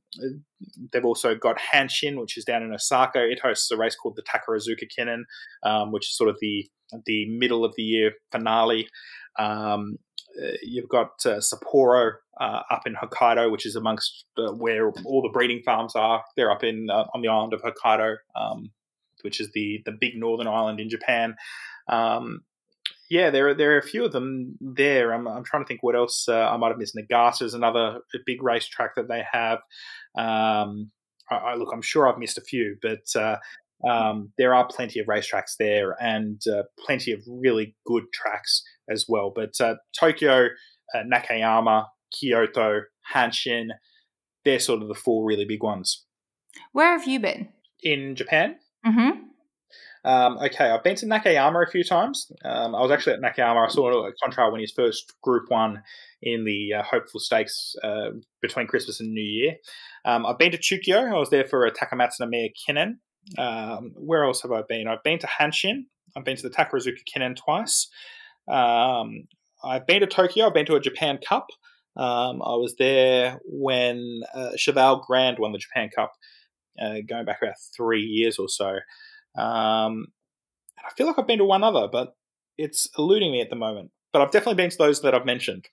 they've 0.91 1.05
also 1.05 1.35
got 1.35 1.57
Hanshin, 1.73 2.19
which 2.19 2.37
is 2.37 2.45
down 2.45 2.61
in 2.61 2.71
Osaka. 2.71 3.27
It 3.27 3.39
hosts 3.39 3.71
a 3.71 3.77
race 3.77 3.95
called 3.95 4.15
the 4.15 4.23
Takarazuka 4.23 4.87
Kinen, 4.95 5.23
um, 5.63 5.91
which 5.91 6.09
is 6.09 6.15
sort 6.15 6.29
of 6.29 6.37
the 6.39 6.69
the 7.05 7.29
middle 7.29 7.63
of 7.63 7.73
the 7.75 7.83
year 7.83 8.13
finale. 8.31 8.89
Um, 9.37 9.97
uh, 10.41 10.51
you've 10.61 10.89
got 10.89 11.11
uh, 11.25 11.39
Sapporo 11.39 12.13
uh, 12.39 12.61
up 12.69 12.83
in 12.85 12.95
Hokkaido, 12.95 13.51
which 13.51 13.65
is 13.65 13.75
amongst 13.75 14.25
uh, 14.37 14.51
where 14.51 14.91
all 15.05 15.21
the 15.21 15.31
breeding 15.31 15.61
farms 15.63 15.95
are. 15.95 16.23
They're 16.35 16.51
up 16.51 16.63
in 16.63 16.89
uh, 16.89 17.05
on 17.13 17.21
the 17.21 17.27
island 17.27 17.53
of 17.53 17.61
Hokkaido, 17.61 18.17
um, 18.35 18.71
which 19.23 19.39
is 19.39 19.51
the 19.53 19.81
the 19.85 19.91
big 19.91 20.15
northern 20.15 20.47
island 20.47 20.79
in 20.79 20.89
Japan. 20.89 21.35
Um, 21.87 22.41
yeah, 23.09 23.29
there 23.29 23.49
are 23.49 23.53
there 23.53 23.73
are 23.73 23.79
a 23.79 23.83
few 23.83 24.05
of 24.05 24.11
them 24.11 24.57
there. 24.61 25.13
I'm, 25.13 25.27
I'm 25.27 25.43
trying 25.43 25.63
to 25.63 25.67
think 25.67 25.81
what 25.83 25.95
else 25.95 26.27
uh, 26.27 26.49
I 26.49 26.57
might 26.57 26.69
have 26.69 26.77
missed. 26.77 26.95
Niigata 26.95 27.43
is 27.43 27.53
another 27.53 27.99
big 28.25 28.43
racetrack 28.43 28.95
that 28.95 29.07
they 29.07 29.23
have. 29.31 29.59
Um, 30.17 30.91
I, 31.29 31.35
I, 31.35 31.55
look, 31.55 31.69
I'm 31.73 31.81
sure 31.81 32.07
I've 32.07 32.19
missed 32.19 32.37
a 32.37 32.41
few, 32.41 32.77
but 32.81 33.15
um, 33.87 34.31
there 34.37 34.53
are 34.53 34.67
plenty 34.67 34.99
of 34.99 35.07
racetracks 35.07 35.55
there 35.57 35.95
and 36.01 36.41
uh, 36.47 36.63
plenty 36.85 37.11
of 37.11 37.21
really 37.27 37.75
good 37.85 38.03
tracks 38.13 38.63
as 38.89 39.05
well. 39.07 39.31
But 39.33 39.59
uh, 39.61 39.75
Tokyo, 39.97 40.47
uh, 40.93 41.03
Nakayama, 41.03 41.85
Kyoto, 42.11 42.81
Hanshin, 43.13 43.69
they're 44.43 44.59
sort 44.59 44.81
of 44.81 44.87
the 44.87 44.95
four 44.95 45.25
really 45.25 45.45
big 45.45 45.63
ones. 45.63 46.05
Where 46.73 46.97
have 46.97 47.07
you 47.07 47.19
been? 47.19 47.49
In 47.81 48.15
Japan. 48.15 48.57
Mm-hmm. 48.85 49.19
Um, 50.05 50.37
okay, 50.37 50.69
I've 50.69 50.83
been 50.83 50.95
to 50.97 51.05
Nakayama 51.05 51.67
a 51.67 51.69
few 51.69 51.83
times. 51.83 52.31
Um, 52.45 52.73
I 52.73 52.81
was 52.81 52.91
actually 52.91 53.13
at 53.13 53.21
Nakayama. 53.21 53.65
I 53.65 53.69
saw 53.69 54.09
Contrail 54.23 54.51
win 54.51 54.61
his 54.61 54.71
first 54.71 55.13
Group 55.21 55.49
One 55.49 55.83
in 56.21 56.45
the 56.45 56.73
uh, 56.75 56.83
Hopeful 56.83 57.19
Stakes 57.19 57.75
uh, 57.83 58.11
between 58.41 58.67
Christmas 58.67 58.99
and 58.99 59.13
New 59.13 59.21
Year. 59.21 59.55
Um, 60.05 60.25
I've 60.25 60.37
been 60.37 60.51
to 60.51 60.57
Chukyo. 60.57 61.13
I 61.13 61.19
was 61.19 61.29
there 61.29 61.45
for 61.45 61.65
a 61.65 61.71
Takamatsunomiya 61.71 62.51
Kinen. 62.67 62.95
Um, 63.37 63.91
where 63.95 64.23
else 64.23 64.41
have 64.41 64.51
I 64.51 64.61
been? 64.67 64.87
I've 64.87 65.03
been 65.03 65.19
to 65.19 65.27
Hanshin. 65.27 65.85
I've 66.15 66.25
been 66.25 66.37
to 66.37 66.43
the 66.43 66.55
Takarazuka 66.55 67.01
Kinen 67.13 67.35
twice. 67.35 67.89
Um, 68.47 69.27
I've 69.63 69.85
been 69.85 69.99
to 69.99 70.07
Tokyo. 70.07 70.47
I've 70.47 70.53
been 70.53 70.65
to 70.65 70.75
a 70.75 70.79
Japan 70.79 71.19
Cup. 71.27 71.47
Um, 71.97 72.41
I 72.41 72.55
was 72.55 72.75
there 72.79 73.39
when 73.45 74.21
uh, 74.33 74.51
Cheval 74.55 75.03
Grand 75.05 75.37
won 75.37 75.51
the 75.51 75.57
Japan 75.57 75.89
Cup, 75.93 76.13
uh, 76.81 76.97
going 77.07 77.25
back 77.25 77.41
about 77.41 77.55
three 77.75 78.03
years 78.03 78.37
or 78.37 78.49
so. 78.49 78.79
Um, 79.35 80.07
and 80.77 80.85
I 80.85 80.93
feel 80.95 81.07
like 81.07 81.17
I've 81.17 81.27
been 81.27 81.39
to 81.39 81.45
one 81.45 81.63
other, 81.63 81.87
but 81.91 82.15
it's 82.57 82.89
eluding 82.97 83.31
me 83.31 83.41
at 83.41 83.49
the 83.49 83.55
moment. 83.55 83.91
But 84.11 84.21
I've 84.21 84.31
definitely 84.31 84.55
been 84.55 84.71
to 84.71 84.77
those 84.77 85.01
that 85.01 85.13
I've 85.13 85.25
mentioned. 85.25 85.67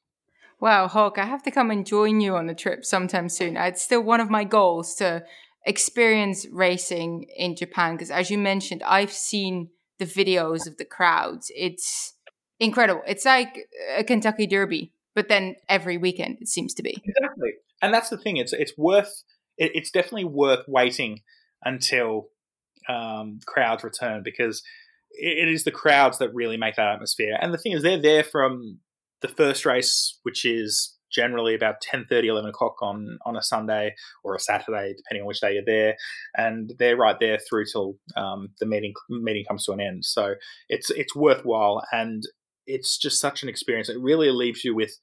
Wow, 0.60 0.88
Hawk, 0.88 1.18
I 1.18 1.26
have 1.26 1.42
to 1.42 1.50
come 1.50 1.70
and 1.70 1.86
join 1.86 2.20
you 2.20 2.36
on 2.36 2.46
the 2.46 2.54
trip 2.54 2.84
sometime 2.84 3.28
soon. 3.28 3.56
It's 3.56 3.82
still 3.82 4.02
one 4.02 4.20
of 4.20 4.30
my 4.30 4.44
goals 4.44 4.94
to 4.96 5.24
experience 5.66 6.46
racing 6.50 7.26
in 7.36 7.56
Japan 7.56 7.94
because, 7.94 8.10
as 8.10 8.30
you 8.30 8.38
mentioned, 8.38 8.82
I've 8.84 9.12
seen 9.12 9.68
the 9.98 10.06
videos 10.06 10.66
of 10.66 10.78
the 10.78 10.84
crowds. 10.84 11.50
It's 11.54 12.14
incredible. 12.58 13.02
It's 13.06 13.24
like 13.24 13.68
a 13.96 14.04
Kentucky 14.04 14.46
Derby, 14.46 14.92
but 15.14 15.28
then 15.28 15.56
every 15.68 15.98
weekend 15.98 16.38
it 16.40 16.48
seems 16.48 16.72
to 16.74 16.82
be. 16.82 17.02
Exactly, 17.04 17.50
and 17.82 17.92
that's 17.92 18.08
the 18.08 18.18
thing. 18.18 18.38
It's 18.38 18.52
it's 18.52 18.72
worth. 18.78 19.24
It, 19.58 19.72
it's 19.74 19.90
definitely 19.90 20.24
worth 20.24 20.64
waiting 20.68 21.20
until 21.64 22.28
um, 22.88 23.40
crowds 23.46 23.84
return 23.84 24.22
because 24.24 24.62
it, 25.10 25.48
it 25.48 25.52
is 25.52 25.64
the 25.64 25.70
crowds 25.70 26.18
that 26.18 26.34
really 26.34 26.56
make 26.56 26.76
that 26.76 26.92
atmosphere. 26.94 27.36
And 27.40 27.52
the 27.52 27.58
thing 27.58 27.72
is, 27.72 27.82
they're 27.82 28.00
there 28.00 28.24
from 28.24 28.80
the 29.22 29.28
first 29.28 29.64
race, 29.64 30.18
which 30.22 30.44
is 30.44 30.96
generally 31.10 31.54
about 31.54 31.76
10.30 31.80 32.26
11 32.26 32.50
o'clock 32.50 32.74
on 32.82 33.16
on 33.24 33.36
a 33.36 33.42
sunday 33.42 33.94
or 34.24 34.34
a 34.34 34.40
saturday 34.40 34.92
depending 34.96 35.22
on 35.22 35.26
which 35.26 35.40
day 35.40 35.54
you're 35.54 35.62
there. 35.64 35.96
And 36.36 36.72
they're 36.78 36.96
right 36.96 37.16
there 37.18 37.38
through 37.38 37.66
till 37.72 37.94
um, 38.16 38.48
the 38.58 38.66
meeting 38.66 38.92
meeting 39.08 39.44
comes 39.44 39.64
to 39.64 39.72
an 39.72 39.80
end. 39.80 40.04
So 40.04 40.34
it's 40.68 40.90
it's 40.90 41.14
worthwhile 41.14 41.82
and 41.92 42.24
it's 42.66 42.98
just 42.98 43.20
such 43.20 43.42
an 43.42 43.48
experience. 43.48 43.88
It 43.88 44.00
really 44.00 44.30
leaves 44.30 44.64
you 44.64 44.74
with 44.74 44.98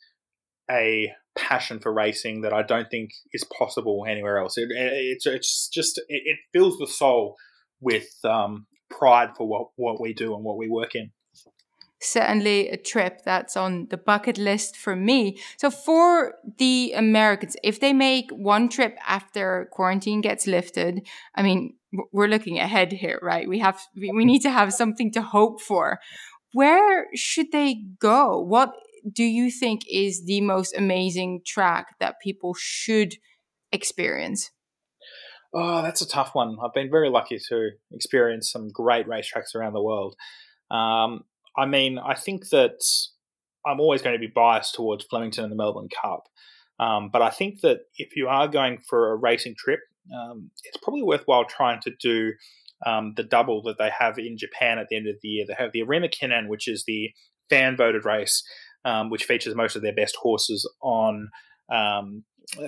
a 0.70 1.12
passion 1.38 1.80
for 1.80 1.94
racing 1.94 2.42
that 2.42 2.54
i 2.54 2.62
don't 2.62 2.90
think 2.90 3.12
is 3.34 3.44
possible 3.58 4.06
anywhere 4.08 4.38
else 4.38 4.58
it, 4.58 4.68
it's 4.72 5.26
it's 5.26 5.68
just 5.68 5.98
it, 6.08 6.22
it 6.26 6.38
fills 6.54 6.78
the 6.78 6.88
soul 6.88 7.36
with 7.82 8.08
um, 8.24 8.66
pride 8.90 9.30
for 9.36 9.48
what 9.48 9.68
what 9.76 10.00
we 10.00 10.14
do 10.14 10.36
and 10.36 10.44
what 10.44 10.58
we 10.58 10.70
work 10.70 10.96
in 10.96 11.12
certainly 12.04 12.70
a 12.70 12.78
trip 12.78 13.22
that's 13.24 13.56
on 13.56 13.88
the 13.90 13.98
bucket 13.98 14.38
list 14.38 14.76
for 14.76 14.96
me. 14.96 15.40
So 15.58 15.72
for 15.72 16.36
the 16.58 16.94
Americans, 16.96 17.56
if 17.64 17.80
they 17.80 17.94
make 17.94 18.30
one 18.32 18.70
trip 18.70 18.98
after 19.08 19.70
quarantine 19.72 20.22
gets 20.22 20.46
lifted, 20.46 21.08
I 21.36 21.44
mean, 21.44 21.76
we're 22.12 22.28
looking 22.28 22.60
ahead 22.60 22.92
here, 22.92 23.20
right? 23.22 23.48
We 23.48 23.60
have 23.60 23.80
we 23.96 24.26
need 24.26 24.42
to 24.42 24.52
have 24.52 24.74
something 24.74 25.12
to 25.12 25.22
hope 25.22 25.62
for. 25.62 26.00
Where 26.54 27.08
should 27.16 27.52
they 27.52 27.84
go? 28.00 28.40
What 28.40 28.74
do 29.12 29.24
you 29.24 29.52
think 29.52 29.82
is 29.90 30.26
the 30.26 30.42
most 30.42 30.76
amazing 30.76 31.42
track 31.46 31.96
that 32.00 32.16
people 32.22 32.54
should 32.58 33.16
experience? 33.72 34.52
Oh, 35.54 35.82
that's 35.82 36.02
a 36.02 36.08
tough 36.08 36.34
one. 36.34 36.58
I've 36.64 36.74
been 36.74 36.90
very 36.90 37.10
lucky 37.10 37.38
to 37.50 37.70
experience 37.92 38.52
some 38.52 38.70
great 38.70 39.08
racetracks 39.08 39.56
around 39.56 39.74
the 39.74 39.84
world. 39.84 40.16
Um, 40.72 41.26
I 41.56 41.66
mean, 41.68 42.00
I 42.00 42.16
think 42.16 42.50
that 42.50 42.80
I'm 43.66 43.80
always 43.80 44.02
going 44.02 44.16
to 44.16 44.20
be 44.20 44.32
biased 44.34 44.74
towards 44.74 45.06
Flemington 45.06 45.44
and 45.44 45.52
the 45.52 45.56
Melbourne 45.56 45.90
Cup. 46.02 46.28
Um, 46.80 47.10
but 47.14 47.22
I 47.22 47.30
think 47.30 47.62
that 47.62 47.82
if 47.98 48.16
you 48.16 48.28
are 48.28 48.48
going 48.48 48.80
for 48.90 49.12
a 49.12 49.16
racing 49.16 49.56
trip, 49.58 49.80
um, 50.14 50.50
it's 50.64 50.78
probably 50.78 51.04
worthwhile 51.04 51.46
trying 51.46 51.80
to 51.82 51.92
do 52.00 52.34
um, 52.86 53.14
the 53.16 53.24
double 53.24 53.62
that 53.64 53.78
they 53.78 53.90
have 53.98 54.18
in 54.18 54.38
Japan 54.38 54.80
at 54.80 54.88
the 54.90 54.98
end 54.98 55.08
of 55.08 55.16
the 55.22 55.28
year. 55.28 55.46
They 55.48 55.56
have 55.58 55.72
the 55.72 55.84
Arima 55.84 56.08
Kinen, 56.08 56.48
which 56.48 56.68
is 56.68 56.84
the 56.86 57.12
fan 57.50 57.78
voted 57.78 58.06
race, 58.06 58.44
um, 58.86 59.10
which 59.10 59.26
features 59.26 59.56
most 59.56 59.76
of 59.76 59.82
their 59.82 59.96
best 59.96 60.16
horses 60.16 60.70
on 60.82 61.30
um, 61.72 62.24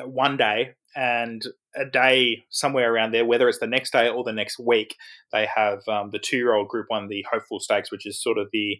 one 0.06 0.38
day 0.38 0.72
and 0.96 1.44
a 1.76 1.86
day 1.86 2.46
somewhere 2.50 2.94
around 2.94 3.14
there, 3.14 3.26
whether 3.26 3.50
it's 3.50 3.60
the 3.60 3.68
next 3.68 3.92
day 3.92 4.08
or 4.08 4.24
the 4.24 4.32
next 4.32 4.58
week, 4.60 4.96
they 5.34 5.48
have 5.54 5.80
um, 5.88 6.10
the 6.12 6.20
two-year-old 6.20 6.70
Group 6.70 6.86
One, 6.90 7.08
the 7.08 7.26
Hopeful 7.30 7.60
Stakes, 7.60 7.92
which 7.92 8.06
is 8.06 8.22
sort 8.22 8.38
of 8.38 8.48
the 8.52 8.80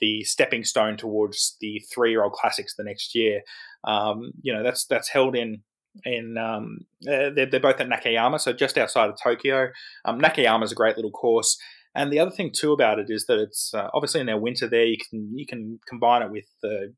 the 0.00 0.24
stepping 0.24 0.64
stone 0.64 0.96
towards 0.96 1.58
the 1.60 1.82
three-year-old 1.92 2.32
classics 2.32 2.74
the 2.74 2.84
next 2.84 3.14
year. 3.14 3.42
Um, 3.84 4.32
you 4.40 4.54
know, 4.54 4.62
that's 4.62 4.86
that's 4.86 5.10
held 5.10 5.36
in 5.36 5.62
in 6.04 6.38
um, 6.38 6.86
they're, 7.02 7.46
they're 7.46 7.60
both 7.60 7.80
at 7.80 7.88
Nakayama, 7.88 8.40
so 8.40 8.52
just 8.52 8.78
outside 8.78 9.10
of 9.10 9.18
Tokyo. 9.22 9.68
Um, 10.04 10.20
Nakayama 10.20 10.64
is 10.64 10.72
a 10.72 10.76
great 10.76 10.96
little 10.96 11.10
course. 11.10 11.58
And 11.94 12.12
the 12.12 12.20
other 12.20 12.30
thing 12.30 12.52
too 12.54 12.72
about 12.72 12.98
it 12.98 13.06
is 13.08 13.26
that 13.26 13.40
it's 13.40 13.74
uh, 13.74 13.88
obviously 13.92 14.20
in 14.20 14.26
their 14.26 14.38
winter 14.38 14.68
there. 14.68 14.84
You 14.84 14.96
can 14.96 15.32
you 15.34 15.46
can 15.46 15.80
combine 15.88 16.22
it 16.22 16.30
with 16.30 16.46
uh, 16.64 16.92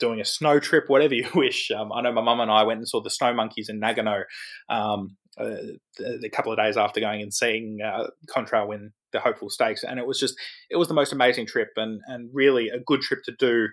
doing 0.00 0.20
a 0.20 0.24
snow 0.24 0.58
trip, 0.58 0.84
whatever 0.88 1.14
you 1.14 1.28
wish. 1.34 1.70
Um, 1.70 1.92
I 1.92 2.02
know 2.02 2.12
my 2.12 2.22
mum 2.22 2.40
and 2.40 2.50
I 2.50 2.64
went 2.64 2.78
and 2.78 2.88
saw 2.88 3.00
the 3.00 3.10
snow 3.10 3.32
monkeys 3.32 3.68
in 3.68 3.80
Nagano 3.80 4.24
um, 4.68 5.16
uh, 5.38 5.56
a 6.00 6.28
couple 6.30 6.52
of 6.52 6.58
days 6.58 6.76
after 6.76 7.00
going 7.00 7.22
and 7.22 7.32
seeing 7.32 7.78
uh, 7.84 8.08
Contrail 8.28 8.68
win 8.68 8.92
the 9.12 9.20
Hopeful 9.20 9.48
Stakes, 9.48 9.84
and 9.84 9.98
it 9.98 10.06
was 10.06 10.18
just 10.18 10.34
it 10.70 10.76
was 10.76 10.88
the 10.88 10.94
most 10.94 11.12
amazing 11.12 11.46
trip 11.46 11.68
and 11.76 12.00
and 12.06 12.30
really 12.32 12.68
a 12.68 12.80
good 12.80 13.00
trip 13.00 13.20
to 13.24 13.32
do. 13.38 13.68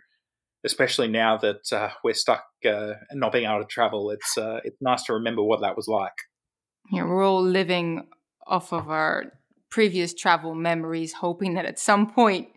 Especially 0.66 1.08
now 1.08 1.38
that 1.38 1.72
uh, 1.72 1.90
we're 2.04 2.14
stuck 2.14 2.44
uh, 2.66 2.92
and 3.10 3.22
not 3.22 3.32
being 3.32 3.46
able 3.46 3.62
to 3.62 3.66
travel, 3.66 4.12
it's 4.12 4.38
uh, 4.38 4.60
it's 4.66 4.76
nice 4.82 5.04
to 5.04 5.14
remember 5.14 5.42
what 5.42 5.62
that 5.62 5.78
was 5.78 5.88
like. 5.88 6.12
Yeah, 6.92 7.06
we're 7.06 7.24
all 7.24 7.42
living 7.42 8.08
off 8.46 8.74
of 8.74 8.90
our 8.90 9.32
previous 9.70 10.14
travel 10.14 10.56
memories, 10.56 11.14
hoping 11.14 11.54
that 11.54 11.66
at 11.66 11.80
some 11.80 12.10
point 12.10 12.50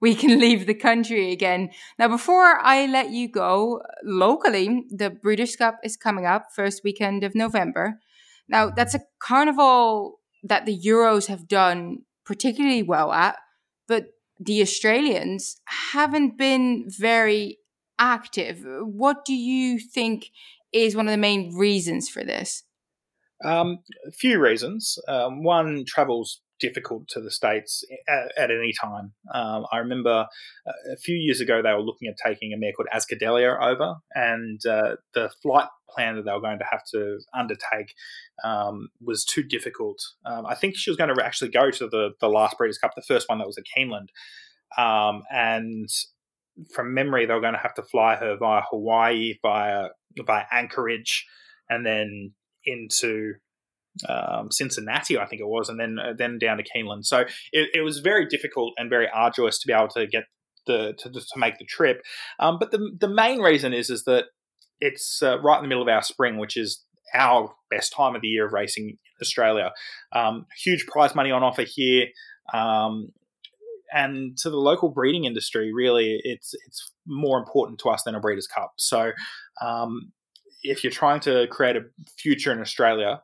we 0.00 0.14
can 0.14 0.38
leave 0.40 0.66
the 0.66 0.74
country 0.74 1.32
again. 1.32 1.70
Now, 1.98 2.08
before 2.08 2.58
I 2.60 2.86
let 2.86 3.10
you 3.10 3.28
go, 3.28 3.82
locally, 4.04 4.84
the 4.90 5.10
Breeders' 5.10 5.56
Cup 5.56 5.78
is 5.82 5.96
coming 5.96 6.26
up 6.26 6.48
first 6.54 6.82
weekend 6.84 7.24
of 7.24 7.34
November. 7.34 8.00
Now, 8.48 8.70
that's 8.70 8.94
a 8.94 9.02
carnival 9.18 10.20
that 10.42 10.66
the 10.66 10.78
Euros 10.78 11.26
have 11.26 11.48
done 11.48 11.98
particularly 12.24 12.82
well 12.82 13.12
at, 13.12 13.36
but 13.88 14.06
the 14.38 14.60
Australians 14.60 15.60
haven't 15.92 16.36
been 16.36 16.84
very 16.88 17.58
active. 17.98 18.62
What 18.64 19.24
do 19.24 19.34
you 19.34 19.78
think 19.78 20.26
is 20.72 20.94
one 20.94 21.06
of 21.06 21.12
the 21.12 21.18
main 21.18 21.56
reasons 21.56 22.08
for 22.08 22.22
this? 22.22 22.64
Um, 23.44 23.80
a 24.06 24.12
few 24.12 24.40
reasons. 24.40 24.98
Um, 25.08 25.42
one, 25.42 25.84
travels 25.86 26.40
difficult 26.58 27.08
to 27.08 27.20
the 27.20 27.30
states 27.30 27.84
at, 28.08 28.32
at 28.36 28.50
any 28.50 28.72
time. 28.72 29.12
Um, 29.32 29.66
I 29.72 29.78
remember 29.78 30.26
uh, 30.66 30.92
a 30.92 30.96
few 30.96 31.16
years 31.16 31.40
ago 31.40 31.62
they 31.62 31.72
were 31.72 31.80
looking 31.80 32.08
at 32.08 32.16
taking 32.24 32.52
a 32.52 32.56
mare 32.56 32.72
called 32.72 32.88
Ascadelia 32.94 33.60
over, 33.60 33.96
and 34.14 34.60
uh, 34.66 34.96
the 35.14 35.30
flight 35.42 35.68
plan 35.88 36.16
that 36.16 36.24
they 36.24 36.32
were 36.32 36.40
going 36.40 36.58
to 36.58 36.66
have 36.70 36.82
to 36.92 37.18
undertake 37.34 37.94
um, 38.44 38.88
was 39.00 39.24
too 39.24 39.42
difficult. 39.42 39.98
Um, 40.24 40.46
I 40.46 40.54
think 40.54 40.76
she 40.76 40.90
was 40.90 40.96
going 40.96 41.14
to 41.14 41.24
actually 41.24 41.50
go 41.50 41.70
to 41.70 41.88
the 41.88 42.10
the 42.20 42.28
last 42.28 42.56
Breeders' 42.58 42.78
Cup, 42.78 42.92
the 42.94 43.02
first 43.02 43.28
one 43.28 43.38
that 43.38 43.46
was 43.46 43.58
at 43.58 43.64
Keeneland, 43.76 44.08
um, 44.78 45.22
and 45.30 45.88
from 46.72 46.94
memory 46.94 47.26
they 47.26 47.34
were 47.34 47.40
going 47.40 47.52
to 47.52 47.58
have 47.58 47.74
to 47.74 47.82
fly 47.82 48.16
her 48.16 48.36
via 48.36 48.62
Hawaii, 48.70 49.34
via 49.42 49.88
via 50.26 50.44
Anchorage, 50.50 51.26
and 51.68 51.84
then 51.84 52.32
into 52.64 53.34
um, 54.08 54.50
Cincinnati, 54.50 55.18
I 55.18 55.26
think 55.26 55.40
it 55.40 55.46
was, 55.46 55.68
and 55.68 55.80
then 55.80 55.98
uh, 55.98 56.12
then 56.16 56.38
down 56.38 56.58
to 56.58 56.64
Keeneland. 56.64 57.04
So 57.04 57.20
it, 57.52 57.70
it, 57.74 57.80
was 57.82 58.00
very 58.00 58.26
difficult 58.26 58.74
and 58.76 58.90
very 58.90 59.08
arduous 59.12 59.58
to 59.60 59.66
be 59.66 59.72
able 59.72 59.88
to 59.88 60.06
get 60.06 60.24
the 60.66 60.94
to, 60.98 61.10
to 61.10 61.22
make 61.36 61.58
the 61.58 61.64
trip. 61.64 62.02
Um, 62.38 62.58
but 62.58 62.70
the 62.70 62.90
the 62.98 63.08
main 63.08 63.40
reason 63.40 63.72
is 63.72 63.90
is 63.90 64.04
that 64.04 64.26
it's 64.80 65.22
uh, 65.22 65.40
right 65.40 65.56
in 65.56 65.62
the 65.62 65.68
middle 65.68 65.82
of 65.82 65.88
our 65.88 66.02
spring, 66.02 66.38
which 66.38 66.56
is 66.56 66.84
our 67.14 67.54
best 67.70 67.92
time 67.92 68.14
of 68.14 68.22
the 68.22 68.28
year 68.28 68.46
of 68.46 68.52
racing 68.52 68.88
in 68.90 68.96
Australia. 69.20 69.72
Um, 70.12 70.46
huge 70.62 70.86
prize 70.86 71.14
money 71.14 71.30
on 71.30 71.42
offer 71.42 71.62
here. 71.62 72.06
Um, 72.52 73.12
and 73.92 74.36
to 74.38 74.50
the 74.50 74.56
local 74.56 74.90
breeding 74.90 75.24
industry, 75.24 75.72
really, 75.72 76.20
it's 76.24 76.54
it's 76.66 76.92
more 77.06 77.38
important 77.38 77.78
to 77.80 77.88
us 77.88 78.02
than 78.02 78.14
a 78.14 78.20
Breeders' 78.20 78.48
Cup. 78.48 78.72
So, 78.76 79.12
um, 79.62 80.12
if 80.62 80.82
you're 80.82 80.90
trying 80.90 81.20
to 81.20 81.46
create 81.48 81.76
a 81.76 81.82
future 82.18 82.52
in 82.52 82.60
Australia, 82.60 83.20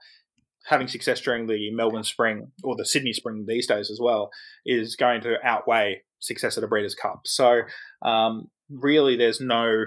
having 0.66 0.88
success 0.88 1.20
during 1.20 1.46
the 1.46 1.70
Melbourne 1.72 2.04
Spring 2.04 2.52
or 2.62 2.76
the 2.76 2.84
Sydney 2.84 3.12
Spring 3.12 3.44
these 3.46 3.66
days 3.66 3.90
as 3.90 3.98
well 4.00 4.30
is 4.64 4.96
going 4.96 5.20
to 5.22 5.36
outweigh 5.44 6.02
success 6.20 6.56
at 6.56 6.64
a 6.64 6.68
Breeders' 6.68 6.94
Cup. 6.94 7.22
So 7.24 7.62
um, 8.02 8.48
really, 8.70 9.16
there's 9.16 9.40
no 9.40 9.84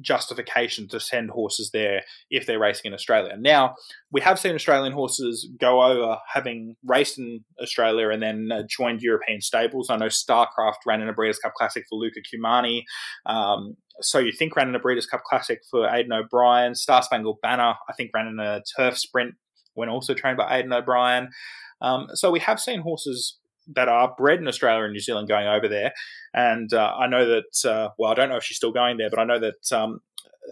justification 0.00 0.88
to 0.88 1.00
send 1.00 1.30
horses 1.30 1.70
there 1.72 2.02
if 2.30 2.46
they're 2.46 2.58
racing 2.58 2.90
in 2.90 2.94
Australia. 2.94 3.34
Now, 3.38 3.74
we 4.10 4.20
have 4.20 4.38
seen 4.38 4.54
Australian 4.54 4.92
horses 4.92 5.48
go 5.58 5.82
over 5.82 6.18
having 6.32 6.76
raced 6.84 7.18
in 7.18 7.44
Australia 7.62 8.10
and 8.10 8.22
then 8.22 8.50
uh, 8.52 8.62
joined 8.68 9.00
European 9.00 9.40
stables. 9.40 9.90
I 9.90 9.96
know 9.96 10.06
Starcraft 10.06 10.84
ran 10.86 11.00
in 11.00 11.08
a 11.08 11.12
Breeders' 11.12 11.38
Cup 11.38 11.54
Classic 11.54 11.84
for 11.88 11.96
Luca 11.96 12.20
Cumani. 12.20 12.82
Um, 13.26 13.76
so 14.00 14.18
you 14.18 14.32
think 14.32 14.54
ran 14.56 14.68
in 14.68 14.74
a 14.74 14.78
Breeders' 14.80 15.06
Cup 15.06 15.22
Classic 15.24 15.60
for 15.70 15.88
Aidan 15.88 16.12
O'Brien. 16.12 16.74
Star 16.74 17.02
Spangled 17.02 17.40
Banner, 17.42 17.74
I 17.88 17.92
think, 17.96 18.10
ran 18.14 18.28
in 18.28 18.38
a 18.38 18.62
turf 18.76 18.98
sprint 18.98 19.34
when 19.78 19.88
also 19.88 20.14
trained 20.14 20.36
by 20.36 20.58
Aidan 20.58 20.72
O'Brien. 20.72 21.30
Um, 21.80 22.08
so 22.14 22.30
we 22.30 22.40
have 22.40 22.60
seen 22.60 22.80
horses 22.80 23.38
that 23.74 23.88
are 23.88 24.14
bred 24.16 24.40
in 24.40 24.48
Australia 24.48 24.84
and 24.84 24.92
New 24.92 25.00
Zealand 25.00 25.28
going 25.28 25.46
over 25.46 25.68
there. 25.68 25.92
And 26.34 26.72
uh, 26.72 26.92
I 26.98 27.06
know 27.06 27.26
that, 27.26 27.70
uh, 27.70 27.90
well, 27.98 28.10
I 28.10 28.14
don't 28.14 28.28
know 28.28 28.36
if 28.36 28.44
she's 28.44 28.56
still 28.56 28.72
going 28.72 28.96
there, 28.96 29.10
but 29.10 29.18
I 29.18 29.24
know 29.24 29.38
that 29.38 29.72
um, 29.72 30.00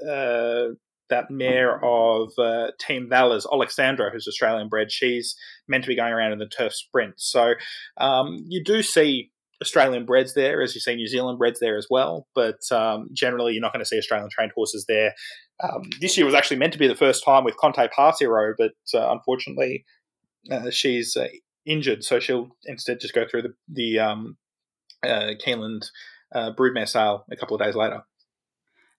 uh, 0.08 0.74
that 1.08 1.30
mare 1.30 1.82
of 1.84 2.32
uh, 2.38 2.72
Team 2.80 3.08
Valor's 3.08 3.46
Alexandra, 3.50 4.10
who's 4.10 4.28
Australian 4.28 4.68
bred, 4.68 4.92
she's 4.92 5.34
meant 5.68 5.84
to 5.84 5.88
be 5.88 5.96
going 5.96 6.12
around 6.12 6.32
in 6.32 6.38
the 6.38 6.48
turf 6.48 6.74
sprint. 6.74 7.14
So 7.16 7.54
um, 7.96 8.44
you 8.48 8.62
do 8.62 8.82
see 8.82 9.30
Australian 9.62 10.04
breds 10.04 10.34
there, 10.34 10.60
as 10.60 10.74
you 10.74 10.80
see 10.80 10.94
New 10.94 11.08
Zealand 11.08 11.38
breds 11.38 11.60
there 11.60 11.78
as 11.78 11.86
well. 11.88 12.26
But 12.34 12.60
um, 12.70 13.08
generally, 13.12 13.52
you're 13.54 13.62
not 13.62 13.72
going 13.72 13.84
to 13.84 13.88
see 13.88 13.98
Australian 13.98 14.28
trained 14.30 14.52
horses 14.54 14.84
there. 14.86 15.14
Um, 15.62 15.82
this 16.00 16.16
year 16.16 16.26
was 16.26 16.34
actually 16.34 16.58
meant 16.58 16.72
to 16.74 16.78
be 16.78 16.88
the 16.88 16.94
first 16.94 17.24
time 17.24 17.44
with 17.44 17.56
Con 17.56 17.72
Te 17.72 17.86
Partiro, 17.88 18.54
but 18.56 18.72
uh, 18.94 19.10
unfortunately, 19.10 19.84
uh, 20.50 20.70
she's 20.70 21.16
uh, 21.16 21.28
injured, 21.64 22.04
so 22.04 22.20
she'll 22.20 22.50
instead 22.64 23.00
just 23.00 23.14
go 23.14 23.26
through 23.26 23.42
the 23.42 23.54
the 23.68 23.98
um, 23.98 24.36
uh, 25.02 25.32
Keeneland 25.44 25.86
uh, 26.34 26.52
broodmare 26.52 26.88
sale 26.88 27.24
a 27.30 27.36
couple 27.36 27.56
of 27.56 27.62
days 27.62 27.74
later. 27.74 28.02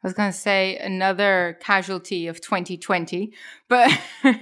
I 0.04 0.08
was 0.08 0.14
going 0.14 0.32
to 0.32 0.38
say 0.38 0.78
another 0.78 1.58
casualty 1.60 2.28
of 2.28 2.40
2020, 2.40 3.34
but 3.68 3.92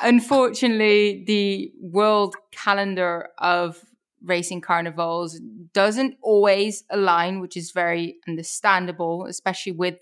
unfortunately, 0.00 1.24
the 1.26 1.72
world 1.80 2.34
calendar 2.50 3.28
of 3.38 3.84
racing 4.24 4.60
carnivals 4.60 5.40
doesn't 5.72 6.16
always 6.22 6.84
align, 6.90 7.40
which 7.40 7.56
is 7.56 7.70
very 7.70 8.16
understandable, 8.26 9.26
especially 9.26 9.72
with 9.72 9.96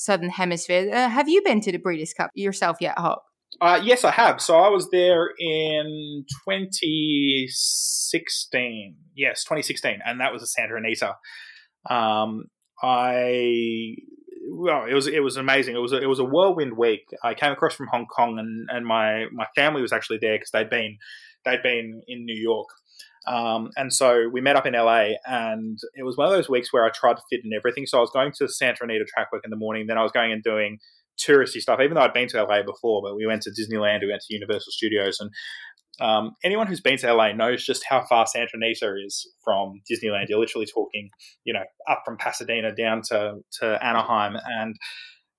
Southern 0.00 0.30
Hemisphere. 0.30 0.90
Uh, 0.92 1.08
have 1.10 1.28
you 1.28 1.42
been 1.42 1.60
to 1.60 1.70
the 1.70 1.78
Breeders' 1.78 2.14
Cup 2.14 2.30
yourself 2.34 2.78
yet, 2.80 2.98
Hawk? 2.98 3.22
Uh, 3.60 3.78
yes, 3.84 4.02
I 4.04 4.12
have. 4.12 4.40
So 4.40 4.58
I 4.58 4.68
was 4.68 4.88
there 4.90 5.28
in 5.38 6.24
2016. 6.48 8.96
Yes, 9.14 9.44
2016, 9.44 9.98
and 10.06 10.18
that 10.20 10.32
was 10.32 10.42
a 10.42 10.46
Santa 10.46 10.76
Anita. 10.76 11.16
Um, 11.90 12.44
I 12.82 13.96
well, 14.48 14.86
it 14.86 14.94
was 14.94 15.06
it 15.06 15.22
was 15.22 15.36
amazing. 15.36 15.76
It 15.76 15.80
was 15.80 15.92
a, 15.92 16.00
it 16.00 16.06
was 16.06 16.18
a 16.18 16.24
whirlwind 16.24 16.78
week. 16.78 17.10
I 17.22 17.34
came 17.34 17.52
across 17.52 17.74
from 17.74 17.88
Hong 17.88 18.06
Kong, 18.06 18.38
and, 18.38 18.70
and 18.70 18.86
my 18.86 19.26
my 19.32 19.48
family 19.54 19.82
was 19.82 19.92
actually 19.92 20.20
there 20.22 20.36
because 20.36 20.50
they'd 20.50 20.70
been 20.70 20.96
they'd 21.44 21.62
been 21.62 22.00
in 22.08 22.24
New 22.24 22.40
York. 22.40 22.68
Um, 23.26 23.70
and 23.76 23.92
so 23.92 24.28
we 24.32 24.40
met 24.40 24.56
up 24.56 24.66
in 24.66 24.72
LA, 24.72 25.10
and 25.26 25.78
it 25.94 26.04
was 26.04 26.16
one 26.16 26.26
of 26.26 26.32
those 26.32 26.48
weeks 26.48 26.72
where 26.72 26.84
I 26.84 26.90
tried 26.90 27.16
to 27.16 27.22
fit 27.28 27.40
in 27.44 27.52
everything. 27.52 27.86
So 27.86 27.98
I 27.98 28.00
was 28.00 28.10
going 28.10 28.32
to 28.38 28.48
Santa 28.48 28.84
Anita 28.84 29.04
track 29.04 29.32
work 29.32 29.42
in 29.44 29.50
the 29.50 29.56
morning, 29.56 29.86
then 29.86 29.98
I 29.98 30.02
was 30.02 30.12
going 30.12 30.32
and 30.32 30.42
doing 30.42 30.78
touristy 31.18 31.60
stuff, 31.60 31.80
even 31.80 31.94
though 31.94 32.00
I'd 32.00 32.14
been 32.14 32.28
to 32.28 32.42
LA 32.42 32.62
before. 32.62 33.02
But 33.02 33.16
we 33.16 33.26
went 33.26 33.42
to 33.42 33.50
Disneyland, 33.50 34.00
we 34.00 34.08
went 34.08 34.22
to 34.22 34.34
Universal 34.34 34.72
Studios, 34.72 35.18
and 35.20 35.30
um, 36.00 36.32
anyone 36.42 36.66
who's 36.66 36.80
been 36.80 36.96
to 36.98 37.12
LA 37.12 37.32
knows 37.32 37.64
just 37.64 37.84
how 37.86 38.04
far 38.06 38.26
Santa 38.26 38.52
Anita 38.54 38.94
is 39.04 39.30
from 39.44 39.82
Disneyland. 39.90 40.26
You're 40.28 40.40
literally 40.40 40.66
talking, 40.66 41.10
you 41.44 41.52
know, 41.52 41.64
up 41.88 42.02
from 42.04 42.16
Pasadena 42.16 42.74
down 42.74 43.02
to 43.08 43.40
to 43.60 43.84
Anaheim, 43.84 44.36
and 44.58 44.76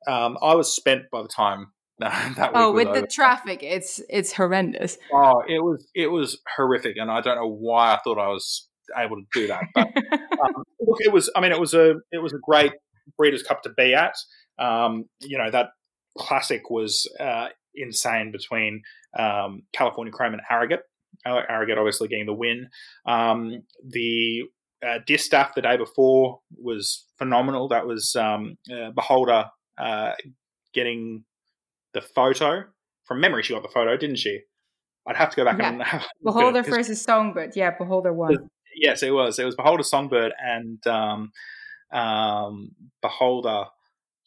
um, 0.07 0.37
I 0.41 0.55
was 0.55 0.73
spent 0.73 1.03
by 1.11 1.21
the 1.23 1.27
time 1.27 1.71
oh, 2.53 2.71
with 2.71 2.87
over. 2.87 3.01
the 3.01 3.07
traffic, 3.07 3.63
it's 3.63 4.01
it's 4.09 4.33
horrendous. 4.33 4.97
Oh, 5.13 5.43
it 5.47 5.63
was 5.63 5.87
it 5.95 6.07
was 6.07 6.39
horrific, 6.55 6.97
and 6.97 7.11
I 7.11 7.21
don't 7.21 7.35
know 7.35 7.47
why 7.47 7.93
I 7.93 7.99
thought 8.03 8.17
I 8.17 8.27
was 8.27 8.67
able 8.97 9.17
to 9.17 9.25
do 9.33 9.47
that. 9.47 9.63
But 9.73 9.87
um, 10.15 10.63
look, 10.79 10.99
it 11.01 11.11
was. 11.11 11.31
I 11.35 11.41
mean, 11.41 11.51
it 11.51 11.59
was 11.59 11.73
a 11.73 11.95
it 12.11 12.21
was 12.21 12.33
a 12.33 12.39
great 12.41 12.73
Breeders' 13.17 13.43
Cup 13.43 13.63
to 13.63 13.69
be 13.75 13.93
at. 13.93 14.15
Um, 14.59 15.05
you 15.19 15.37
know 15.37 15.49
that 15.51 15.69
classic 16.17 16.69
was 16.69 17.07
uh, 17.19 17.47
insane 17.75 18.31
between 18.31 18.81
um, 19.17 19.63
California 19.73 20.11
Chrome 20.11 20.33
and 20.33 20.41
Arrogate. 20.49 20.81
Arrogate 21.25 21.77
obviously 21.77 22.07
getting 22.07 22.25
the 22.25 22.33
win. 22.33 22.69
Um, 23.05 23.63
the 23.87 24.43
uh, 24.85 24.99
distaff 25.05 25.53
the 25.55 25.61
day 25.61 25.77
before 25.77 26.39
was 26.57 27.05
phenomenal. 27.17 27.67
That 27.67 27.85
was 27.85 28.15
um, 28.15 28.57
uh, 28.71 28.91
Beholder 28.91 29.45
uh, 29.77 30.13
getting 30.73 31.23
the 31.93 32.01
photo. 32.01 32.63
From 33.05 33.19
memory, 33.19 33.43
she 33.43 33.53
got 33.53 33.63
the 33.63 33.69
photo, 33.69 33.97
didn't 33.97 34.17
she? 34.17 34.41
I'd 35.07 35.15
have 35.15 35.31
to 35.31 35.35
go 35.35 35.45
back 35.45 35.57
yeah. 35.59 35.69
and 35.69 35.83
have 35.83 36.07
Beholder 36.23 36.63
versus 36.63 37.01
Songbird. 37.01 37.53
Yeah, 37.55 37.71
Beholder 37.71 38.13
won. 38.13 38.49
Yes, 38.75 39.03
it 39.03 39.11
was. 39.11 39.39
It 39.39 39.45
was 39.45 39.55
Beholder, 39.55 39.83
Songbird, 39.83 40.33
and 40.39 40.85
um, 40.87 41.31
um, 41.91 42.71
Beholder 43.01 43.65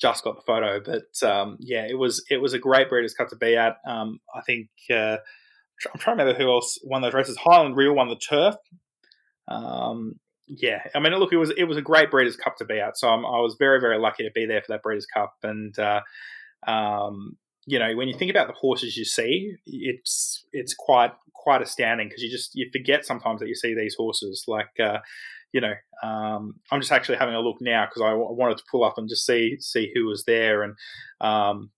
just 0.00 0.24
got 0.24 0.36
the 0.36 0.42
photo. 0.42 0.80
But 0.80 1.26
um, 1.26 1.56
yeah, 1.60 1.86
it 1.88 1.98
was 1.98 2.24
it 2.30 2.38
was 2.38 2.52
a 2.52 2.58
great 2.58 2.88
Breeders' 2.88 3.14
Cup 3.14 3.28
to 3.28 3.36
be 3.36 3.56
at. 3.56 3.76
Um, 3.86 4.18
I 4.34 4.40
think 4.42 4.68
uh, 4.90 5.16
I'm 5.92 5.98
trying 5.98 6.16
to 6.16 6.24
remember 6.24 6.34
who 6.34 6.50
else 6.50 6.78
won 6.82 7.02
those 7.02 7.14
races. 7.14 7.36
Highland 7.36 7.76
Reel 7.76 7.94
won 7.94 8.08
the 8.08 8.16
turf. 8.16 8.56
Um, 9.48 10.14
yeah, 10.46 10.82
I 10.94 11.00
mean, 11.00 11.14
look, 11.14 11.32
it 11.32 11.38
was 11.38 11.52
it 11.56 11.64
was 11.64 11.76
a 11.76 11.82
great 11.82 12.10
Breeders' 12.10 12.36
Cup 12.36 12.56
to 12.58 12.64
be 12.64 12.80
at. 12.80 12.98
So 12.98 13.08
I'm, 13.08 13.24
i 13.24 13.40
was 13.40 13.56
very 13.58 13.80
very 13.80 13.98
lucky 13.98 14.24
to 14.24 14.30
be 14.34 14.46
there 14.46 14.60
for 14.60 14.72
that 14.72 14.82
Breeders' 14.82 15.06
Cup, 15.06 15.34
and 15.42 15.78
uh, 15.78 16.00
um, 16.66 17.36
you 17.66 17.78
know, 17.78 17.94
when 17.96 18.08
you 18.08 18.16
think 18.16 18.30
about 18.30 18.46
the 18.46 18.54
horses 18.54 18.96
you 18.96 19.04
see, 19.04 19.54
it's 19.66 20.44
it's 20.52 20.74
quite 20.74 21.12
quite 21.34 21.62
astounding 21.62 22.08
because 22.08 22.22
you 22.22 22.30
just 22.30 22.54
you 22.54 22.68
forget 22.72 23.04
sometimes 23.04 23.40
that 23.40 23.48
you 23.48 23.54
see 23.54 23.74
these 23.74 23.94
horses. 23.94 24.44
Like, 24.46 24.70
uh, 24.82 24.98
you 25.52 25.60
know, 25.60 25.74
um, 26.02 26.54
I'm 26.70 26.80
just 26.80 26.92
actually 26.92 27.18
having 27.18 27.34
a 27.34 27.40
look 27.40 27.58
now 27.60 27.86
because 27.86 28.02
I, 28.02 28.10
w- 28.10 28.32
wanted 28.32 28.58
to 28.58 28.64
pull 28.70 28.84
up 28.84 28.98
and 28.98 29.08
just 29.08 29.26
see 29.26 29.56
see 29.60 29.90
who 29.94 30.06
was 30.06 30.24
there, 30.24 30.62
and 30.62 30.74
um, 31.20 31.70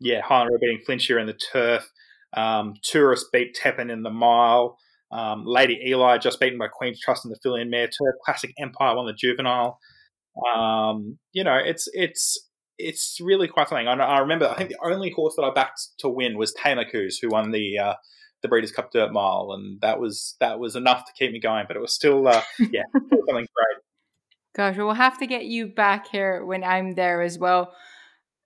yeah, 0.00 0.20
Highland 0.22 0.58
beating 0.60 0.80
Flintshire 0.84 1.18
in 1.18 1.26
the 1.26 1.34
turf. 1.34 1.88
Um, 2.36 2.74
Tourist 2.82 3.26
beat 3.32 3.56
Tepin 3.56 3.90
in 3.90 4.02
the 4.02 4.10
mile. 4.10 4.78
Um, 5.12 5.44
Lady 5.46 5.80
Eli 5.86 6.18
just 6.18 6.40
beaten 6.40 6.58
by 6.58 6.68
Queen's 6.68 7.00
Trust 7.00 7.24
in 7.24 7.30
the 7.30 7.38
fill-in 7.42 7.70
mare. 7.70 7.86
Turf 7.86 8.16
Classic 8.24 8.52
Empire 8.58 8.96
won 8.96 9.06
the 9.06 9.12
juvenile. 9.12 9.78
Um, 10.54 11.18
you 11.32 11.44
know, 11.44 11.56
it's 11.56 11.88
it's 11.94 12.46
it's 12.78 13.20
really 13.20 13.48
quite 13.48 13.68
something. 13.68 13.88
I, 13.88 13.94
I, 13.94 14.18
remember, 14.18 14.48
I 14.48 14.54
think 14.54 14.70
the 14.70 14.78
only 14.84 15.10
horse 15.10 15.34
that 15.36 15.42
I 15.42 15.52
backed 15.52 15.98
to 15.98 16.08
win 16.08 16.36
was 16.36 16.54
Tamarkuz, 16.54 17.16
who 17.20 17.30
won 17.30 17.50
the 17.50 17.78
uh, 17.78 17.94
the 18.42 18.48
Breeders' 18.48 18.72
Cup 18.72 18.92
Dirt 18.92 19.12
Mile, 19.12 19.50
and 19.52 19.80
that 19.80 20.00
was 20.00 20.36
that 20.40 20.58
was 20.58 20.76
enough 20.76 21.04
to 21.06 21.12
keep 21.12 21.32
me 21.32 21.40
going. 21.40 21.64
But 21.66 21.76
it 21.76 21.80
was 21.80 21.92
still, 21.92 22.28
uh, 22.28 22.42
yeah, 22.58 22.82
something 22.92 23.34
great. 23.34 23.82
Gosh, 24.54 24.76
we'll 24.76 24.94
have 24.94 25.18
to 25.18 25.26
get 25.26 25.44
you 25.44 25.66
back 25.66 26.08
here 26.08 26.44
when 26.44 26.64
I'm 26.64 26.94
there 26.94 27.22
as 27.22 27.38
well. 27.38 27.72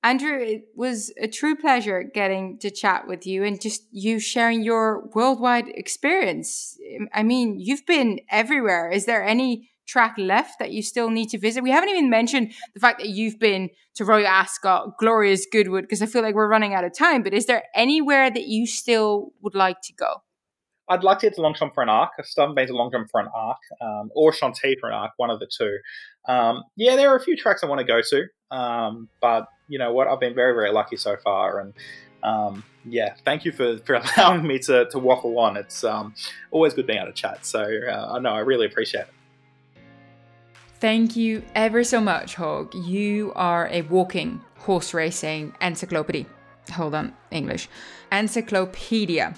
Andrew, 0.03 0.39
it 0.41 0.65
was 0.75 1.13
a 1.21 1.29
true 1.29 1.55
pleasure 1.55 2.03
getting 2.03 2.59
to 2.61 2.71
chat 2.71 3.07
with 3.07 3.27
you 3.27 3.45
and 3.45 3.61
just 3.61 3.83
you 3.91 4.19
sharing 4.19 4.63
your 4.63 5.07
worldwide 5.15 5.69
experience. 5.69 6.79
I 7.13 7.23
mean, 7.23 7.61
you've 7.61 7.85
been 7.85 8.21
everywhere. 8.31 8.91
Is 8.91 9.05
there 9.05 9.23
any 9.23 9.70
track 9.91 10.15
left 10.19 10.59
that 10.59 10.73
you 10.73 10.83
still 10.83 11.11
need 11.11 11.29
to 11.31 11.39
visit? 11.39 11.63
We 11.63 11.71
haven't 11.71 11.91
even 11.91 12.11
mentioned 12.11 12.53
the 12.75 12.81
fact 12.81 13.01
that 13.01 13.09
you've 13.09 13.39
been 13.39 13.71
to 13.95 14.05
Royal 14.05 14.27
Ascot, 14.27 14.99
Glorious 14.99 15.47
Goodwood, 15.51 15.85
because 15.85 16.03
I 16.03 16.07
feel 16.07 16.23
like 16.23 16.35
we're 16.35 16.49
running 16.49 16.75
out 16.75 16.85
of 16.85 16.97
time. 16.97 17.23
But 17.23 17.35
is 17.35 17.47
there 17.47 17.65
anywhere 17.75 18.31
that 18.31 18.47
you 18.47 18.67
still 18.67 19.33
would 19.43 19.55
like 19.55 19.81
to 19.85 19.93
go? 19.95 20.23
I'd 20.89 21.05
like 21.05 21.21
to 21.21 21.27
get 21.27 21.37
to 21.37 21.43
Longchamp 21.43 21.73
for 21.73 21.83
an 21.83 21.89
arc. 21.89 22.11
I've 22.19 22.27
still 22.27 22.43
haven't 22.43 22.57
been 22.57 22.67
to 22.67 22.77
Longchamp 22.77 23.11
for 23.11 23.21
an 23.21 23.29
arc, 23.33 23.59
um, 23.81 24.11
or 24.15 24.33
Chantilly 24.33 24.77
for 24.81 24.89
an 24.89 24.95
arc, 24.95 25.13
one 25.19 25.31
of 25.31 25.39
the 25.39 25.47
two. 25.47 25.79
Um, 26.27 26.65
yeah, 26.77 26.97
there 26.97 27.13
are 27.13 27.17
a 27.17 27.23
few 27.23 27.37
tracks 27.37 27.63
I 27.63 27.67
want 27.67 27.79
to 27.79 27.85
go 27.85 28.01
to, 28.03 28.57
um, 28.57 29.09
but 29.21 29.47
you 29.69 29.79
know 29.79 29.93
what? 29.93 30.09
I've 30.09 30.19
been 30.19 30.35
very, 30.35 30.53
very 30.53 30.73
lucky 30.73 30.97
so 30.97 31.17
far, 31.23 31.61
and 31.61 31.75
um, 32.25 32.65
yeah, 32.85 33.15
thank 33.25 33.45
you 33.45 33.53
for, 33.53 33.79
for 33.79 33.95
allowing 34.17 34.47
me 34.47 34.59
to, 34.61 34.87
to 34.91 34.99
waffle 34.99 35.39
on. 35.39 35.57
It's 35.57 35.85
um, 35.85 36.15
always 36.51 36.75
good 36.75 36.87
being 36.87 36.99
able 36.99 37.13
to 37.13 37.15
chat. 37.15 37.47
So 37.47 37.61
uh, 37.61 38.15
I 38.15 38.19
know 38.19 38.31
I 38.31 38.41
really 38.41 38.67
appreciate 38.67 39.03
it. 39.03 39.09
Thank 40.81 41.15
you 41.15 41.43
ever 41.55 41.85
so 41.85 42.01
much, 42.01 42.37
Hawk. 42.37 42.73
You 42.75 43.35
are 43.37 43.69
a 43.69 43.83
walking 43.83 44.41
horse 44.57 44.95
racing 44.95 45.55
encyclopedia. 45.61 46.25
Hold 46.73 46.95
on, 46.95 47.13
English. 47.31 47.69
Encyclopedia. 48.11 49.35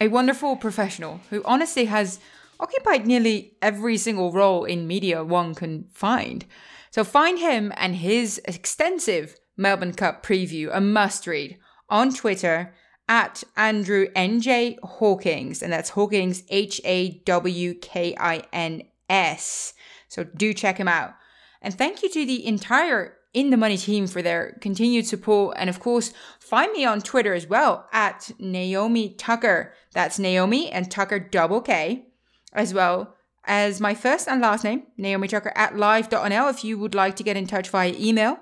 A 0.00 0.08
wonderful 0.08 0.56
professional 0.56 1.20
who 1.28 1.42
honestly 1.44 1.84
has 1.84 2.20
occupied 2.58 3.06
nearly 3.06 3.58
every 3.60 3.98
single 3.98 4.32
role 4.32 4.64
in 4.64 4.86
media 4.86 5.22
one 5.22 5.54
can 5.54 5.84
find. 5.92 6.46
So 6.90 7.04
find 7.04 7.38
him 7.38 7.70
and 7.76 7.96
his 7.96 8.40
extensive 8.46 9.36
Melbourne 9.58 9.92
Cup 9.92 10.24
preview 10.24 10.70
a 10.72 10.80
must 10.80 11.26
read 11.26 11.58
on 11.90 12.14
Twitter 12.14 12.72
at 13.06 13.44
Andrew 13.58 14.06
NJ 14.16 14.78
Hawkins, 14.82 15.62
and 15.62 15.70
that's 15.70 15.90
Hawkins 15.90 16.44
H 16.48 16.80
A 16.84 17.18
W 17.26 17.74
K 17.74 18.16
I 18.18 18.44
N 18.54 18.84
S. 19.10 19.74
So 20.08 20.24
do 20.24 20.52
check 20.52 20.78
him 20.78 20.88
out. 20.88 21.14
And 21.62 21.74
thank 21.74 22.02
you 22.02 22.10
to 22.10 22.26
the 22.26 22.46
entire 22.46 23.14
In 23.34 23.50
the 23.50 23.56
Money 23.56 23.76
team 23.76 24.06
for 24.06 24.22
their 24.22 24.56
continued 24.60 25.06
support. 25.06 25.56
And 25.58 25.68
of 25.68 25.80
course, 25.80 26.12
find 26.40 26.72
me 26.72 26.84
on 26.84 27.00
Twitter 27.00 27.34
as 27.34 27.46
well 27.46 27.86
at 27.92 28.30
Naomi 28.38 29.14
Tukker. 29.14 29.70
That's 29.92 30.18
Naomi 30.18 30.70
and 30.70 30.90
Tukker 30.90 31.30
double 31.30 31.60
K, 31.60 32.06
as 32.52 32.72
well 32.72 33.14
as 33.44 33.80
my 33.80 33.94
first 33.94 34.28
and 34.28 34.40
last 34.40 34.62
name, 34.62 34.82
Naomi 34.96 35.26
Tukker 35.26 35.52
at 35.54 35.76
live.nl 35.76 36.50
if 36.50 36.64
you 36.64 36.78
would 36.78 36.94
like 36.94 37.16
to 37.16 37.22
get 37.22 37.36
in 37.36 37.46
touch 37.46 37.70
via 37.70 37.94
email. 37.98 38.38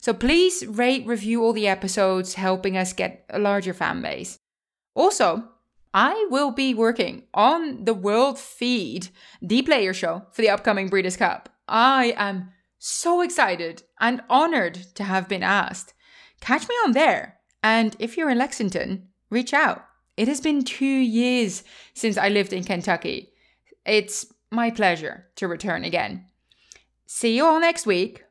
So 0.00 0.12
please 0.12 0.66
rate, 0.66 1.06
review 1.06 1.42
all 1.42 1.52
the 1.52 1.68
episodes, 1.68 2.34
helping 2.34 2.76
us 2.76 2.92
get 2.92 3.24
a 3.30 3.38
larger 3.38 3.72
fan 3.72 4.02
base. 4.02 4.38
Also, 4.94 5.48
I 5.94 6.26
will 6.30 6.50
be 6.50 6.74
working 6.74 7.24
on 7.32 7.84
the 7.84 7.94
world 7.94 8.38
feed, 8.38 9.08
the 9.40 9.62
player 9.62 9.92
show 9.92 10.26
for 10.32 10.42
the 10.42 10.50
upcoming 10.50 10.88
Breeders' 10.88 11.16
Cup. 11.16 11.48
I 11.66 12.14
am 12.16 12.50
so 12.78 13.20
excited 13.20 13.82
and 14.00 14.22
honored 14.28 14.74
to 14.94 15.04
have 15.04 15.28
been 15.28 15.42
asked. 15.42 15.94
Catch 16.40 16.68
me 16.68 16.74
on 16.84 16.92
there. 16.92 17.38
And 17.62 17.96
if 17.98 18.16
you're 18.16 18.30
in 18.30 18.38
Lexington, 18.38 19.08
reach 19.30 19.52
out. 19.52 19.84
It 20.16 20.28
has 20.28 20.40
been 20.40 20.64
two 20.64 20.84
years 20.84 21.64
since 21.94 22.16
I 22.16 22.28
lived 22.28 22.52
in 22.52 22.64
Kentucky. 22.64 23.32
It's 23.84 24.26
my 24.50 24.70
pleasure 24.70 25.26
to 25.36 25.48
return 25.48 25.84
again. 25.84 26.26
See 27.06 27.36
you 27.36 27.44
all 27.44 27.60
next 27.60 27.86
week 27.86 28.22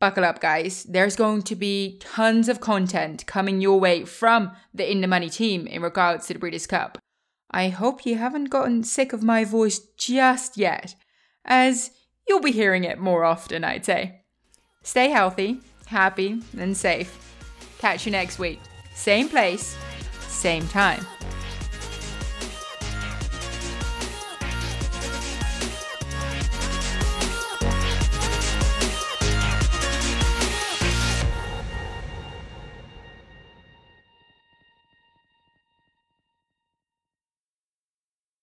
buckle 0.00 0.24
up, 0.24 0.40
guys. 0.40 0.84
There's 0.84 1.16
going 1.16 1.42
to 1.42 1.56
be 1.56 1.98
tons 2.00 2.48
of 2.48 2.60
content 2.60 3.26
coming 3.26 3.60
your 3.60 3.80
way 3.80 4.04
from 4.04 4.52
the 4.72 4.90
In 4.90 5.00
the 5.00 5.06
Money 5.06 5.30
team 5.30 5.66
in 5.66 5.82
regards 5.82 6.26
to 6.26 6.34
the 6.34 6.38
Breeders' 6.38 6.66
Cup. 6.66 6.98
I 7.50 7.68
hope 7.68 8.04
you 8.04 8.16
haven't 8.16 8.50
gotten 8.50 8.82
sick 8.82 9.12
of 9.12 9.22
my 9.22 9.44
voice 9.44 9.78
just 9.96 10.56
yet, 10.56 10.94
as 11.44 11.90
you'll 12.28 12.40
be 12.40 12.50
hearing 12.50 12.84
it 12.84 12.98
more 12.98 13.24
often, 13.24 13.64
I'd 13.64 13.84
say. 13.84 14.22
Stay 14.82 15.08
healthy, 15.10 15.60
happy, 15.86 16.42
and 16.58 16.76
safe. 16.76 17.36
Catch 17.78 18.06
you 18.06 18.12
next 18.12 18.38
week. 18.38 18.60
Same 18.94 19.28
place, 19.28 19.76
same 20.28 20.66
time. 20.68 21.06